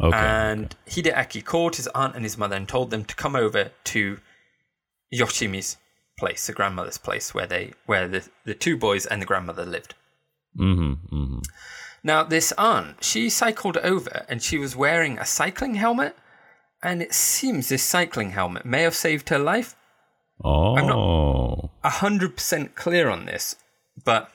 Okay. 0.00 0.16
And 0.16 0.74
Hideaki 0.86 1.44
called 1.44 1.76
his 1.76 1.88
aunt 1.88 2.14
and 2.14 2.24
his 2.24 2.38
mother 2.38 2.56
and 2.56 2.68
told 2.68 2.90
them 2.90 3.04
to 3.04 3.14
come 3.14 3.36
over 3.36 3.70
to 3.84 4.18
Yoshimi's 5.12 5.76
place, 6.18 6.46
the 6.46 6.52
grandmother's 6.52 6.98
place, 6.98 7.34
where 7.34 7.46
they 7.46 7.72
where 7.86 8.08
the, 8.08 8.28
the 8.44 8.54
two 8.54 8.76
boys 8.76 9.06
and 9.06 9.20
the 9.20 9.26
grandmother 9.26 9.64
lived. 9.64 9.94
mm-hmm. 10.58 11.14
Mm-hmm. 11.14 11.38
Now, 12.06 12.22
this 12.22 12.52
aunt, 12.58 13.02
she 13.02 13.30
cycled 13.30 13.78
over 13.78 14.26
and 14.28 14.42
she 14.42 14.58
was 14.58 14.76
wearing 14.76 15.18
a 15.18 15.24
cycling 15.24 15.76
helmet. 15.76 16.14
And 16.82 17.00
it 17.00 17.14
seems 17.14 17.70
this 17.70 17.82
cycling 17.82 18.32
helmet 18.32 18.66
may 18.66 18.82
have 18.82 18.94
saved 18.94 19.30
her 19.30 19.38
life. 19.38 19.74
Oh. 20.44 20.76
I'm 20.76 20.86
not 20.86 21.70
a 21.82 21.88
100% 21.88 22.74
clear 22.74 23.08
on 23.08 23.24
this, 23.24 23.56
but 24.04 24.30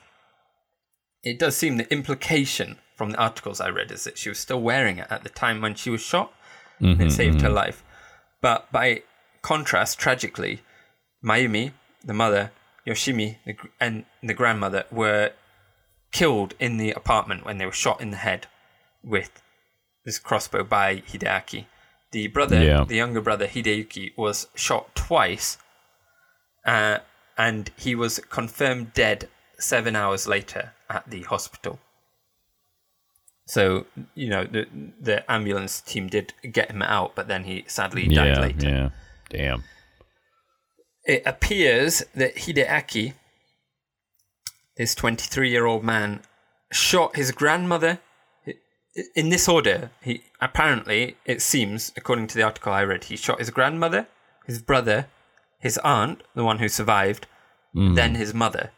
it 1.22 1.38
does 1.38 1.56
seem 1.56 1.76
the 1.76 1.92
implication 1.92 2.78
from 2.96 3.12
the 3.12 3.18
articles 3.18 3.60
I 3.60 3.68
read 3.68 3.92
is 3.92 4.02
that 4.02 4.18
she 4.18 4.28
was 4.28 4.40
still 4.40 4.60
wearing 4.60 4.98
it 4.98 5.06
at 5.10 5.22
the 5.22 5.28
time 5.28 5.60
when 5.60 5.76
she 5.76 5.90
was 5.90 6.00
shot 6.00 6.32
and 6.80 7.00
it 7.00 7.12
saved 7.12 7.42
her 7.42 7.50
life. 7.50 7.84
But 8.40 8.72
by 8.72 9.02
contrast, 9.42 9.98
tragically, 9.98 10.62
Mayumi, 11.24 11.72
the 12.04 12.14
mother, 12.14 12.50
Yoshimi, 12.86 13.36
the, 13.44 13.54
and 13.78 14.04
the 14.22 14.34
grandmother 14.34 14.84
were 14.90 15.32
killed 16.12 16.54
in 16.58 16.76
the 16.76 16.90
apartment 16.92 17.44
when 17.44 17.58
they 17.58 17.66
were 17.66 17.72
shot 17.72 18.00
in 18.00 18.10
the 18.10 18.16
head 18.16 18.46
with 19.02 19.42
this 20.04 20.18
crossbow 20.18 20.64
by 20.64 20.96
Hideaki. 20.96 21.66
The 22.12 22.26
brother, 22.28 22.62
Yeah. 22.62 22.84
the 22.84 22.96
younger 22.96 23.20
brother 23.20 23.46
Hideyuki, 23.46 24.16
was 24.16 24.48
shot 24.54 24.94
twice, 24.94 25.58
uh, 26.64 26.98
and 27.38 27.70
he 27.76 27.94
was 27.94 28.18
confirmed 28.18 28.92
dead 28.94 29.28
seven 29.58 29.94
hours 29.94 30.26
later 30.26 30.72
at 30.88 31.08
the 31.08 31.22
hospital. 31.22 31.78
So 33.46 33.86
you 34.14 34.28
know 34.28 34.44
the 34.44 34.66
the 35.00 35.30
ambulance 35.30 35.80
team 35.80 36.08
did 36.08 36.32
get 36.52 36.70
him 36.70 36.82
out, 36.82 37.14
but 37.14 37.28
then 37.28 37.44
he 37.44 37.64
sadly 37.66 38.06
died 38.06 38.36
Yeah. 38.36 38.40
later 38.40 38.68
Yeah. 38.68 38.88
Damn. 39.28 39.64
It 41.04 41.22
appears 41.26 42.02
that 42.14 42.36
Hideaki, 42.36 43.14
this 44.76 44.94
23 44.94 45.50
year 45.50 45.66
old 45.66 45.84
man, 45.84 46.22
shot 46.72 47.16
his 47.16 47.32
grandmother. 47.32 47.98
In 49.14 49.28
this 49.28 49.48
order, 49.48 49.90
he 50.02 50.22
apparently, 50.40 51.16
it 51.24 51.40
seems, 51.40 51.92
according 51.96 52.26
to 52.28 52.34
the 52.34 52.42
article 52.42 52.72
I 52.72 52.82
read, 52.82 53.04
he 53.04 53.16
shot 53.16 53.38
his 53.38 53.50
grandmother, 53.50 54.08
his 54.46 54.60
brother, 54.60 55.06
his 55.60 55.78
aunt, 55.78 56.22
the 56.34 56.44
one 56.44 56.58
who 56.58 56.68
survived, 56.68 57.26
then 57.74 58.16
his 58.16 58.34
mother. 58.34 58.72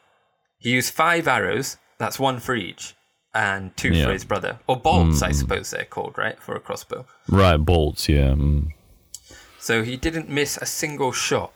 He 0.58 0.70
used 0.70 0.92
five 0.92 1.26
arrows, 1.26 1.78
that's 1.98 2.18
one 2.18 2.40
for 2.40 2.54
each, 2.54 2.94
and 3.34 3.74
two 3.76 3.88
Yeah. 3.94 4.04
for 4.06 4.12
his 4.12 4.24
brother. 4.24 4.58
Or 4.66 4.76
bolts, 4.76 5.22
I 5.22 5.32
suppose 5.32 5.70
they're 5.70 5.86
called, 5.86 6.18
right? 6.18 6.38
For 6.38 6.54
a 6.54 6.60
crossbow. 6.60 7.06
Right. 7.28 7.56
Bolts. 7.56 8.06
Yeah. 8.08 8.34
Mm. 8.34 8.68
So 9.58 9.82
he 9.82 9.96
didn't 9.96 10.28
miss 10.28 10.58
a 10.58 10.66
single 10.66 11.12
shot. 11.12 11.52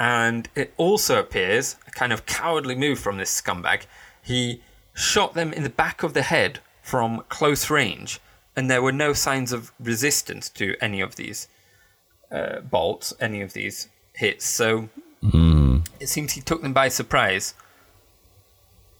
And 0.00 0.48
it 0.56 0.72
also 0.78 1.20
appears 1.20 1.76
a 1.86 1.90
kind 1.90 2.10
of 2.12 2.24
cowardly 2.24 2.74
move 2.74 2.98
from 2.98 3.18
this 3.18 3.38
scumbag. 3.40 3.82
He 4.22 4.62
shot 4.94 5.34
them 5.34 5.52
in 5.52 5.62
the 5.62 5.68
back 5.70 6.02
of 6.02 6.14
the 6.14 6.22
head 6.22 6.60
from 6.82 7.22
close 7.28 7.68
range, 7.68 8.18
and 8.56 8.70
there 8.70 8.80
were 8.82 8.92
no 8.92 9.12
signs 9.12 9.52
of 9.52 9.72
resistance 9.78 10.48
to 10.50 10.74
any 10.80 11.02
of 11.02 11.16
these 11.16 11.48
uh, 12.32 12.60
bolts, 12.60 13.12
any 13.20 13.42
of 13.42 13.52
these 13.52 13.88
hits. 14.14 14.46
So 14.46 14.88
it 16.00 16.08
seems 16.08 16.32
he 16.32 16.40
took 16.40 16.62
them 16.62 16.72
by 16.72 16.88
surprise. 16.88 17.52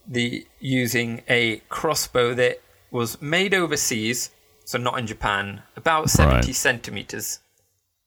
The 0.06 0.46
using 0.58 1.22
a 1.28 1.62
crossbow 1.68 2.34
that 2.34 2.60
was 2.90 3.20
made 3.22 3.54
overseas, 3.54 4.30
so 4.64 4.76
not 4.76 4.98
in 4.98 5.06
Japan, 5.06 5.62
about 5.76 6.10
seventy 6.10 6.48
Right. 6.48 6.54
centimeters 6.54 7.38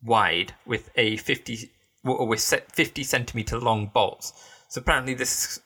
wide 0.04 0.54
with 0.66 0.89
a 0.96 1.16
50 1.18 1.56
w- 1.56 1.73
with 2.04 2.41
50 2.41 3.04
centimeter 3.04 3.58
long 3.60 3.88
bolts. 3.88 4.34
So 4.70 4.82
apparently 4.82 5.14
this 5.14 5.60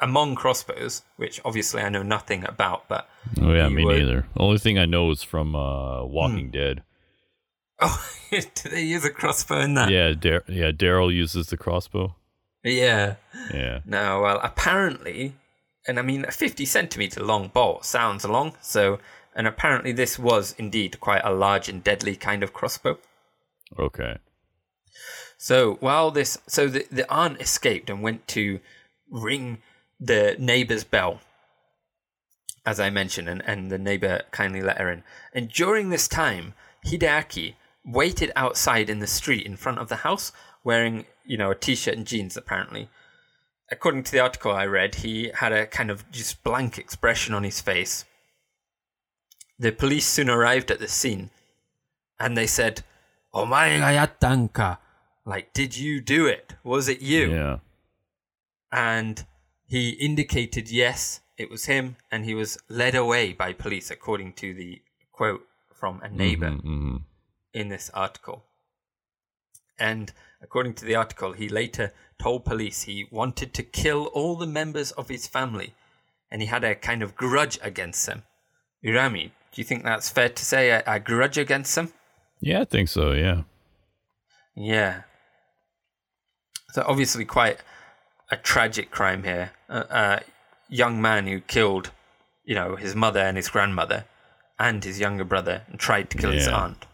among 0.00 0.34
crossbows, 0.36 1.02
which 1.16 1.40
obviously 1.44 1.82
I 1.82 1.88
know 1.88 2.02
nothing 2.02 2.44
about, 2.44 2.88
but 2.88 3.08
Oh 3.40 3.52
yeah. 3.52 3.68
Me 3.68 3.84
would- 3.84 3.98
neither. 3.98 4.26
The 4.34 4.40
only 4.42 4.58
thing 4.58 4.78
I 4.78 4.86
know 4.86 5.10
is 5.10 5.22
from 5.22 5.54
uh, 5.54 6.04
Walking 6.04 6.50
Dead. 6.50 6.82
oh, 7.80 8.04
do 8.30 8.68
they 8.70 8.82
use 8.82 9.04
a 9.04 9.10
crossbow 9.10 9.60
in 9.60 9.74
that? 9.74 9.90
Yeah. 9.90 10.12
Dar- 10.12 10.44
yeah. 10.48 10.70
Daryl 10.70 11.12
uses 11.12 11.48
the 11.48 11.56
crossbow. 11.56 12.14
Yeah. 12.64 13.16
Yeah. 13.52 13.80
No, 13.84 14.20
well, 14.22 14.40
apparently, 14.42 15.34
and 15.88 15.98
I 15.98 16.02
mean, 16.02 16.24
a 16.24 16.30
50 16.30 16.64
centimeter 16.64 17.20
long 17.20 17.48
bolt 17.48 17.84
sounds 17.84 18.24
long, 18.24 18.54
so, 18.60 19.00
and 19.34 19.48
apparently 19.48 19.90
this 19.90 20.16
was 20.18 20.54
indeed 20.58 21.00
quite 21.00 21.22
a 21.24 21.32
large 21.32 21.68
and 21.68 21.82
deadly 21.82 22.14
kind 22.14 22.44
of 22.44 22.52
crossbow. 22.52 22.98
Okay. 23.76 24.18
So 25.42 25.74
while 25.80 26.12
this, 26.12 26.38
so 26.46 26.68
the, 26.68 26.86
the 26.88 27.12
aunt 27.12 27.40
escaped 27.40 27.90
and 27.90 28.00
went 28.00 28.28
to 28.28 28.60
ring 29.10 29.60
the 29.98 30.36
neighbor's 30.38 30.84
bell, 30.84 31.18
as 32.64 32.78
I 32.78 32.90
mentioned, 32.90 33.28
and, 33.28 33.42
and 33.44 33.68
the 33.68 33.76
neighbor 33.76 34.22
kindly 34.30 34.62
let 34.62 34.78
her 34.78 34.88
in. 34.88 35.02
And 35.34 35.50
during 35.50 35.90
this 35.90 36.06
time, 36.06 36.54
Hideaki 36.86 37.56
waited 37.84 38.30
outside 38.36 38.88
in 38.88 39.00
the 39.00 39.08
street 39.08 39.44
in 39.44 39.56
front 39.56 39.80
of 39.80 39.88
the 39.88 40.06
house, 40.06 40.30
wearing, 40.62 41.06
you 41.26 41.36
know, 41.36 41.50
a 41.50 41.56
t-shirt 41.56 41.96
and 41.96 42.06
jeans, 42.06 42.36
apparently. 42.36 42.88
According 43.68 44.04
to 44.04 44.12
the 44.12 44.20
article 44.20 44.52
I 44.52 44.66
read, 44.66 44.94
he 44.94 45.32
had 45.34 45.50
a 45.50 45.66
kind 45.66 45.90
of 45.90 46.08
just 46.12 46.44
blank 46.44 46.78
expression 46.78 47.34
on 47.34 47.42
his 47.42 47.60
face. 47.60 48.04
The 49.58 49.72
police 49.72 50.06
soon 50.06 50.30
arrived 50.30 50.70
at 50.70 50.78
the 50.78 50.86
scene, 50.86 51.30
and 52.20 52.36
they 52.38 52.46
said, 52.46 52.84
"Omae 53.34 53.80
ga 53.80 54.06
yattan 54.06 54.52
ka?" 54.52 54.78
Like, 55.24 55.52
did 55.52 55.76
you 55.76 56.00
do 56.00 56.26
it? 56.26 56.54
Was 56.64 56.88
it 56.88 57.00
you? 57.00 57.32
Yeah. 57.32 57.58
And 58.72 59.24
he 59.66 59.90
indicated 59.90 60.70
yes, 60.70 61.20
it 61.36 61.50
was 61.50 61.66
him, 61.66 61.96
and 62.10 62.24
he 62.24 62.34
was 62.34 62.58
led 62.68 62.94
away 62.94 63.32
by 63.32 63.52
police, 63.52 63.90
according 63.90 64.32
to 64.34 64.54
the 64.54 64.82
quote 65.12 65.46
from 65.74 66.00
a 66.02 66.08
neighbor 66.08 66.50
hmm 66.50 66.96
in 67.54 67.68
this 67.68 67.90
article. 67.92 68.44
And 69.78 70.12
according 70.40 70.74
to 70.74 70.84
the 70.84 70.94
article, 70.94 71.32
he 71.32 71.48
later 71.48 71.92
told 72.18 72.44
police 72.44 72.82
he 72.82 73.06
wanted 73.10 73.52
to 73.54 73.62
kill 73.62 74.06
all 74.06 74.36
the 74.36 74.46
members 74.46 74.90
of 74.92 75.08
his 75.08 75.26
family, 75.26 75.74
and 76.30 76.40
he 76.40 76.48
had 76.48 76.64
a 76.64 76.74
kind 76.74 77.02
of 77.02 77.14
grudge 77.14 77.58
against 77.62 78.06
them. 78.06 78.22
Urami, 78.84 79.32
do 79.52 79.60
you 79.60 79.64
think 79.64 79.84
that's 79.84 80.08
fair 80.08 80.28
to 80.30 80.44
say? 80.44 80.70
A, 80.70 80.82
a 80.86 80.98
grudge 80.98 81.36
against 81.36 81.74
them? 81.74 81.92
Yeah, 82.40 82.62
I 82.62 82.64
think 82.64 82.88
so. 82.88 83.12
Yeah. 83.12 83.42
Yeah. 84.54 85.02
So 86.72 86.84
obviously, 86.86 87.24
quite 87.24 87.58
a 88.30 88.36
tragic 88.36 88.90
crime 88.90 89.24
here. 89.24 89.52
A, 89.68 89.78
a 89.78 90.20
young 90.68 91.00
man 91.00 91.26
who 91.26 91.40
killed, 91.40 91.90
you 92.44 92.54
know, 92.54 92.76
his 92.76 92.94
mother 92.96 93.20
and 93.20 93.36
his 93.36 93.48
grandmother, 93.48 94.06
and 94.58 94.82
his 94.82 94.98
younger 94.98 95.24
brother, 95.24 95.62
and 95.68 95.78
tried 95.78 96.10
to 96.10 96.18
kill 96.18 96.32
his 96.32 96.48
aunt. 96.48 96.86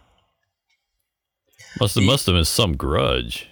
Must 1.80 1.94
have 1.94 2.02
He- 2.02 2.10
must 2.10 2.26
have 2.26 2.34
been 2.34 2.44
some 2.44 2.76
grudge. 2.76 3.48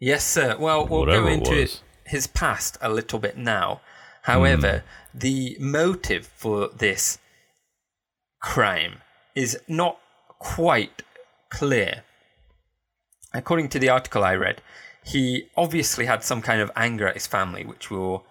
Yes, 0.00 0.24
sir. 0.24 0.56
Well, 0.56 0.86
we'll 0.86 1.00
Whatever 1.00 1.26
go 1.26 1.32
into 1.32 1.60
was. 1.60 1.82
his 2.06 2.26
past 2.26 2.78
a 2.80 2.88
little 2.88 3.18
bit 3.18 3.36
now. 3.36 3.80
However, 4.22 4.84
hmm. 5.12 5.18
the 5.18 5.56
motive 5.58 6.26
for 6.26 6.68
this 6.68 7.18
crime 8.40 9.02
is 9.34 9.58
not 9.66 9.98
quite 10.38 11.02
clear. 11.50 12.04
According 13.34 13.68
to 13.70 13.78
the 13.78 13.88
article 13.88 14.24
I 14.24 14.34
read, 14.34 14.62
he 15.08 15.46
obviously 15.56 16.06
had 16.06 16.22
some 16.22 16.42
kind 16.42 16.60
of 16.60 16.70
anger 16.76 17.06
at 17.08 17.14
his 17.14 17.26
family, 17.26 17.64
which 17.64 17.90
we'll 17.90 18.24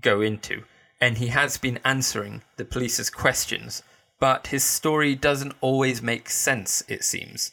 go 0.00 0.20
into, 0.20 0.64
and 1.00 1.18
he 1.18 1.28
has 1.28 1.58
been 1.58 1.78
answering 1.84 2.42
the 2.56 2.64
police's 2.64 3.10
questions, 3.10 3.82
but 4.18 4.48
his 4.48 4.62
story 4.64 5.14
doesn't 5.14 5.54
always 5.60 6.02
make 6.02 6.30
sense, 6.30 6.82
it 6.88 7.04
seems. 7.04 7.52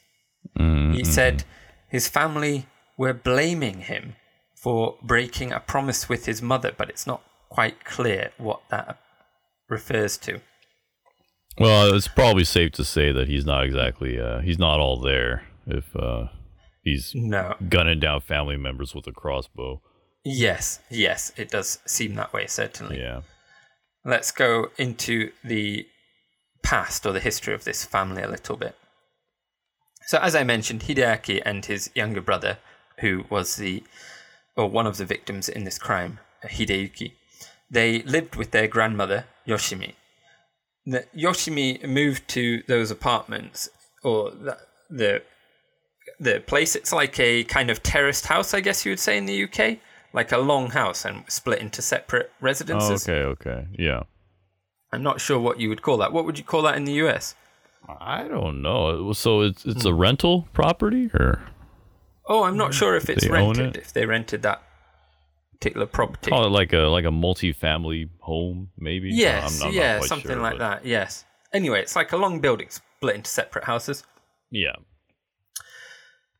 Mm, 0.57 0.93
He 0.93 1.03
said 1.03 1.43
his 1.89 2.07
family 2.07 2.67
were 2.97 3.13
blaming 3.13 3.81
him 3.81 4.15
for 4.55 4.95
breaking 5.01 5.51
a 5.51 5.59
promise 5.59 6.09
with 6.09 6.25
his 6.25 6.41
mother, 6.41 6.71
but 6.77 6.89
it's 6.89 7.07
not 7.07 7.21
quite 7.49 7.83
clear 7.85 8.31
what 8.37 8.61
that 8.69 8.97
refers 9.69 10.17
to. 10.17 10.41
Well, 11.59 11.93
it's 11.93 12.07
probably 12.07 12.43
safe 12.43 12.71
to 12.73 12.85
say 12.85 13.11
that 13.11 13.27
he's 13.27 13.45
not 13.45 13.63
exactly 13.63 14.19
uh, 14.19 14.41
he's 14.41 14.59
not 14.59 14.79
all 14.79 14.99
there 14.99 15.43
if 15.65 15.95
uh, 15.95 16.27
he's 16.87 17.13
No. 17.15 17.55
gunning 17.69 17.99
down 17.99 18.21
family 18.21 18.57
members 18.57 18.95
with 18.95 19.07
a 19.07 19.11
crossbow. 19.11 19.81
Yes, 20.23 20.79
yes, 20.89 21.31
it 21.37 21.49
does 21.49 21.79
seem 21.85 22.15
that 22.15 22.33
way, 22.33 22.47
certainly. 22.47 22.99
Yeah. 22.99 23.21
Let's 24.03 24.31
go 24.31 24.71
into 24.77 25.31
the 25.43 25.87
past 26.63 27.05
or 27.05 27.13
the 27.13 27.19
history 27.19 27.53
of 27.53 27.63
this 27.63 27.85
family 27.85 28.23
a 28.23 28.27
little 28.29 28.57
bit. 28.57 28.75
So, 30.07 30.17
as 30.19 30.35
I 30.35 30.43
mentioned, 30.43 30.83
Hideaki 30.83 31.41
and 31.45 31.65
his 31.65 31.91
younger 31.93 32.21
brother, 32.21 32.57
who 32.99 33.25
was 33.29 33.57
the 33.57 33.83
or 34.55 34.67
one 34.69 34.87
of 34.87 34.97
the 34.97 35.05
victims 35.05 35.47
in 35.47 35.65
this 35.65 35.77
crime, 35.77 36.19
Hideyuki, 36.43 37.11
they 37.69 38.01
lived 38.03 38.35
with 38.35 38.51
their 38.51 38.67
grandmother 38.67 39.25
Yoshimi. 39.47 39.93
The, 40.85 41.05
Yoshimi 41.15 41.83
moved 41.87 42.27
to 42.29 42.63
those 42.67 42.89
apartments 42.89 43.69
or 44.03 44.31
the, 44.31 44.57
the 44.89 45.21
the 46.19 46.39
place. 46.45 46.75
It's 46.75 46.91
like 46.93 47.19
a 47.19 47.43
kind 47.45 47.69
of 47.69 47.81
terraced 47.83 48.25
house, 48.27 48.53
I 48.53 48.59
guess 48.61 48.85
you 48.85 48.91
would 48.91 48.99
say 48.99 49.17
in 49.17 49.25
the 49.25 49.43
UK, 49.43 49.77
like 50.13 50.31
a 50.31 50.37
long 50.37 50.69
house 50.71 51.05
and 51.05 51.23
split 51.29 51.59
into 51.59 51.81
separate 51.81 52.29
Oh, 52.31 52.35
residences. 52.41 53.07
okay, 53.07 53.21
okay. 53.23 53.67
Yeah. 53.77 54.03
I'm 54.91 55.03
not 55.03 55.19
sure 55.21 55.39
what 55.39 55.59
you 55.59 55.69
would 55.69 55.81
call 55.81 55.97
that. 55.97 56.13
What 56.13 56.25
would 56.25 56.37
you 56.37 56.43
call 56.43 56.61
that 56.63 56.75
in 56.77 56.85
the 56.85 56.93
US? 57.05 57.35
I 57.99 58.27
don't 58.27 58.61
know. 58.61 59.11
So 59.13 59.41
it's 59.41 59.65
it's 59.65 59.85
a 59.85 59.93
rental 59.93 60.47
property 60.53 61.09
or 61.13 61.41
Oh, 62.29 62.43
I'm 62.43 62.57
not 62.57 62.73
sure 62.73 62.95
if 62.95 63.09
it's 63.09 63.27
rented. 63.27 63.75
it? 63.75 63.81
If 63.81 63.93
they 63.93 64.05
rented 64.05 64.41
that 64.43 64.61
particular 65.53 65.85
property. 65.85 66.29
call 66.31 66.45
it 66.45 66.49
like 66.49 66.73
a 66.73 66.79
like 66.97 67.05
a 67.05 67.11
multi-family 67.11 68.09
home 68.19 68.69
maybe? 68.77 69.09
yes, 69.13 69.61
I'm- 69.61 69.69
I'm 69.69 69.75
not 69.75 69.81
yeah, 69.81 69.99
something 70.01 70.31
sure, 70.33 70.41
like 70.41 70.53
but- 70.57 70.81
that. 70.81 70.85
Yes. 70.85 71.25
Anyway, 71.53 71.79
it's 71.81 71.95
like 71.95 72.11
a 72.11 72.17
long 72.17 72.39
building 72.41 72.67
split 72.69 73.15
into 73.15 73.29
separate 73.29 73.63
houses. 73.65 74.03
Yeah. 74.51 74.75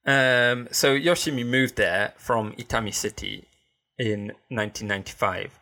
Um, 0.08 0.70
so 0.72 0.98
Yoshimi 0.98 1.46
moved 1.46 1.76
there 1.76 2.14
from 2.18 2.54
Itami 2.54 2.94
City 2.94 3.46
in 4.00 4.28
1995, 4.50 5.60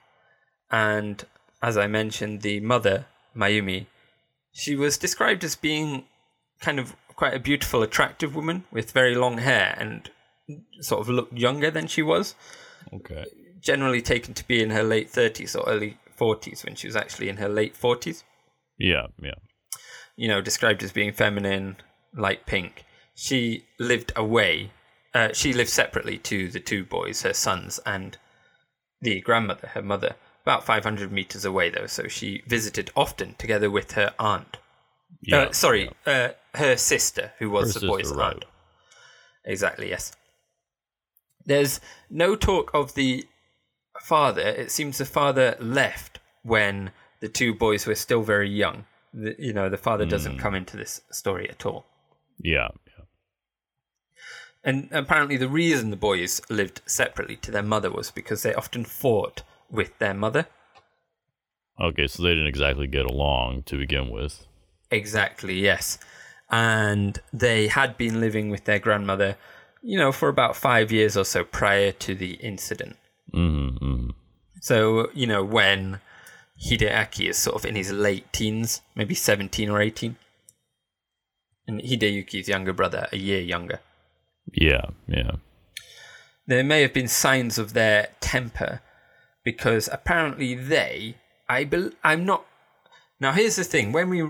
and 0.72 1.26
as 1.62 1.78
I 1.78 1.88
mentioned, 1.88 2.42
the 2.42 2.60
mother 2.60 3.08
Mayumi, 3.36 3.88
she 4.54 4.76
was 4.76 4.98
described 4.98 5.44
as 5.44 5.56
being 5.56 6.06
kind 6.62 6.80
of 6.80 6.96
quite 7.16 7.34
a 7.34 7.40
beautiful, 7.40 7.82
attractive 7.82 8.36
woman 8.36 8.66
with 8.72 8.92
very 8.92 9.16
long 9.16 9.40
hair 9.40 9.76
and 9.80 10.10
sort 10.82 11.02
of 11.02 11.10
looked 11.10 11.34
younger 11.34 11.72
than 11.72 11.88
she 11.88 12.02
was. 12.02 12.36
Okay. 12.94 13.26
Generally 13.60 14.04
taken 14.04 14.34
to 14.36 14.48
be 14.48 14.62
in 14.62 14.70
her 14.70 14.84
late 14.84 15.12
30s 15.12 15.56
or 15.60 15.68
early 15.68 15.98
40s 16.20 16.64
when 16.64 16.76
she 16.76 16.88
was 16.88 16.96
actually 16.96 17.30
in 17.30 17.38
her 17.38 17.50
late 17.50 17.76
40s. 17.76 18.24
Yeah, 18.78 19.08
yeah. 19.22 19.32
you 20.16 20.28
know, 20.28 20.42
described 20.42 20.84
as 20.84 20.92
being 20.92 21.14
feminine, 21.14 21.78
light 22.16 22.46
pink. 22.46 22.86
She 23.16 23.66
lived 23.80 24.12
away. 24.16 24.72
Uh, 25.14 25.30
she 25.34 25.54
lived 25.54 25.70
separately 25.70 26.18
to 26.20 26.50
the 26.50 26.60
two 26.60 26.84
boys, 26.84 27.22
her 27.22 27.34
sons, 27.34 27.80
and 27.86 28.18
the 29.02 29.22
grandmother, 29.22 29.68
her 29.70 29.82
mother, 29.82 30.16
about 30.44 30.66
500 30.66 31.12
meters 31.12 31.46
away, 31.46 31.70
though. 31.70 31.88
So 31.88 32.08
she 32.08 32.44
visited 32.48 32.92
often 32.96 33.36
together 33.36 33.72
with 33.72 33.94
her 33.94 34.14
aunt. 34.20 34.58
Yeah. 35.22 35.38
uh, 35.44 35.52
sorry, 35.54 35.90
uh, 36.06 36.30
her 36.56 36.76
sister, 36.76 37.32
who 37.40 37.50
was 37.50 37.74
Her 37.74 37.80
the 37.80 37.88
boy's 37.88 38.12
right. 38.12 38.34
aunt. 38.34 38.46
Exactly, 39.46 39.90
yes. 39.90 40.12
There's 41.46 41.80
no 42.10 42.36
talk 42.36 42.72
of 42.74 42.96
the 42.96 43.26
father. 44.02 44.42
It 44.42 44.72
seems 44.72 44.98
the 44.98 45.06
father 45.06 45.56
left 45.60 46.20
when 46.44 46.92
the 47.22 47.30
two 47.30 47.54
boys 47.54 47.88
were 47.88 47.96
still 47.96 48.24
very 48.24 48.50
young. 48.50 48.86
The, 49.14 49.36
you 49.40 49.54
know, 49.54 49.70
the 49.70 49.78
father 49.78 50.04
Hmm. 50.04 50.10
doesn't 50.10 50.40
come 50.40 50.56
into 50.56 50.76
this 50.76 51.02
story 51.12 51.50
at 51.50 51.66
all. 51.66 51.86
Yeah. 52.40 52.70
And 54.66 54.90
apparently, 54.92 55.38
the 55.38 55.48
reason 55.48 55.92
the 55.92 55.96
boys 55.96 56.42
lived 56.50 56.82
separately 56.88 57.36
to 57.38 57.52
their 57.52 57.62
mother 57.62 57.92
was 57.92 58.10
because 58.10 58.42
they 58.42 58.56
often 58.56 58.84
fought 58.84 59.44
with 59.70 59.98
their 60.00 60.16
mother. 60.16 60.48
Okay, 61.80 62.08
so 62.08 62.24
they 62.24 62.30
didn't 62.30 62.48
exactly 62.48 62.88
get 62.88 63.06
along 63.06 63.64
to 63.64 63.78
begin 63.78 64.10
with. 64.10 64.48
Exactly, 64.90 65.60
yes. 65.60 66.00
And 66.50 67.20
they 67.32 67.68
had 67.68 67.96
been 67.96 68.20
living 68.20 68.50
with 68.50 68.66
their 68.66 68.80
grandmother, 68.80 69.38
you 69.84 70.00
know, 70.00 70.12
for 70.12 70.30
about 70.30 70.56
five 70.56 70.92
years 70.92 71.16
or 71.16 71.26
so 71.26 71.44
prior 71.44 71.92
to 71.92 72.16
the 72.16 72.34
incident. 72.36 72.96
Mm-hmm, 73.34 73.86
mm-hmm. 73.86 74.10
So, 74.62 75.12
you 75.14 75.28
know, 75.28 75.44
when 75.44 76.00
Hideaki 76.60 77.30
is 77.30 77.38
sort 77.38 77.56
of 77.56 77.66
in 77.66 77.76
his 77.76 77.92
late 77.92 78.32
teens, 78.34 78.82
maybe 78.96 79.14
17 79.14 79.70
or 79.70 79.80
18, 79.80 80.16
and 81.68 81.82
Hideyuki's 81.82 82.48
younger 82.48 82.74
brother, 82.74 83.08
a 83.12 83.18
year 83.18 83.42
younger, 83.42 83.82
Yeah, 84.54 84.86
yeah. 85.08 85.32
there 86.48 86.64
may 86.64 86.82
have 86.82 86.94
been 86.94 87.08
signs 87.08 87.58
of 87.58 87.74
their 87.74 88.10
temper 88.20 88.82
because 89.44 89.90
apparently 89.92 90.56
they, 90.56 91.16
I 91.50 91.64
bel 91.64 91.92
I'm 92.04 92.26
not. 92.26 92.46
Now, 93.20 93.32
here's 93.32 93.56
the 93.56 93.64
thing 93.64 93.92
when 93.92 94.10
we 94.10 94.30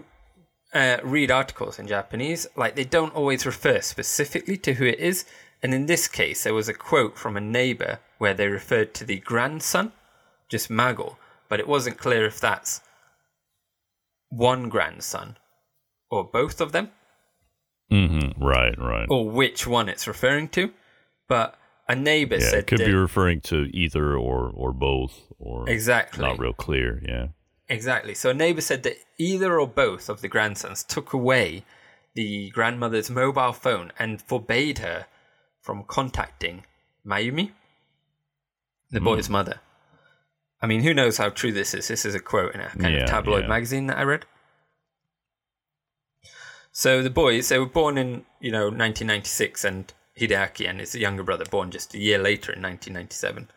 uh, 0.74 0.98
read 1.04 1.32
articles 1.32 1.80
in 1.80 1.88
Japanese, 1.88 2.48
like 2.56 2.76
they 2.76 2.84
don't 2.84 3.16
always 3.16 3.46
refer 3.46 3.82
specifically 3.82 4.58
to 4.58 4.74
who 4.74 4.86
it 4.86 5.00
is. 5.00 5.26
And 5.64 5.74
in 5.74 5.88
this 5.88 6.08
case, 6.08 6.44
there 6.44 6.54
was 6.54 6.70
a 6.70 6.74
quote 6.74 7.18
from 7.18 7.38
a 7.38 7.42
neighbor 7.42 8.00
where 8.18 8.34
they 8.34 8.48
referred 8.48 8.94
to 8.96 9.06
the 9.06 9.20
grandson, 9.20 9.94
just 10.50 10.70
Mago, 10.70 11.18
but 11.50 11.60
it 11.60 11.68
wasn't 11.68 11.98
clear 11.98 12.26
if 12.26 12.40
that's 12.40 12.82
one 14.30 14.70
grandson 14.70 15.38
or 16.12 16.24
both 16.24 16.62
of 16.62 16.72
them 16.72 16.92
Mm-hmm. 17.92 18.44
Right, 18.44 18.78
right. 18.80 19.08
or 19.10 19.30
which 19.30 19.68
one 19.68 19.90
it's 19.90 20.08
referring 20.08 20.50
to. 20.50 20.72
But 21.28 21.58
a 21.88 21.96
neighbor 21.96 22.36
yeah, 22.38 22.50
said 22.50 22.60
it 22.60 22.68
could 22.68 22.80
that, 22.80 22.86
be 22.88 22.94
referring 22.94 23.42
to 23.42 23.68
either 23.74 24.16
or 24.18 24.52
or 24.54 24.74
both 24.74 25.22
or 25.40 25.70
exactly 25.70 26.24
not 26.26 26.40
real 26.40 26.54
clear. 26.54 27.02
Yeah. 27.08 27.28
exactly. 27.70 28.16
So 28.16 28.30
a 28.32 28.34
neighbor 28.34 28.62
said 28.62 28.84
that 28.84 28.98
either 29.18 29.60
or 29.60 29.68
both 29.68 30.10
of 30.10 30.22
the 30.22 30.28
grandsons 30.28 30.84
took 30.84 31.14
away 31.14 31.64
the 32.16 32.50
grandmother's 32.52 33.10
mobile 33.10 33.54
phone 33.54 33.92
and 34.00 34.22
forbade 34.22 34.80
her 34.80 35.06
from 35.62 35.84
contacting 35.84 36.64
Mayumi, 37.06 37.52
the 38.92 39.00
Hmm. 39.00 39.06
boy's 39.06 39.30
mother. 39.30 39.60
I 40.62 40.68
mean, 40.68 40.82
who 40.82 40.94
knows 40.94 41.18
how 41.18 41.30
true 41.30 41.52
this 41.52 41.74
is? 41.74 41.88
This 41.88 42.06
is 42.06 42.16
a 42.16 42.20
quote 42.20 42.56
in 42.56 42.62
a 42.62 42.70
kind 42.70 42.94
Yeah, 42.96 43.04
of 43.04 43.10
tabloid 43.10 43.44
yeah. 43.44 43.50
magazine 43.50 43.88
that 43.88 43.98
I 43.98 44.04
read. 44.04 44.26
So 46.78 47.02
the 47.02 47.10
boys, 47.10 47.48
they 47.48 47.58
were 47.58 47.66
born 47.68 47.98
in, 47.98 48.26
you 48.42 48.52
know, 48.52 48.66
1996, 48.66 49.64
and 49.64 49.94
Hideaki 50.20 50.70
and 50.70 50.82
his 50.82 50.94
younger 50.94 51.24
brother 51.24 51.46
born 51.46 51.72
just 51.72 51.94
a 51.94 51.98
year 51.98 52.18
later 52.18 52.52
in 52.52 52.62
1997. 52.62 53.50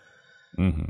Mm-hmm. 0.56 0.84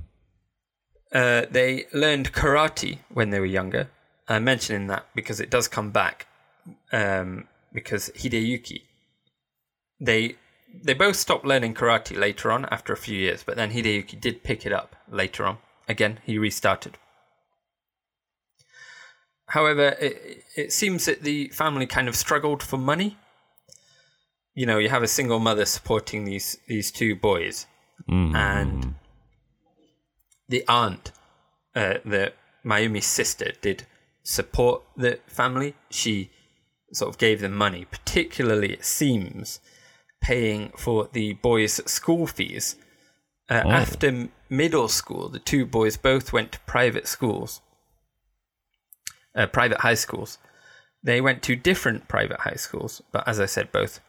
Uh, 1.11 1.47
they 1.51 1.87
learned 1.95 2.35
karate 2.35 2.99
when 3.09 3.31
they 3.31 3.41
were 3.41 3.47
younger. 3.47 3.89
I'm 4.29 4.45
mentioning 4.45 4.89
that 4.89 5.07
because 5.15 5.41
it 5.41 5.49
does 5.49 5.69
come 5.69 5.91
back. 5.91 6.27
Um, 6.93 7.49
because 7.73 8.11
Hideyuki, 8.11 8.83
they 9.99 10.37
they 10.85 10.93
both 10.93 11.17
stopped 11.17 11.47
learning 11.47 11.73
karate 11.73 12.15
later 12.15 12.53
on 12.53 12.67
after 12.67 12.93
a 12.93 12.99
few 12.99 13.17
years, 13.17 13.43
but 13.43 13.57
then 13.57 13.73
Hideyuki 13.73 14.21
did 14.21 14.43
pick 14.43 14.67
it 14.67 14.73
up 14.75 14.97
later 15.11 15.47
on. 15.47 15.57
Again, 15.89 16.19
he 16.25 16.37
restarted. 16.37 16.99
However, 19.49 19.97
it, 20.01 20.45
it 20.57 20.73
seems 20.73 21.05
that 21.07 21.23
the 21.23 21.49
family 21.49 21.87
kind 21.87 22.09
of 22.09 22.15
struggled 22.17 22.63
for 22.63 22.77
money. 22.79 23.17
You 24.55 24.67
know, 24.67 24.79
you 24.79 24.89
have 24.89 25.03
a 25.03 25.09
single 25.09 25.39
mother 25.39 25.65
supporting 25.65 26.25
these 26.25 26.59
these 26.67 26.91
two 26.91 27.15
boys, 27.17 27.67
Mm-hmm. 28.09 28.37
and 28.37 28.95
the 30.49 30.65
aunt, 30.69 31.13
uh, 31.75 31.95
the 32.05 32.33
Mayumi's 32.65 33.07
sister, 33.07 33.53
did 33.61 33.87
support 34.23 34.83
the 34.97 35.19
family. 35.27 35.75
She 35.91 36.31
sort 36.93 37.09
of 37.11 37.19
gave 37.19 37.41
them 37.41 37.55
money, 37.55 37.85
particularly 37.85 38.73
it 38.73 38.85
seems 38.85 39.61
paying 40.21 40.73
for 40.77 41.09
the 41.13 41.35
boys' 41.35 41.81
school 41.91 42.27
fees 42.27 42.77
Uh, 43.51 43.63
Oh. 43.65 43.71
After 43.71 44.29
middle 44.51 44.89
school, 44.89 45.29
the 45.31 45.39
two 45.39 45.65
boys 45.67 45.97
both 45.97 46.33
went 46.33 46.53
to 46.53 46.61
private 46.67 47.07
schools, 47.09 47.61
uh, 49.35 49.47
private 49.47 49.81
high 49.81 49.95
schools. 49.95 50.39
They 51.03 51.21
went 51.21 51.43
to 51.45 51.57
different 51.57 52.09
private 52.09 52.41
high 52.41 52.57
schools, 52.57 53.03
but 53.13 53.27
as 53.27 53.39
I 53.41 53.47
said, 53.47 53.73
both 53.73 54.01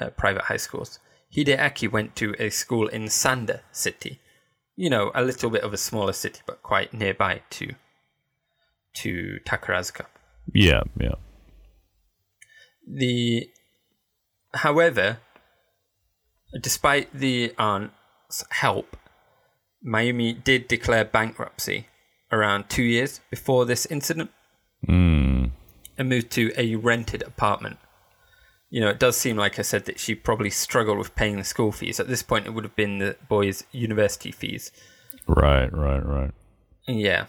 uh, 0.00 0.10
private 0.10 0.42
high 0.42 0.56
schools. 0.56 0.98
Hideaki 1.34 1.90
went 1.90 2.16
to 2.16 2.34
a 2.38 2.50
school 2.50 2.88
in 2.88 3.04
Sanda 3.04 3.60
City, 3.72 4.20
you 4.76 4.90
know, 4.90 5.12
a 5.14 5.22
little 5.22 5.50
bit 5.50 5.62
of 5.62 5.72
a 5.72 5.76
smaller 5.76 6.12
city, 6.12 6.40
but 6.46 6.62
quite 6.62 6.92
nearby 6.92 7.42
to 7.50 7.74
to 8.92 9.38
Takarazuka. 9.46 10.06
Yeah, 10.52 10.82
yeah. 10.98 11.14
The, 12.86 13.48
however, 14.54 15.18
despite 16.60 17.12
the 17.12 17.54
aunt's 17.58 18.44
help, 18.50 18.96
Mayumi 19.86 20.42
did 20.42 20.66
declare 20.66 21.04
bankruptcy 21.04 21.86
around 22.32 22.68
two 22.68 22.82
years 22.82 23.20
before 23.30 23.64
this 23.64 23.86
incident 23.86 24.30
Mm. 24.88 25.50
and 25.98 26.08
moved 26.08 26.30
to 26.32 26.52
a 26.56 26.74
rented 26.76 27.22
apartment. 27.22 27.78
You 28.70 28.80
know, 28.80 28.88
it 28.88 28.98
does 28.98 29.16
seem 29.16 29.36
like 29.36 29.58
I 29.58 29.62
said 29.62 29.84
that 29.84 30.00
she 30.00 30.14
probably 30.14 30.50
struggled 30.50 30.96
with 30.96 31.14
paying 31.14 31.36
the 31.36 31.44
school 31.44 31.72
fees. 31.72 32.00
At 32.00 32.08
this 32.08 32.22
point, 32.22 32.46
it 32.46 32.50
would 32.50 32.64
have 32.64 32.76
been 32.76 32.98
the 32.98 33.16
boys' 33.28 33.64
university 33.72 34.30
fees. 34.30 34.72
Right, 35.26 35.70
right, 35.72 36.04
right. 36.04 36.30
Yeah. 36.86 37.26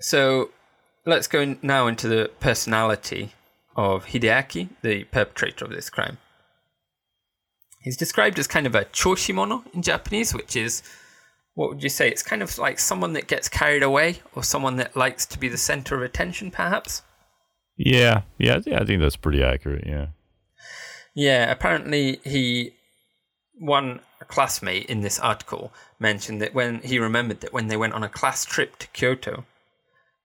So 0.00 0.50
let's 1.04 1.26
go 1.26 1.56
now 1.60 1.86
into 1.86 2.08
the 2.08 2.30
personality 2.40 3.32
of 3.76 4.06
Hideaki, 4.06 4.68
the 4.82 5.04
perpetrator 5.04 5.64
of 5.64 5.70
this 5.70 5.90
crime. 5.90 6.18
He's 7.82 7.96
described 7.96 8.38
as 8.38 8.46
kind 8.46 8.66
of 8.66 8.74
a 8.74 8.84
choshimono 8.86 9.62
in 9.74 9.82
Japanese, 9.82 10.34
which 10.34 10.56
is 10.56 10.82
what 11.58 11.70
would 11.70 11.82
you 11.82 11.88
say? 11.88 12.08
It's 12.08 12.22
kind 12.22 12.40
of 12.40 12.56
like 12.56 12.78
someone 12.78 13.14
that 13.14 13.26
gets 13.26 13.48
carried 13.48 13.82
away 13.82 14.20
or 14.32 14.44
someone 14.44 14.76
that 14.76 14.96
likes 14.96 15.26
to 15.26 15.36
be 15.36 15.48
the 15.48 15.56
center 15.56 15.96
of 15.96 16.02
attention, 16.02 16.52
perhaps. 16.52 17.02
Yeah, 17.76 18.22
yeah, 18.38 18.60
yeah. 18.64 18.80
I 18.80 18.84
think 18.84 19.00
that's 19.00 19.16
pretty 19.16 19.42
accurate. 19.42 19.82
Yeah. 19.84 20.06
Yeah, 21.16 21.50
apparently 21.50 22.20
he 22.22 22.74
one 23.58 23.98
classmate 24.28 24.86
in 24.86 25.00
this 25.00 25.18
article 25.18 25.72
mentioned 25.98 26.40
that 26.42 26.54
when 26.54 26.78
he 26.78 27.00
remembered 27.00 27.40
that 27.40 27.52
when 27.52 27.66
they 27.66 27.76
went 27.76 27.94
on 27.94 28.04
a 28.04 28.08
class 28.08 28.44
trip 28.44 28.78
to 28.78 28.86
Kyoto, 28.92 29.44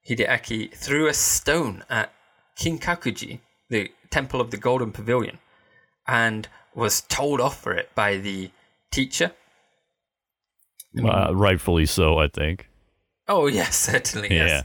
Hideaki 0.08 0.72
threw 0.72 1.08
a 1.08 1.16
stone 1.16 1.84
at 1.90 2.14
Kinkakuji, 2.60 3.40
the 3.72 3.90
temple 4.12 4.40
of 4.40 4.52
the 4.52 4.58
Golden 4.58 4.92
Pavilion, 4.92 5.40
and 6.08 6.48
was 6.76 7.02
told 7.02 7.42
off 7.42 7.60
for 7.60 7.74
it 7.74 7.90
by 7.96 8.18
the 8.18 8.52
teacher. 8.92 9.32
Uh, 11.02 11.34
rightfully 11.34 11.86
so, 11.86 12.18
I 12.18 12.28
think. 12.28 12.70
Oh 13.28 13.48
yes, 13.48 13.76
certainly 13.91 14.30
yes. 14.32 14.50
Yeah. 14.50 14.64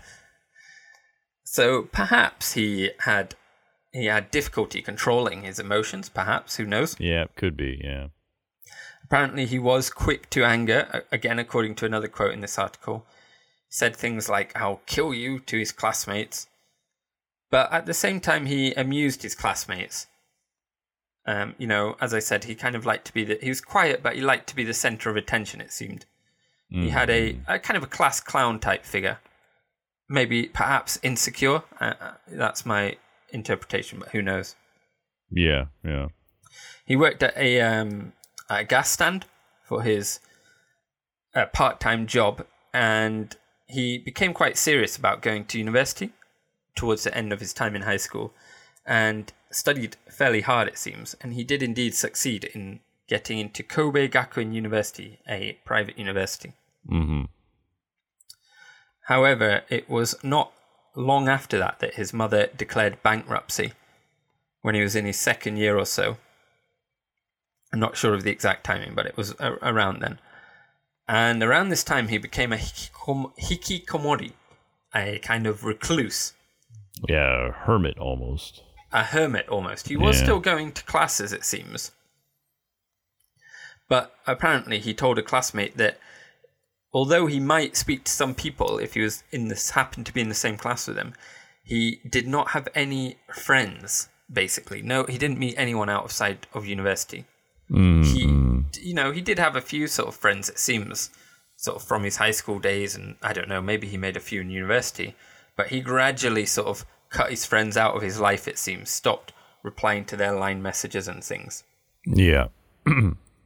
So 1.44 1.82
perhaps 1.82 2.52
he 2.52 2.90
had 3.00 3.34
he 3.92 4.06
had 4.06 4.30
difficulty 4.30 4.82
controlling 4.82 5.42
his 5.42 5.58
emotions. 5.58 6.08
Perhaps 6.08 6.56
who 6.56 6.66
knows? 6.66 6.96
Yeah, 6.98 7.26
could 7.36 7.56
be. 7.56 7.80
Yeah. 7.82 8.08
Apparently, 9.02 9.46
he 9.46 9.58
was 9.58 9.88
quick 9.88 10.28
to 10.30 10.44
anger. 10.44 11.06
Again, 11.10 11.38
according 11.38 11.76
to 11.76 11.86
another 11.86 12.08
quote 12.08 12.34
in 12.34 12.42
this 12.42 12.58
article, 12.58 13.06
said 13.70 13.96
things 13.96 14.28
like 14.28 14.54
"I'll 14.54 14.82
kill 14.84 15.14
you" 15.14 15.38
to 15.40 15.58
his 15.58 15.72
classmates. 15.72 16.46
But 17.50 17.72
at 17.72 17.86
the 17.86 17.94
same 17.94 18.20
time, 18.20 18.44
he 18.44 18.74
amused 18.74 19.22
his 19.22 19.34
classmates. 19.34 20.06
Um, 21.24 21.54
you 21.56 21.66
know, 21.66 21.96
as 22.00 22.12
I 22.12 22.18
said, 22.18 22.44
he 22.44 22.54
kind 22.54 22.76
of 22.76 22.84
liked 22.84 23.06
to 23.06 23.14
be 23.14 23.24
the. 23.24 23.38
He 23.40 23.48
was 23.48 23.62
quiet, 23.62 24.02
but 24.02 24.16
he 24.16 24.20
liked 24.20 24.48
to 24.50 24.56
be 24.56 24.64
the 24.64 24.74
center 24.74 25.08
of 25.08 25.16
attention. 25.16 25.62
It 25.62 25.72
seemed 25.72 26.04
he 26.70 26.90
had 26.90 27.08
a, 27.08 27.38
a 27.46 27.58
kind 27.58 27.76
of 27.76 27.82
a 27.82 27.86
class 27.86 28.20
clown 28.20 28.60
type 28.60 28.84
figure. 28.84 29.18
Maybe, 30.08 30.46
perhaps 30.46 30.98
insecure. 31.02 31.62
Uh, 31.80 31.94
uh, 32.00 32.12
that's 32.30 32.64
my 32.66 32.96
interpretation, 33.30 33.98
but 33.98 34.10
who 34.10 34.22
knows? 34.22 34.54
Yeah, 35.30 35.66
yeah. 35.84 36.08
He 36.84 36.96
worked 36.96 37.22
at 37.22 37.36
a, 37.36 37.60
um, 37.60 38.12
a 38.48 38.64
gas 38.64 38.90
stand 38.90 39.26
for 39.64 39.82
his 39.82 40.20
uh, 41.34 41.46
part 41.46 41.80
time 41.80 42.06
job, 42.06 42.46
and 42.72 43.36
he 43.66 43.98
became 43.98 44.32
quite 44.32 44.56
serious 44.56 44.96
about 44.96 45.22
going 45.22 45.44
to 45.46 45.58
university 45.58 46.12
towards 46.74 47.04
the 47.04 47.14
end 47.14 47.32
of 47.32 47.40
his 47.40 47.52
time 47.52 47.76
in 47.76 47.82
high 47.82 47.98
school 47.98 48.32
and 48.86 49.32
studied 49.50 49.96
fairly 50.10 50.40
hard, 50.40 50.68
it 50.68 50.78
seems. 50.78 51.14
And 51.20 51.34
he 51.34 51.44
did 51.44 51.62
indeed 51.62 51.94
succeed 51.94 52.44
in 52.44 52.80
getting 53.08 53.38
into 53.38 53.62
Kobe 53.62 54.08
Gakuin 54.08 54.52
University, 54.52 55.18
a 55.28 55.58
private 55.64 55.98
university. 55.98 56.52
Mm-hmm. 56.90 57.24
However, 59.06 59.62
it 59.68 59.88
was 59.88 60.14
not 60.22 60.52
long 60.94 61.28
after 61.28 61.58
that 61.58 61.78
that 61.80 61.94
his 61.94 62.12
mother 62.12 62.48
declared 62.56 63.02
bankruptcy 63.02 63.72
when 64.62 64.74
he 64.74 64.82
was 64.82 64.94
in 64.96 65.04
his 65.06 65.18
second 65.18 65.56
year 65.56 65.78
or 65.78 65.86
so. 65.86 66.18
I'm 67.72 67.80
not 67.80 67.96
sure 67.96 68.14
of 68.14 68.22
the 68.22 68.30
exact 68.30 68.64
timing, 68.64 68.94
but 68.94 69.06
it 69.06 69.16
was 69.16 69.34
a- 69.38 69.58
around 69.62 70.00
then. 70.00 70.18
And 71.06 71.42
around 71.42 71.68
this 71.70 71.84
time, 71.84 72.08
he 72.08 72.18
became 72.18 72.52
a 72.52 72.56
hikikom- 72.56 73.32
hikikomori, 73.38 74.32
a 74.94 75.18
kind 75.20 75.46
of 75.46 75.64
recluse, 75.64 76.34
Yeah, 77.08 77.52
hermit 77.52 77.98
almost. 77.98 78.62
a 78.92 79.04
hermit 79.04 79.48
almost. 79.48 79.88
He 79.88 79.96
was 79.96 80.18
Yeah. 80.18 80.24
still 80.24 80.40
going 80.40 80.72
to 80.72 80.82
classes, 80.84 81.32
it 81.32 81.44
seems. 81.44 81.92
But 83.88 84.14
apparently, 84.26 84.78
he 84.78 84.92
told 84.94 85.18
a 85.18 85.22
classmate 85.22 85.76
that 85.76 85.98
although 86.92 87.26
he 87.26 87.40
might 87.40 87.76
speak 87.76 88.04
to 88.04 88.12
some 88.12 88.34
people 88.34 88.78
if 88.78 88.94
he 88.94 89.00
was 89.00 89.22
in 89.30 89.48
this 89.48 89.70
happened 89.70 90.06
to 90.06 90.12
be 90.12 90.20
in 90.20 90.28
the 90.28 90.34
same 90.34 90.56
class 90.56 90.86
with 90.86 90.96
them, 90.96 91.14
he 91.62 92.00
did 92.08 92.26
not 92.26 92.50
have 92.50 92.68
any 92.74 93.16
friends. 93.34 94.08
Basically, 94.30 94.82
no, 94.82 95.04
he 95.04 95.16
didn't 95.16 95.38
meet 95.38 95.54
anyone 95.56 95.88
outside 95.88 96.46
of 96.52 96.66
university. 96.66 97.24
Mm, 97.70 98.04
He, 98.76 98.88
you 98.88 98.94
know, 98.94 99.10
he 99.10 99.22
did 99.22 99.38
have 99.38 99.56
a 99.56 99.60
few 99.62 99.86
sort 99.86 100.08
of 100.08 100.16
friends. 100.16 100.50
It 100.50 100.58
seems, 100.58 101.10
sort 101.56 101.76
of 101.76 101.82
from 101.82 102.04
his 102.04 102.16
high 102.16 102.30
school 102.32 102.58
days, 102.58 102.94
and 102.94 103.16
I 103.22 103.32
don't 103.32 103.48
know, 103.48 103.62
maybe 103.62 103.86
he 103.86 103.96
made 103.96 104.16
a 104.16 104.20
few 104.20 104.42
in 104.42 104.50
university. 104.50 105.14
But 105.56 105.68
he 105.68 105.80
gradually 105.80 106.44
sort 106.46 106.68
of 106.68 106.84
cut 107.08 107.30
his 107.30 107.46
friends 107.46 107.76
out 107.76 107.96
of 107.96 108.02
his 108.02 108.20
life. 108.20 108.46
It 108.46 108.58
seems, 108.58 108.90
stopped 108.90 109.32
replying 109.62 110.04
to 110.06 110.16
their 110.16 110.32
line 110.32 110.62
messages 110.62 111.08
and 111.08 111.24
things. 111.24 111.64
yeah, 112.04 112.48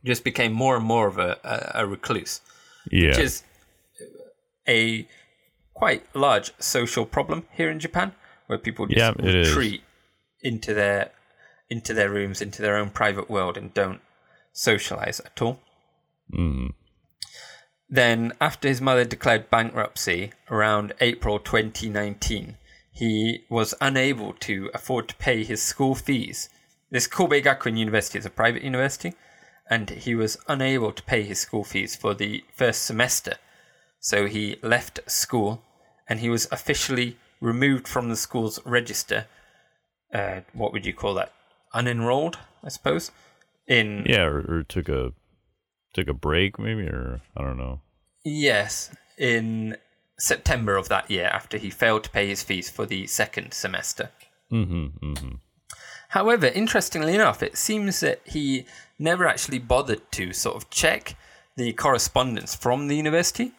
Just 0.04 0.24
became 0.24 0.52
more 0.52 0.76
and 0.76 0.84
more 0.84 1.06
of 1.06 1.18
a, 1.18 1.38
a, 1.44 1.82
a 1.82 1.86
recluse. 1.86 2.40
yeah. 2.90 3.08
which 3.10 3.18
is 3.18 3.42
a 4.68 5.06
quite 5.74 6.04
large 6.14 6.52
social 6.58 7.06
problem 7.06 7.46
here 7.52 7.70
in 7.70 7.78
Japan, 7.80 8.12
where 8.46 8.58
people 8.58 8.86
just 8.86 8.98
Yeah, 8.98 9.12
retreat 9.26 9.82
into 10.42 10.74
their 10.74 11.10
into 11.70 11.94
their 11.94 12.10
rooms, 12.10 12.42
into 12.42 12.60
their 12.60 12.76
own 12.76 12.90
private 12.90 13.30
world, 13.30 13.56
and 13.56 13.72
don't 13.72 14.00
socialize 14.52 15.20
at 15.20 15.40
all. 15.40 15.58
mm, 16.30 16.74
Then, 17.88 18.32
after 18.40 18.68
his 18.68 18.80
mother 18.80 19.04
declared 19.04 19.48
bankruptcy 19.50 20.32
around 20.50 20.92
April 21.00 21.38
2019, 21.38 22.56
he 22.90 23.44
was 23.48 23.74
unable 23.80 24.34
to 24.34 24.70
afford 24.74 25.08
to 25.08 25.14
pay 25.16 25.44
his 25.44 25.62
school 25.62 25.94
fees. 25.94 26.50
This 26.90 27.06
Kobe 27.06 27.40
Gakuin 27.40 27.78
University 27.78 28.18
is 28.18 28.26
a 28.26 28.30
private 28.30 28.62
university, 28.62 29.14
and 29.72 29.88
he 29.88 30.14
was 30.14 30.36
unable 30.48 30.92
to 30.92 31.02
pay 31.04 31.22
his 31.22 31.40
school 31.40 31.64
fees 31.64 31.96
for 31.96 32.12
the 32.12 32.44
first 32.54 32.84
semester. 32.84 33.36
So 34.00 34.26
he 34.26 34.56
left 34.62 35.00
school, 35.06 35.62
and 36.06 36.20
he 36.20 36.28
was 36.28 36.46
officially 36.52 37.16
removed 37.40 37.88
from 37.88 38.10
the 38.10 38.16
school's 38.16 38.60
register. 38.66 39.28
Uh, 40.12 40.40
what 40.52 40.74
would 40.74 40.84
you 40.84 40.92
call 40.92 41.14
that? 41.14 41.32
Unenrolled, 41.74 42.36
I 42.62 42.68
suppose. 42.68 43.12
In 43.66 44.04
yeah, 44.06 44.24
or, 44.24 44.40
or 44.40 44.62
took 44.62 44.90
a 44.90 45.14
took 45.94 46.08
a 46.08 46.12
break 46.12 46.58
maybe, 46.58 46.82
or 46.82 47.22
I 47.34 47.42
don't 47.42 47.56
know. 47.56 47.80
Yes, 48.26 48.94
in 49.16 49.78
September 50.18 50.76
of 50.76 50.90
that 50.90 51.10
year, 51.10 51.28
after 51.32 51.56
he 51.56 51.70
failed 51.70 52.04
to 52.04 52.10
pay 52.10 52.26
his 52.26 52.42
fees 52.42 52.68
for 52.68 52.84
the 52.84 53.06
second 53.06 53.54
semester. 53.54 54.10
Mm-hmm. 54.52 55.12
Mm-hmm. 55.12 55.36
However, 56.12 56.46
interestingly 56.46 57.14
enough, 57.14 57.42
it 57.42 57.56
seems 57.56 58.00
that 58.00 58.20
he 58.26 58.66
never 58.98 59.26
actually 59.26 59.58
bothered 59.58 60.12
to 60.12 60.34
sort 60.34 60.56
of 60.56 60.68
check 60.68 61.16
the 61.56 61.72
correspondence 61.72 62.54
from 62.54 62.88
the 62.88 62.96
university. 62.96 63.52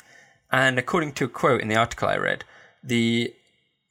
And 0.52 0.78
according 0.78 1.14
to 1.14 1.26
a 1.26 1.30
quote 1.30 1.62
in 1.62 1.68
the 1.68 1.76
article 1.76 2.08
I 2.08 2.18
read, 2.18 2.44
the 2.84 3.34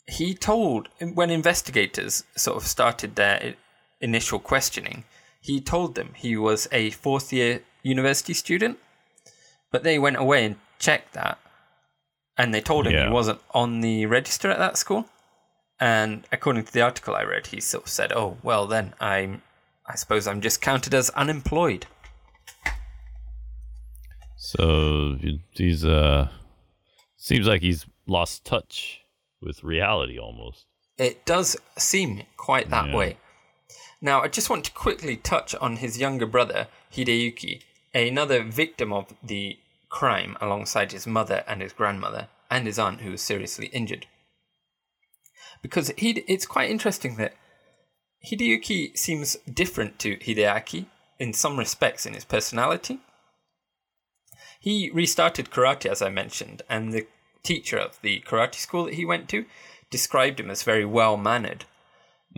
he 0.07 0.33
told 0.35 0.89
when 1.01 1.31
investigators 1.31 2.23
sort 2.37 2.57
of 2.57 2.67
started 2.69 3.17
their 3.17 3.55
initial 4.01 4.39
questioning, 4.39 5.05
he 5.41 5.61
told 5.61 5.97
them 5.97 6.11
he 6.15 6.37
was 6.37 6.69
a 6.71 6.91
fourth 6.91 7.33
year 7.33 7.63
university 7.83 8.33
student, 8.35 8.79
but 9.73 9.83
they 9.83 9.99
went 9.99 10.19
away 10.19 10.45
and 10.45 10.57
checked 10.79 11.15
that, 11.15 11.39
and 12.39 12.55
they 12.55 12.61
told 12.61 12.87
him 12.87 12.93
Yeah. 12.93 13.07
he 13.07 13.13
wasn't 13.13 13.41
on 13.53 13.81
the 13.81 14.07
register 14.07 14.51
at 14.51 14.59
that 14.59 14.77
school. 14.77 15.09
And 15.83 16.22
according 16.30 16.62
to 16.66 16.72
the 16.72 16.80
article 16.80 17.16
I 17.16 17.24
read, 17.24 17.49
he 17.49 17.61
sort 17.61 17.87
of 17.87 17.91
said, 17.91 18.12
"Oh, 18.12 18.37
well 18.45 18.68
then 18.68 18.95
I'm, 19.01 19.43
I 19.85 19.97
suppose 19.97 20.28
I'm 20.28 20.41
just 20.41 20.62
counted 20.62 20.95
as 20.95 21.11
unemployed." 21.11 21.87
So 24.37 25.18
he's 25.53 25.85
uh 25.85 26.28
seems 27.16 27.49
like 27.49 27.62
he's 27.62 27.85
lost 28.07 28.45
touch 28.45 29.01
with 29.41 29.64
reality 29.64 30.20
almost. 30.20 30.66
It 30.99 31.26
does 31.26 31.57
seem 31.76 32.22
quite 32.37 32.70
that 32.70 32.91
Yeah. 32.91 32.97
way. 32.97 33.16
Now, 34.01 34.22
I 34.22 34.28
just 34.28 34.51
want 34.51 34.64
to 34.66 34.70
quickly 34.70 35.16
touch 35.16 35.53
on 35.57 35.78
his 35.78 35.99
younger 35.99 36.26
brother, 36.26 36.68
Hideyuki, 36.93 37.62
another 37.93 38.45
victim 38.45 38.93
of 38.93 39.14
the 39.20 39.59
crime 39.89 40.37
alongside 40.41 40.93
his 40.93 41.09
mother 41.09 41.43
and 41.49 41.61
his 41.61 41.72
grandmother, 41.72 42.28
and 42.51 42.66
his 42.68 42.78
aunt, 42.78 43.01
who 43.01 43.11
was 43.11 43.22
seriously 43.22 43.66
injured. 43.66 44.07
Because 45.63 45.93
he, 45.97 46.11
it's 46.27 46.47
quite 46.47 46.71
interesting 46.71 47.17
that 47.17 47.35
Hideyuki 48.27 48.97
seems 48.97 49.37
different 49.53 49.99
to 50.01 50.17
Hideaki 50.17 50.87
in 51.19 51.33
some 51.33 51.59
respects 51.59 52.05
in 52.05 52.15
his 52.15 52.25
personality. 52.25 52.99
He 54.61 54.91
restarted 54.91 55.51
karate, 55.51 55.87
as 55.87 56.03
I 56.03 56.09
mentioned, 56.09 56.63
and 56.69 56.93
the 56.93 57.07
teacher 57.43 57.79
of 57.79 58.01
the 58.03 58.21
karate 58.21 58.57
school 58.57 58.85
that 58.85 58.95
he 58.95 59.05
went 59.05 59.29
to 59.31 59.45
described 59.91 60.41
him 60.41 60.51
as 60.51 60.63
very 60.63 60.85
well 60.85 61.17
mannered. 61.17 61.65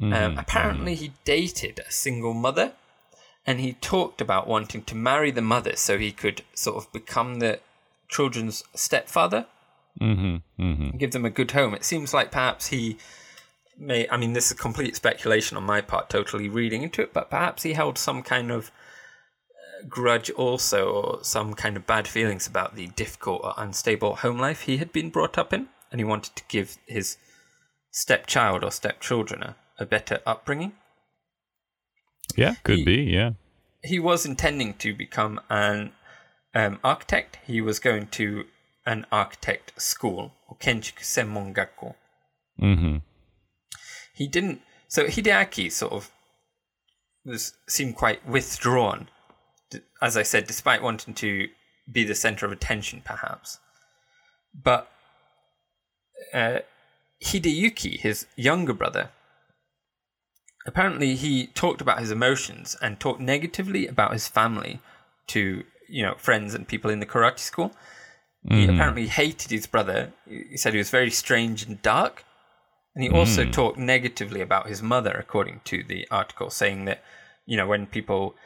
Um, 0.03 0.39
apparently, 0.39 0.95
he 0.97 1.13
dated 1.25 1.79
a 1.79 1.93
single 1.93 2.35
mother, 2.35 2.73
and 3.47 3.61
he 3.61 3.75
talked 3.75 4.21
about 4.21 4.49
wanting 4.49 4.83
to 4.85 4.95
marry 4.95 5.31
the 5.31 5.43
mother 5.43 5.77
so 5.77 5.99
he 5.99 6.11
could 6.11 6.43
sort 6.55 6.77
of 6.77 6.93
become 6.93 7.39
the 7.39 7.61
children's 8.09 8.65
stepfather 8.75 9.47
Mm-hmm. 10.01 10.63
Mm-hmm. 10.63 10.97
give 10.99 11.13
them 11.13 11.25
a 11.25 11.31
good 11.31 11.53
home. 11.53 11.73
It 11.75 11.85
seems 11.85 12.13
like 12.13 12.31
perhaps 12.33 12.67
he 12.69 12.97
may, 13.79 14.09
I 14.09 14.17
mean, 14.17 14.33
this 14.33 14.51
is 14.51 14.59
complete 14.59 14.97
speculation 14.97 15.57
on 15.57 15.63
my 15.65 15.81
part, 15.81 16.11
totally 16.11 16.49
reading 16.49 16.83
into 16.83 17.01
it, 17.03 17.13
but 17.13 17.31
perhaps 17.31 17.63
he 17.63 17.75
held 17.75 17.97
some 17.99 18.23
kind 18.23 18.51
of 18.51 18.71
uh, 19.51 19.87
grudge 19.89 20.31
also, 20.31 20.91
or 20.91 21.25
some 21.25 21.55
kind 21.55 21.77
of 21.77 21.87
bad 21.87 22.09
feelings 22.09 22.47
about 22.47 22.75
the 22.75 22.89
difficult 22.89 23.43
or 23.45 23.55
unstable 23.57 24.17
home 24.17 24.39
life 24.39 24.63
he 24.63 24.79
had 24.79 24.93
been 24.93 25.11
brought 25.11 25.39
up 25.39 25.53
in, 25.53 25.69
and 25.93 26.01
he 26.01 26.05
wanted 26.05 26.35
to 26.37 26.43
give 26.49 26.77
his 26.87 27.17
stepchild 27.93 28.65
or 28.65 28.71
stepchildren 28.73 29.43
a, 29.43 29.57
a 29.79 29.87
better 29.87 30.19
upbringing. 30.27 30.73
Yeah, 32.37 32.55
could 32.65 32.79
He- 32.79 32.85
be. 32.85 32.97
Yeah. 33.05 33.33
he 33.85 33.99
was 34.01 34.27
intending 34.27 34.75
to 34.75 34.93
become 34.95 35.41
an 35.51 35.93
um, 36.55 36.81
architect. 36.83 37.39
He 37.47 37.61
was 37.61 37.79
going 37.79 38.09
to 38.09 38.47
an 38.87 39.07
architect 39.11 39.73
school, 39.81 40.33
or 40.49 40.57
Kenchiku 40.57 41.01
Senmon 41.01 41.55
Gakko. 41.55 41.95
Mm-hmm. 42.61 42.97
He 44.15 44.29
didn't. 44.29 44.61
So 44.89 45.07
Hideaki 45.07 45.73
sort 45.73 45.93
of 45.93 46.11
was 47.25 47.55
seemed 47.69 47.97
quite 47.97 48.27
withdrawn, 48.27 49.09
as 50.03 50.17
I 50.17 50.23
said, 50.23 50.47
despite 50.47 50.83
wanting 50.83 51.15
to 51.15 51.49
be 51.91 52.05
the 52.05 52.15
center 52.15 52.47
of 52.47 52.53
attention, 52.53 53.03
perhaps. 53.05 53.59
But 54.55 54.91
uh, 56.33 56.59
Hideyuki, 57.23 57.99
his 58.01 58.27
younger 58.37 58.73
brother, 58.73 59.11
apparently 60.67 61.15
he 61.15 61.49
talked 61.49 61.81
about 61.81 62.01
his 62.01 62.11
emotions 62.11 62.77
and 62.81 63.01
talked 63.01 63.21
negatively 63.21 63.87
about 63.87 64.13
his 64.13 64.29
family 64.29 64.81
to 65.29 65.65
you 65.89 66.03
know 66.03 66.15
friends 66.17 66.55
and 66.55 66.69
people 66.69 66.91
in 66.91 67.01
the 67.01 67.07
karate 67.07 67.39
school. 67.39 67.73
He 68.49 68.65
apparently 68.67 69.07
hated 69.07 69.51
his 69.51 69.67
brother. 69.67 70.13
He 70.29 70.57
said 70.57 70.75
he 70.75 70.79
was 70.79 70.91
very 70.91 71.11
strange 71.11 71.63
and 71.63 71.81
dark. 71.81 72.25
And 72.95 73.03
he 73.03 73.11
also 73.11 73.45
talked 73.45 73.79
negatively 73.79 74.41
about 74.41 74.69
his 74.69 74.83
mother, 74.83 75.11
according 75.13 75.63
to 75.65 75.83
the 75.83 76.07
article, 76.11 76.51
saying 76.51 76.85
that, 76.85 77.03
you 77.47 77.57
know, 77.57 77.67
when 77.67 77.87
people 77.87 78.37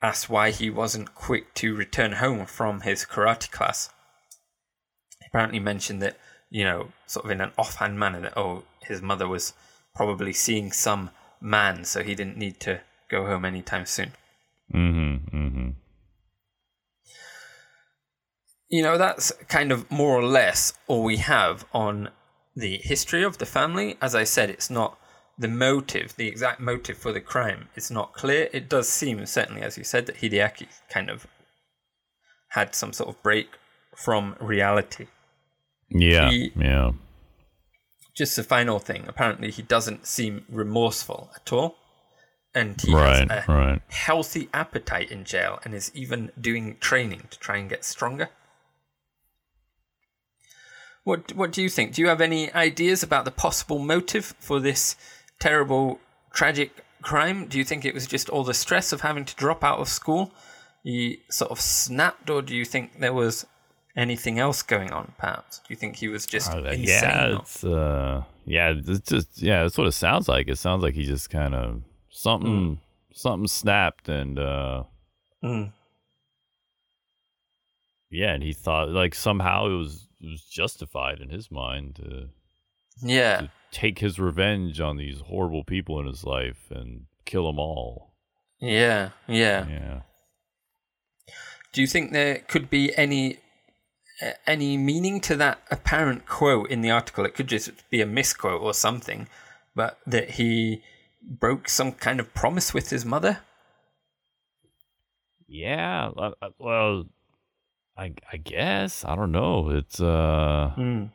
asked 0.00 0.30
why 0.30 0.50
he 0.50 0.70
wasn't 0.70 1.14
quick 1.14 1.52
to 1.54 1.74
return 1.74 2.12
home 2.12 2.46
from 2.46 2.82
his 2.82 3.04
karate 3.04 3.50
class, 3.50 3.90
he 5.20 5.26
apparently 5.26 5.58
mentioned 5.58 6.00
that, 6.02 6.16
you 6.48 6.64
know, 6.64 6.88
sort 7.06 7.24
of 7.24 7.30
in 7.30 7.40
an 7.40 7.50
offhand 7.58 7.98
manner, 7.98 8.20
that, 8.20 8.36
oh, 8.38 8.62
his 8.82 9.02
mother 9.02 9.26
was 9.26 9.52
probably 9.94 10.32
seeing 10.32 10.72
some 10.72 11.10
man, 11.40 11.84
so 11.84 12.02
he 12.02 12.14
didn't 12.14 12.38
need 12.38 12.60
to 12.60 12.80
go 13.10 13.26
home 13.26 13.44
anytime 13.44 13.86
soon. 13.86 14.12
Mm-hmm. 14.72 15.36
Mm-hmm. 15.36 15.70
You 18.68 18.82
know, 18.82 18.98
that's 18.98 19.30
kind 19.48 19.70
of 19.72 19.90
more 19.90 20.16
or 20.16 20.24
less 20.24 20.72
all 20.86 21.02
we 21.04 21.18
have 21.18 21.64
on 21.72 22.10
the 22.54 22.78
history 22.78 23.22
of 23.22 23.38
the 23.38 23.46
family. 23.46 23.96
As 24.00 24.14
I 24.14 24.24
said, 24.24 24.50
it's 24.50 24.70
not 24.70 24.98
the 25.38 25.48
motive, 25.48 26.16
the 26.16 26.26
exact 26.26 26.60
motive 26.60 26.96
for 26.98 27.12
the 27.12 27.20
crime. 27.20 27.68
It's 27.76 27.90
not 27.90 28.14
clear. 28.14 28.48
It 28.52 28.68
does 28.68 28.88
seem, 28.88 29.24
certainly, 29.26 29.62
as 29.62 29.76
you 29.76 29.84
said, 29.84 30.06
that 30.06 30.16
Hideaki 30.16 30.66
kind 30.88 31.10
of 31.10 31.26
had 32.50 32.74
some 32.74 32.92
sort 32.92 33.10
of 33.10 33.22
break 33.22 33.48
from 33.96 34.34
reality. 34.40 35.06
Yeah. 35.90 36.30
He- 36.30 36.52
yeah. 36.56 36.92
Just 38.16 38.38
a 38.38 38.42
final 38.42 38.78
thing. 38.78 39.04
Apparently, 39.06 39.50
he 39.50 39.60
doesn't 39.62 40.06
seem 40.06 40.46
remorseful 40.48 41.30
at 41.36 41.52
all. 41.52 41.76
And 42.54 42.80
he 42.80 42.94
Right. 42.94 43.30
has 43.30 43.44
a 43.46 43.52
Right. 43.52 43.82
healthy 43.88 44.48
appetite 44.54 45.10
in 45.10 45.24
jail 45.26 45.60
and 45.62 45.74
is 45.74 45.90
even 45.94 46.32
doing 46.40 46.78
training 46.78 47.28
to 47.30 47.38
try 47.38 47.58
and 47.58 47.68
get 47.68 47.84
stronger. 47.84 48.30
What 51.06 51.32
what 51.36 51.52
do 51.52 51.62
you 51.62 51.68
think? 51.68 51.94
Do 51.94 52.02
you 52.02 52.08
have 52.08 52.20
any 52.20 52.52
ideas 52.52 53.04
about 53.04 53.24
the 53.24 53.30
possible 53.30 53.78
motive 53.78 54.34
for 54.40 54.58
this 54.58 54.96
terrible 55.38 56.00
tragic 56.34 56.70
crime? 57.00 57.46
Do 57.46 57.58
you 57.58 57.64
think 57.64 57.84
it 57.84 57.94
was 57.94 58.08
just 58.08 58.28
all 58.28 58.42
the 58.42 58.52
stress 58.54 58.92
of 58.92 59.02
having 59.02 59.24
to 59.24 59.34
drop 59.36 59.62
out 59.62 59.78
of 59.78 59.88
school? 59.88 60.32
He 60.82 61.20
sort 61.30 61.52
of 61.52 61.60
snapped 61.60 62.28
or 62.28 62.42
do 62.42 62.56
you 62.56 62.64
think 62.64 62.98
there 62.98 63.12
was 63.14 63.46
anything 63.96 64.40
else 64.40 64.62
going 64.62 64.90
on 64.92 65.12
perhaps? 65.16 65.58
Do 65.58 65.66
you 65.68 65.76
think 65.76 65.94
he 65.94 66.08
was 66.08 66.26
just 66.26 66.50
Uh, 66.52 66.58
insane? 66.64 66.82
yeah, 66.84 67.38
it's 67.38 67.62
uh, 67.62 68.24
yeah, 68.44 68.74
it's 68.76 69.08
just 69.08 69.40
yeah, 69.40 69.62
that's 69.62 69.78
what 69.78 69.86
it 69.86 69.92
sounds 69.92 70.26
like. 70.28 70.48
It 70.48 70.58
sounds 70.58 70.82
like 70.82 70.94
he 70.94 71.04
just 71.04 71.30
kind 71.30 71.54
of 71.54 71.82
something 72.10 72.80
something 73.14 73.46
snapped 73.46 74.08
and 74.08 74.40
uh, 74.40 74.82
Mm. 75.44 75.70
yeah, 78.10 78.32
and 78.34 78.42
he 78.42 78.52
thought 78.52 78.88
like 78.88 79.14
somehow 79.14 79.66
it 79.66 79.76
was 79.76 80.05
was 80.20 80.42
justified 80.44 81.20
in 81.20 81.30
his 81.30 81.50
mind 81.50 81.96
to 81.96 82.30
Yeah. 83.02 83.40
to 83.40 83.50
take 83.70 83.98
his 83.98 84.18
revenge 84.18 84.80
on 84.80 84.96
these 84.96 85.20
horrible 85.20 85.64
people 85.64 86.00
in 86.00 86.06
his 86.06 86.24
life 86.24 86.70
and 86.70 87.06
kill 87.24 87.46
them 87.46 87.58
all. 87.58 88.14
Yeah, 88.58 89.10
yeah. 89.28 89.66
Yeah. 89.68 90.02
Do 91.72 91.80
you 91.82 91.86
think 91.86 92.12
there 92.12 92.38
could 92.38 92.70
be 92.70 92.96
any 92.96 93.38
uh, 94.22 94.30
any 94.46 94.78
meaning 94.78 95.20
to 95.20 95.36
that 95.36 95.60
apparent 95.70 96.24
quote 96.26 96.70
in 96.70 96.80
the 96.80 96.90
article? 96.90 97.26
It 97.26 97.34
could 97.34 97.48
just 97.48 97.70
be 97.90 98.00
a 98.00 98.06
misquote 98.06 98.62
or 98.62 98.72
something, 98.72 99.28
but 99.74 99.98
that 100.06 100.30
he 100.30 100.82
broke 101.20 101.68
some 101.68 101.92
kind 101.92 102.18
of 102.18 102.32
promise 102.32 102.72
with 102.72 102.88
his 102.88 103.04
mother. 103.04 103.40
Yeah, 105.48 106.10
uh, 106.16 106.30
uh, 106.40 106.48
well, 106.58 107.04
I 107.96 108.12
I 108.32 108.36
guess 108.36 109.04
I 109.04 109.14
don't 109.16 109.32
know. 109.32 109.70
It's 109.70 110.00
uh, 110.00 110.72
Mm. 110.76 111.10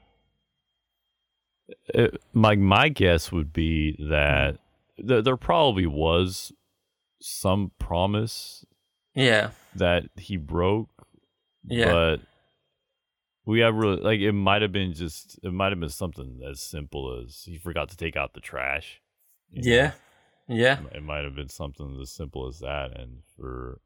it, 1.93 2.21
my 2.33 2.55
my 2.55 2.89
guess 2.89 3.31
would 3.31 3.53
be 3.53 3.95
that 4.09 4.57
th- 4.97 5.23
there 5.23 5.37
probably 5.37 5.85
was 5.85 6.51
some 7.21 7.71
promise 7.79 8.65
Yeah, 9.13 9.51
that 9.75 10.05
he 10.15 10.37
broke, 10.37 10.89
yeah, 11.67 11.85
but 11.85 12.17
we 13.45 13.59
have 13.59 13.75
really 13.75 14.01
like 14.01 14.19
it 14.19 14.31
might 14.33 14.61
have 14.61 14.71
been 14.71 14.93
just 14.93 15.39
it 15.43 15.51
might 15.53 15.71
have 15.71 15.79
been 15.79 15.89
something 15.89 16.41
as 16.49 16.61
simple 16.61 17.21
as 17.21 17.43
he 17.45 17.57
forgot 17.57 17.89
to 17.89 17.97
take 17.97 18.15
out 18.15 18.33
the 18.33 18.39
trash. 18.41 19.01
you 19.51 19.61
know? 19.61 19.69
yeah, 19.75 19.91
yeah, 20.47 20.79
it 20.93 21.03
might 21.03 21.23
have 21.23 21.35
been 21.35 21.49
something 21.49 21.99
as 22.01 22.11
simple 22.11 22.47
as 22.47 22.59
that, 22.59 22.97
and 22.99 23.21
for 23.37 23.79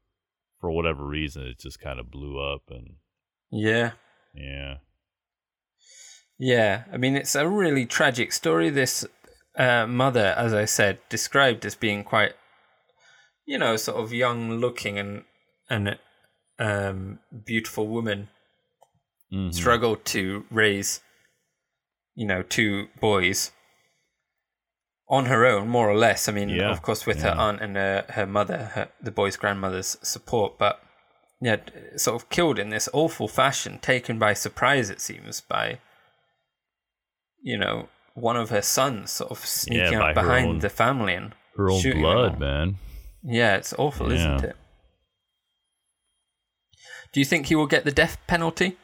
for 0.60 0.70
whatever 0.70 1.06
reason, 1.06 1.42
it 1.44 1.58
just 1.60 1.80
kind 1.80 1.98
of 2.00 2.10
blew 2.10 2.38
up, 2.38 2.62
and 2.68 2.96
yeah, 3.50 3.92
yeah. 4.34 4.76
yeah. 6.38 6.84
I 6.92 6.96
mean, 6.96 7.16
it's 7.16 7.34
a 7.34 7.48
really 7.48 7.86
tragic 7.86 8.32
story. 8.32 8.70
This 8.70 9.06
uh, 9.56 9.86
mother, 9.86 10.34
as 10.36 10.52
I 10.52 10.64
said, 10.64 10.98
described 11.08 11.64
as 11.64 11.74
being 11.74 12.04
quite, 12.04 12.32
you 13.46 13.58
know, 13.58 13.76
sort 13.76 13.98
of 14.02 14.12
young 14.12 14.52
looking 14.58 14.98
and 14.98 15.24
and 15.68 15.98
um, 16.58 17.18
beautiful 17.44 17.86
woman 17.86 18.28
Mhm. 19.32 19.52
struggled 19.52 20.04
to 20.06 20.46
raise, 20.50 21.00
you 22.14 22.26
know, 22.26 22.42
two 22.42 22.88
boys 23.00 23.50
on 25.08 25.26
her 25.26 25.46
own, 25.46 25.68
more 25.68 25.88
or 25.88 25.96
less. 25.96 26.28
I 26.28 26.32
mean, 26.32 26.48
Yeah, 26.48 26.70
of 26.70 26.82
course, 26.82 27.06
with 27.06 27.22
her 27.22 27.30
aunt 27.30 27.60
and 27.60 27.76
uh, 27.76 28.02
her 28.10 28.26
mother, 28.26 28.56
her, 28.74 28.88
the 29.00 29.10
boy's 29.12 29.36
grandmother's 29.36 29.96
support, 30.02 30.58
but 30.58 30.82
yeah, 31.40 31.56
sort 31.96 32.20
of 32.20 32.28
killed 32.28 32.58
in 32.58 32.70
this 32.70 32.88
awful 32.92 33.28
fashion, 33.28 33.78
taken 33.80 34.18
by 34.18 34.32
surprise, 34.34 34.90
it 34.90 35.00
seems, 35.00 35.40
by, 35.40 35.78
you 37.42 37.56
know, 37.58 37.88
one 38.14 38.36
of 38.36 38.50
her 38.50 38.62
sons 38.62 39.10
sort 39.12 39.30
of 39.30 39.38
sneaking 39.44 39.98
by 39.98 40.08
up 40.10 40.14
behind 40.14 40.46
own- 40.48 40.58
the 40.60 40.70
family 40.70 41.14
and 41.14 41.34
Her 41.56 41.70
own 41.70 41.82
blood, 41.92 42.40
man. 42.40 42.76
Yeah, 43.22 43.56
it's 43.56 43.74
awful, 43.78 44.10
isn't 44.12 44.44
it? 44.44 44.56
Do 47.12 47.20
you 47.20 47.24
think 47.26 47.46
he 47.46 47.54
will 47.54 47.66
get 47.66 47.84
the 47.84 47.92
death 47.92 48.18
penalty? 48.26 48.76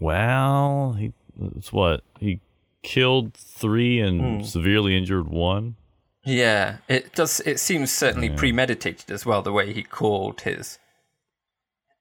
Well, 0.00 0.94
he 0.98 1.12
it's 1.56 1.72
what 1.72 2.02
he 2.18 2.40
killed 2.82 3.34
three 3.34 4.00
and 4.00 4.20
Hmm. 4.40 4.42
severely 4.44 4.96
injured 4.96 5.28
one. 5.28 5.76
Yeah, 6.24 6.78
it 6.88 7.14
does. 7.14 7.40
It 7.40 7.58
seems 7.58 7.90
certainly 7.90 8.28
Yeah. 8.28 8.36
premeditated 8.36 9.10
as 9.10 9.24
well. 9.24 9.40
The 9.42 9.52
way 9.52 9.72
he 9.72 9.82
called 9.82 10.42
his 10.42 10.78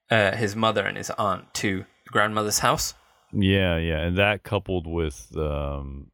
uh, 0.10 0.36
his 0.36 0.56
mother 0.56 0.86
and 0.86 0.96
his 0.98 1.10
aunt 1.12 1.54
to 1.56 1.80
the 2.06 2.10
grandmother's 2.10 2.60
house. 2.60 2.94
Yeah, 3.34 3.78
yeah, 3.78 4.00
and 4.00 4.18
that 4.18 4.44
coupled 4.44 4.88
with 4.88 5.36
um, 5.36 6.12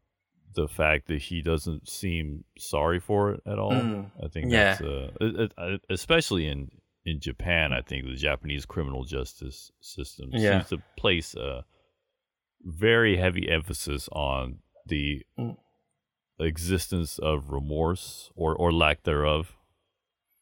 the 0.56 0.68
fact 0.68 1.08
that 1.08 1.22
he 1.22 1.42
doesn't 1.44 1.88
seem 1.88 2.44
sorry 2.58 3.00
for 3.00 3.34
it 3.34 3.42
at 3.46 3.60
all. 3.60 3.72
Mm, 3.72 4.10
I 4.24 4.28
think 4.30 4.52
yeah. 4.52 4.76
that's 4.76 4.82
uh, 4.82 5.48
uh, 5.58 5.78
especially 5.90 6.48
in 6.48 6.72
in 7.06 7.20
Japan. 7.20 7.72
I 7.74 7.82
think 7.82 8.06
the 8.06 8.16
Japanese 8.16 8.66
criminal 8.66 9.04
justice 9.04 9.72
system 9.82 10.30
Yeah. 10.32 10.60
seems 10.64 10.70
to 10.70 10.84
place 10.98 11.36
a 11.36 11.64
very 12.64 13.18
heavy 13.18 13.50
emphasis 13.50 14.08
on 14.12 14.60
the 14.86 15.24
Mm. 15.38 15.58
existence 16.40 17.20
of 17.20 17.52
remorse 17.52 18.32
or 18.36 18.56
or 18.56 18.72
lack 18.72 19.04
thereof. 19.04 19.56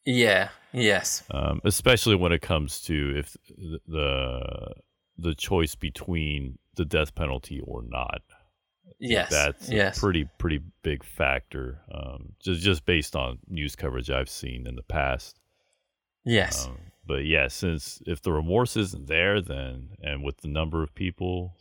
Yeah. 0.05 0.49
Yes. 0.73 1.23
um, 1.31 1.61
especially 1.65 2.15
when 2.15 2.31
it 2.31 2.41
comes 2.41 2.81
to 2.83 3.13
if 3.17 3.35
the 3.87 4.73
the 5.17 5.35
choice 5.35 5.75
between 5.75 6.57
the 6.75 6.85
death 6.85 7.13
penalty 7.13 7.59
or 7.61 7.83
not. 7.83 8.21
Yes. 8.99 9.29
That's 9.29 9.69
yes. 9.69 9.99
pretty 9.99 10.27
pretty 10.37 10.61
big 10.83 11.03
factor. 11.03 11.81
Um, 11.93 12.33
just 12.41 12.61
just 12.61 12.85
based 12.85 13.15
on 13.15 13.39
news 13.47 13.75
coverage 13.75 14.09
I've 14.09 14.29
seen 14.29 14.65
in 14.67 14.75
the 14.75 14.83
past. 14.83 15.39
yes. 16.23 16.67
Um, 16.67 16.77
but 17.05 17.25
yeah, 17.25 17.47
since 17.47 18.01
if 18.05 18.21
the 18.21 18.31
remorse 18.31 18.77
isn't 18.77 19.07
there, 19.07 19.41
then 19.41 19.89
and 20.01 20.23
with 20.23 20.37
the 20.37 20.47
number 20.47 20.81
of 20.83 20.93
people 20.95 21.57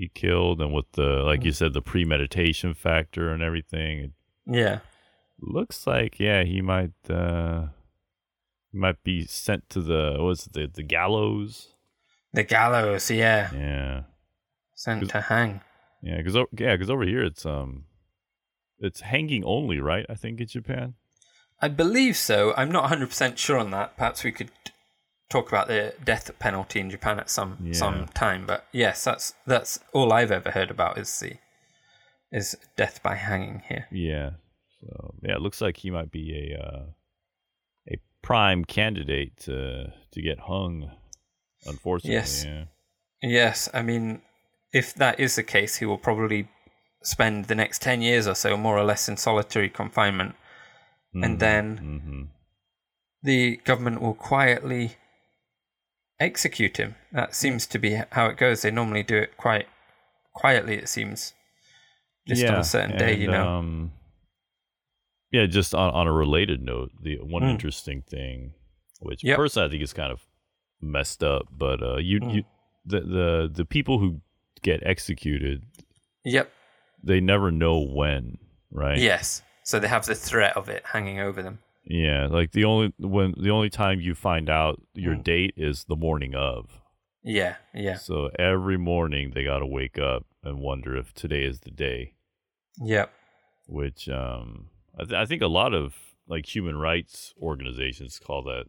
he 0.00 0.08
killed, 0.22 0.60
and 0.62 0.72
with 0.76 0.90
the 0.92 1.10
like 1.30 1.40
Mm. 1.40 1.46
you 1.46 1.52
said, 1.52 1.72
the 1.72 1.82
premeditation 1.92 2.74
factor 2.74 3.24
and 3.32 3.42
everything, 3.42 4.12
yeah. 4.46 4.76
looks 5.56 5.86
like 5.86 6.12
yeah 6.20 6.42
he 6.52 6.60
might 6.72 6.98
uh, 7.10 7.68
he 8.72 8.78
might 8.84 9.00
be 9.10 9.16
sent 9.26 9.62
to 9.74 9.80
the 9.90 10.02
was 10.26 10.46
it, 10.46 10.52
the 10.54 10.64
the 10.78 10.82
gallows. 10.96 11.74
The 12.32 12.44
gallows. 12.44 13.10
Yeah. 13.10 13.50
Yeah, 13.52 14.02
Sent 14.74 15.08
to 15.10 15.20
hang. 15.32 15.60
yeah, 16.02 16.18
because 16.18 16.36
yeah, 16.62 16.74
because 16.76 16.90
over 16.94 17.04
here 17.04 17.24
it's 17.30 17.44
um, 17.44 17.84
it's 18.78 19.00
hanging 19.00 19.42
only, 19.44 19.78
right? 19.80 20.06
I 20.08 20.14
think 20.14 20.40
in 20.40 20.46
Japan. 20.46 20.94
I 21.62 21.68
believe 21.68 22.16
so. 22.16 22.54
I'm 22.56 22.70
not 22.72 22.90
100% 22.90 23.36
sure 23.36 23.58
on 23.58 23.70
that. 23.72 23.94
Perhaps 23.98 24.24
we 24.24 24.32
could 24.32 24.50
talk 25.30 25.48
about 25.48 25.68
the 25.68 25.94
death 26.04 26.30
penalty 26.38 26.80
in 26.80 26.90
Japan 26.90 27.18
at 27.18 27.30
some 27.30 27.56
Yeah. 27.62 27.72
some 27.72 28.06
time. 28.08 28.44
But 28.46 28.66
yes, 28.72 29.04
that's 29.04 29.34
that's 29.46 29.80
all 29.94 30.12
I've 30.12 30.30
ever 30.30 30.50
heard 30.50 30.70
about 30.70 30.98
is 30.98 31.18
the 31.20 31.38
is 32.30 32.56
death 32.76 33.02
by 33.02 33.14
hanging 33.14 33.62
here. 33.68 33.86
Yeah, 33.90 34.30
so 34.80 35.14
yeah, 35.22 35.36
it 35.36 35.40
looks 35.40 35.60
like 35.60 35.78
he 35.78 35.90
might 35.90 36.10
be 36.10 36.52
a 36.52 36.60
uh, 36.60 36.84
a 37.88 37.98
prime 38.22 38.64
candidate 38.64 39.36
to 39.46 39.92
to 40.12 40.22
get 40.22 40.40
hung. 40.40 40.90
Unfortunately, 41.64 42.14
Yes. 42.14 42.44
yeah. 42.44 42.64
Yes, 43.22 43.68
I 43.74 43.82
mean, 43.82 44.22
if 44.72 44.94
that 44.94 45.20
is 45.20 45.36
the 45.36 45.42
case, 45.42 45.76
he 45.76 45.84
will 45.86 45.98
probably 45.98 46.48
spend 47.02 47.46
the 47.46 47.54
next 47.54 47.82
10 47.82 48.00
years 48.02 48.26
or 48.26 48.34
so 48.34 48.56
more 48.56 48.78
or 48.78 48.84
less 48.84 49.08
in 49.08 49.16
solitary 49.16 49.68
confinement. 49.68 50.34
And 51.12 51.38
then 51.38 51.76
hmm 51.76 52.22
the 53.22 53.56
government 53.58 54.00
will 54.00 54.14
quietly 54.14 54.96
execute 56.20 56.76
him. 56.76 56.94
That 57.12 57.34
seems 57.34 57.66
to 57.68 57.78
be 57.78 57.98
how 58.12 58.26
it 58.26 58.36
goes. 58.36 58.62
They 58.62 58.70
normally 58.70 59.02
do 59.02 59.16
it 59.16 59.36
quite 59.36 59.66
quietly, 60.34 60.74
it 60.76 60.88
seems. 60.88 61.34
Just 62.28 62.44
on 62.44 62.54
a 62.56 62.64
certain 62.64 62.96
day, 62.96 63.14
you 63.16 63.24
and, 63.24 63.32
know. 63.32 63.48
Um, 63.48 63.92
yeah, 65.32 65.46
just 65.46 65.74
on, 65.74 65.90
on 65.92 66.06
a 66.06 66.12
related 66.12 66.62
note, 66.62 66.90
the 67.02 67.16
one 67.22 67.42
Mm. 67.42 67.50
interesting 67.50 68.02
thing, 68.02 68.52
which 69.00 69.24
Yep. 69.24 69.36
personally 69.36 69.66
I 69.66 69.70
think 69.70 69.82
is 69.82 69.92
kind 69.92 70.12
of 70.12 70.20
messed 70.80 71.24
up, 71.24 71.46
but 71.50 71.82
uh, 71.82 71.96
you 71.96 72.20
Mm. 72.20 72.34
you 72.34 72.44
the 72.84 73.00
the 73.00 73.50
the 73.52 73.64
people 73.64 73.98
who 73.98 74.20
get 74.62 74.82
executed, 74.84 75.64
Yep. 76.24 76.52
they 77.02 77.20
never 77.20 77.50
know 77.50 77.78
when, 77.80 78.38
right? 78.70 78.98
Yes. 78.98 79.42
So 79.64 79.78
they 79.78 79.88
have 79.88 80.06
the 80.06 80.14
threat 80.14 80.56
of 80.56 80.68
it 80.68 80.84
hanging 80.86 81.20
over 81.20 81.42
them. 81.42 81.60
Yeah, 81.92 82.28
like 82.30 82.52
the 82.52 82.64
only 82.64 82.92
when 82.98 83.34
the 83.36 83.50
only 83.50 83.68
time 83.68 84.00
you 84.00 84.14
find 84.14 84.48
out 84.48 84.80
your 84.94 85.16
Mm. 85.16 85.24
date 85.24 85.54
is 85.56 85.84
the 85.86 85.96
morning 85.96 86.34
of. 86.36 86.80
Yeah, 87.24 87.56
yeah, 87.74 87.96
So 87.96 88.30
every 88.38 88.78
morning 88.78 89.32
they 89.34 89.44
got 89.44 89.58
to 89.58 89.66
wake 89.66 89.98
up 89.98 90.24
and 90.44 90.60
wonder 90.60 90.96
if 90.96 91.12
today 91.12 91.42
is 91.44 91.60
the 91.60 91.70
day. 91.70 92.14
yep. 92.80 93.12
which 93.66 94.08
um, 94.08 94.68
I, 94.98 95.02
th- 95.04 95.12
I 95.22 95.26
think 95.26 95.42
a 95.42 95.46
lot 95.46 95.74
of 95.74 95.94
like 96.26 96.46
human 96.54 96.76
rights 96.76 97.34
organizations 97.40 98.18
call 98.18 98.42
that, 98.44 98.66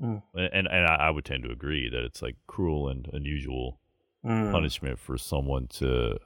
Mm. 0.00 0.22
and 0.34 0.66
and 0.68 0.86
I, 0.86 0.94
I 1.06 1.10
would 1.10 1.24
tend 1.24 1.42
to 1.44 1.50
agree 1.50 1.88
that 1.90 2.04
it's 2.04 2.22
like 2.22 2.36
cruel 2.46 2.88
and 2.88 3.08
unusual 3.12 3.80
Mm. 4.24 4.52
punishment 4.52 4.98
for 4.98 5.16
someone 5.18 5.66
to 5.80 6.18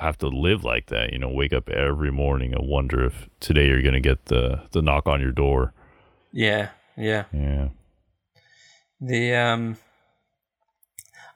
have 0.00 0.18
to 0.18 0.28
live 0.28 0.64
like 0.64 0.86
that. 0.86 1.12
You 1.12 1.18
know, 1.18 1.28
wake 1.28 1.52
up 1.52 1.68
every 1.68 2.10
morning 2.10 2.52
and 2.54 2.66
wonder 2.68 3.04
if 3.04 3.28
today 3.40 3.66
you're 3.68 3.82
gonna 3.82 4.00
get 4.00 4.26
the 4.26 4.62
the 4.72 4.82
knock 4.82 5.06
on 5.06 5.20
your 5.20 5.32
door. 5.32 5.72
Yeah, 6.32 6.70
yeah. 6.96 7.24
Yeah, 7.32 7.68
The 9.00 9.34
um 9.34 9.76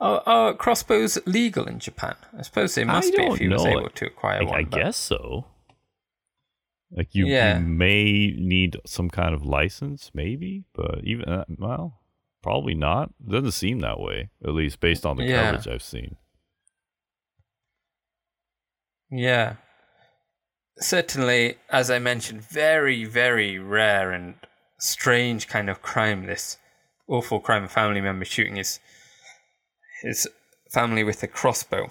are, 0.00 0.22
are 0.26 0.54
crossbows 0.54 1.18
legal 1.26 1.66
in 1.66 1.78
Japan? 1.78 2.14
I 2.38 2.42
suppose 2.42 2.74
they 2.74 2.84
must 2.84 3.12
be 3.14 3.22
if 3.22 3.28
don't 3.28 3.38
he 3.40 3.48
was 3.48 3.64
able 3.64 3.88
to 3.90 4.06
acquire 4.06 4.44
one. 4.44 4.54
I 4.54 4.64
but- 4.64 4.78
guess 4.78 4.96
so. 4.96 5.46
Like 6.90 7.12
you, 7.14 7.26
Yeah. 7.26 7.58
you 7.58 7.64
may 7.66 8.32
need 8.38 8.76
some 8.86 9.10
kind 9.10 9.34
of 9.34 9.44
license, 9.44 10.12
maybe, 10.14 10.62
but 10.74 11.00
even 11.02 11.28
uh, 11.28 11.44
well, 11.58 12.00
probably 12.40 12.74
not. 12.74 13.10
Doesn't 13.26 13.50
seem 13.52 13.80
that 13.80 13.98
way, 13.98 14.30
at 14.44 14.50
least 14.54 14.78
based 14.78 15.04
on 15.04 15.16
the 15.16 15.24
Yeah. 15.24 15.50
coverage 15.50 15.66
I've 15.66 15.82
seen. 15.82 16.16
Yeah. 19.10 19.56
Certainly, 20.78 21.56
as 21.70 21.90
I 21.90 21.98
mentioned, 21.98 22.42
very, 22.42 23.04
very 23.04 23.58
rare 23.58 24.10
and 24.10 24.34
strange 24.78 25.48
kind 25.48 25.70
of 25.70 25.82
crime. 25.82 26.26
This 26.26 26.58
awful 27.08 27.40
crime 27.40 27.64
of 27.64 27.72
family 27.72 28.00
member 28.00 28.24
shooting 28.24 28.56
his 28.56 28.80
his 30.02 30.28
family 30.72 31.04
with 31.04 31.22
a 31.22 31.28
crossbow. 31.28 31.88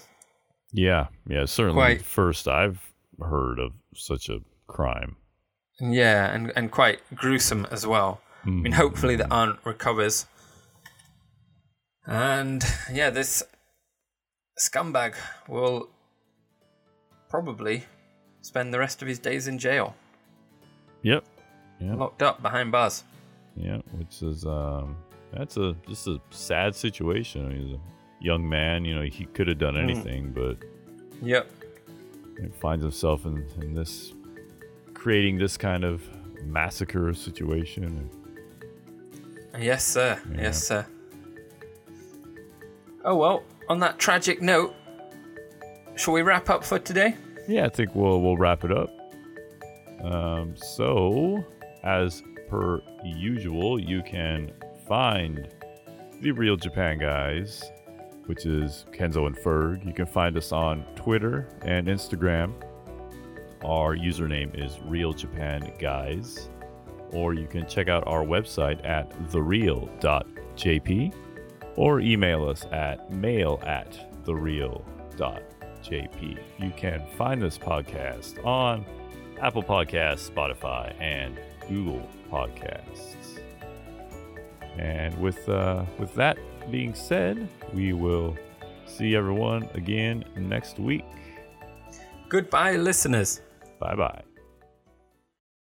Yeah, 0.72 1.06
yeah, 1.26 1.46
certainly 1.46 1.80
Quite- 1.80 2.04
first 2.04 2.48
I've 2.48 2.92
heard 3.20 3.58
of 3.58 3.72
such 3.94 4.28
a 4.28 4.40
crime. 4.66 5.16
Yeah, 5.80 6.32
and, 6.32 6.52
and 6.54 6.70
quite 6.70 7.00
gruesome 7.14 7.66
as 7.70 7.86
well. 7.86 8.20
I 8.44 8.50
mean, 8.50 8.72
hmm. 8.72 8.78
hopefully 8.78 9.16
the 9.16 9.32
aunt 9.32 9.58
recovers. 9.64 10.26
And 12.06 12.62
yeah, 12.92 13.10
this 13.10 13.42
scumbag 14.58 15.14
will 15.48 15.88
probably 17.38 17.82
spend 18.42 18.72
the 18.72 18.78
rest 18.78 19.02
of 19.02 19.08
his 19.08 19.18
days 19.18 19.48
in 19.48 19.58
jail, 19.58 19.96
Yep, 21.02 21.24
yeah, 21.80 21.94
locked 21.96 22.22
up 22.22 22.40
behind 22.40 22.70
bars. 22.70 23.02
yeah, 23.56 23.78
which 23.98 24.22
is 24.22 24.46
um, 24.46 24.96
that's 25.32 25.56
a 25.56 25.74
just 25.88 26.06
a 26.06 26.20
sad 26.30 26.76
situation. 26.76 27.50
He's 27.50 27.72
a 27.74 27.80
young 28.24 28.48
man, 28.48 28.84
you 28.84 28.94
know, 28.94 29.02
he 29.02 29.24
could 29.24 29.48
have 29.48 29.58
done 29.58 29.74
Mm. 29.74 29.82
anything, 29.82 30.30
but 30.32 30.58
Yep. 31.22 31.50
he 32.40 32.46
finds 32.60 32.84
himself 32.84 33.26
in, 33.26 33.44
in 33.60 33.74
this 33.74 34.12
creating 34.94 35.36
this 35.38 35.56
kind 35.56 35.82
of 35.82 36.02
massacre 36.44 37.12
situation. 37.14 38.08
Yes, 39.58 39.84
sir. 39.84 40.20
Yeah. 40.36 40.42
Yes, 40.42 40.62
sir. 40.68 40.86
Oh 43.04 43.16
well, 43.16 43.42
on 43.68 43.80
that 43.80 43.98
tragic 43.98 44.40
note, 44.40 44.72
shall 45.96 46.14
we 46.14 46.22
wrap 46.22 46.48
up 46.48 46.64
for 46.64 46.78
today? 46.78 47.16
Yeah, 47.46 47.66
I 47.66 47.68
think 47.68 47.94
we'll 47.94 48.20
we'll 48.20 48.36
wrap 48.36 48.64
it 48.64 48.72
up. 48.72 48.90
Um, 50.02 50.54
so, 50.56 51.44
as 51.82 52.22
per 52.48 52.80
usual, 53.04 53.78
you 53.78 54.02
can 54.02 54.52
find 54.86 55.48
the 56.20 56.32
Real 56.32 56.56
Japan 56.56 56.98
guys, 56.98 57.62
which 58.26 58.46
is 58.46 58.86
Kenzo 58.92 59.26
and 59.26 59.36
Ferg. 59.36 59.84
You 59.86 59.92
can 59.92 60.06
find 60.06 60.36
us 60.36 60.52
on 60.52 60.84
Twitter 60.94 61.48
and 61.62 61.86
Instagram. 61.86 62.52
Our 63.64 63.96
username 63.96 64.54
is 64.62 64.78
Real 64.84 65.14
Japan 65.14 65.72
Guys, 65.78 66.50
or 67.12 67.32
you 67.32 67.46
can 67.46 67.66
check 67.66 67.88
out 67.88 68.06
our 68.06 68.22
website 68.22 68.84
at 68.86 69.10
thereal.jp, 69.30 71.14
or 71.76 72.00
email 72.00 72.46
us 72.46 72.66
at 72.72 73.10
mail 73.10 73.62
at 73.64 73.98
thereal.jp. 74.26 75.53
You 75.90 76.72
can 76.76 77.02
find 77.16 77.42
this 77.42 77.58
podcast 77.58 78.44
on 78.44 78.84
Apple 79.40 79.62
Podcasts, 79.62 80.30
Spotify, 80.30 80.94
and 81.00 81.38
Google 81.68 82.08
Podcasts. 82.30 83.40
And 84.78 85.16
with 85.20 85.48
uh, 85.48 85.84
with 85.98 86.14
that 86.14 86.38
being 86.70 86.94
said, 86.94 87.48
we 87.72 87.92
will 87.92 88.36
see 88.86 89.14
everyone 89.14 89.68
again 89.74 90.24
next 90.36 90.78
week. 90.78 91.04
Goodbye, 92.28 92.76
listeners. 92.76 93.40
Bye 93.78 93.94
bye. 93.94 94.33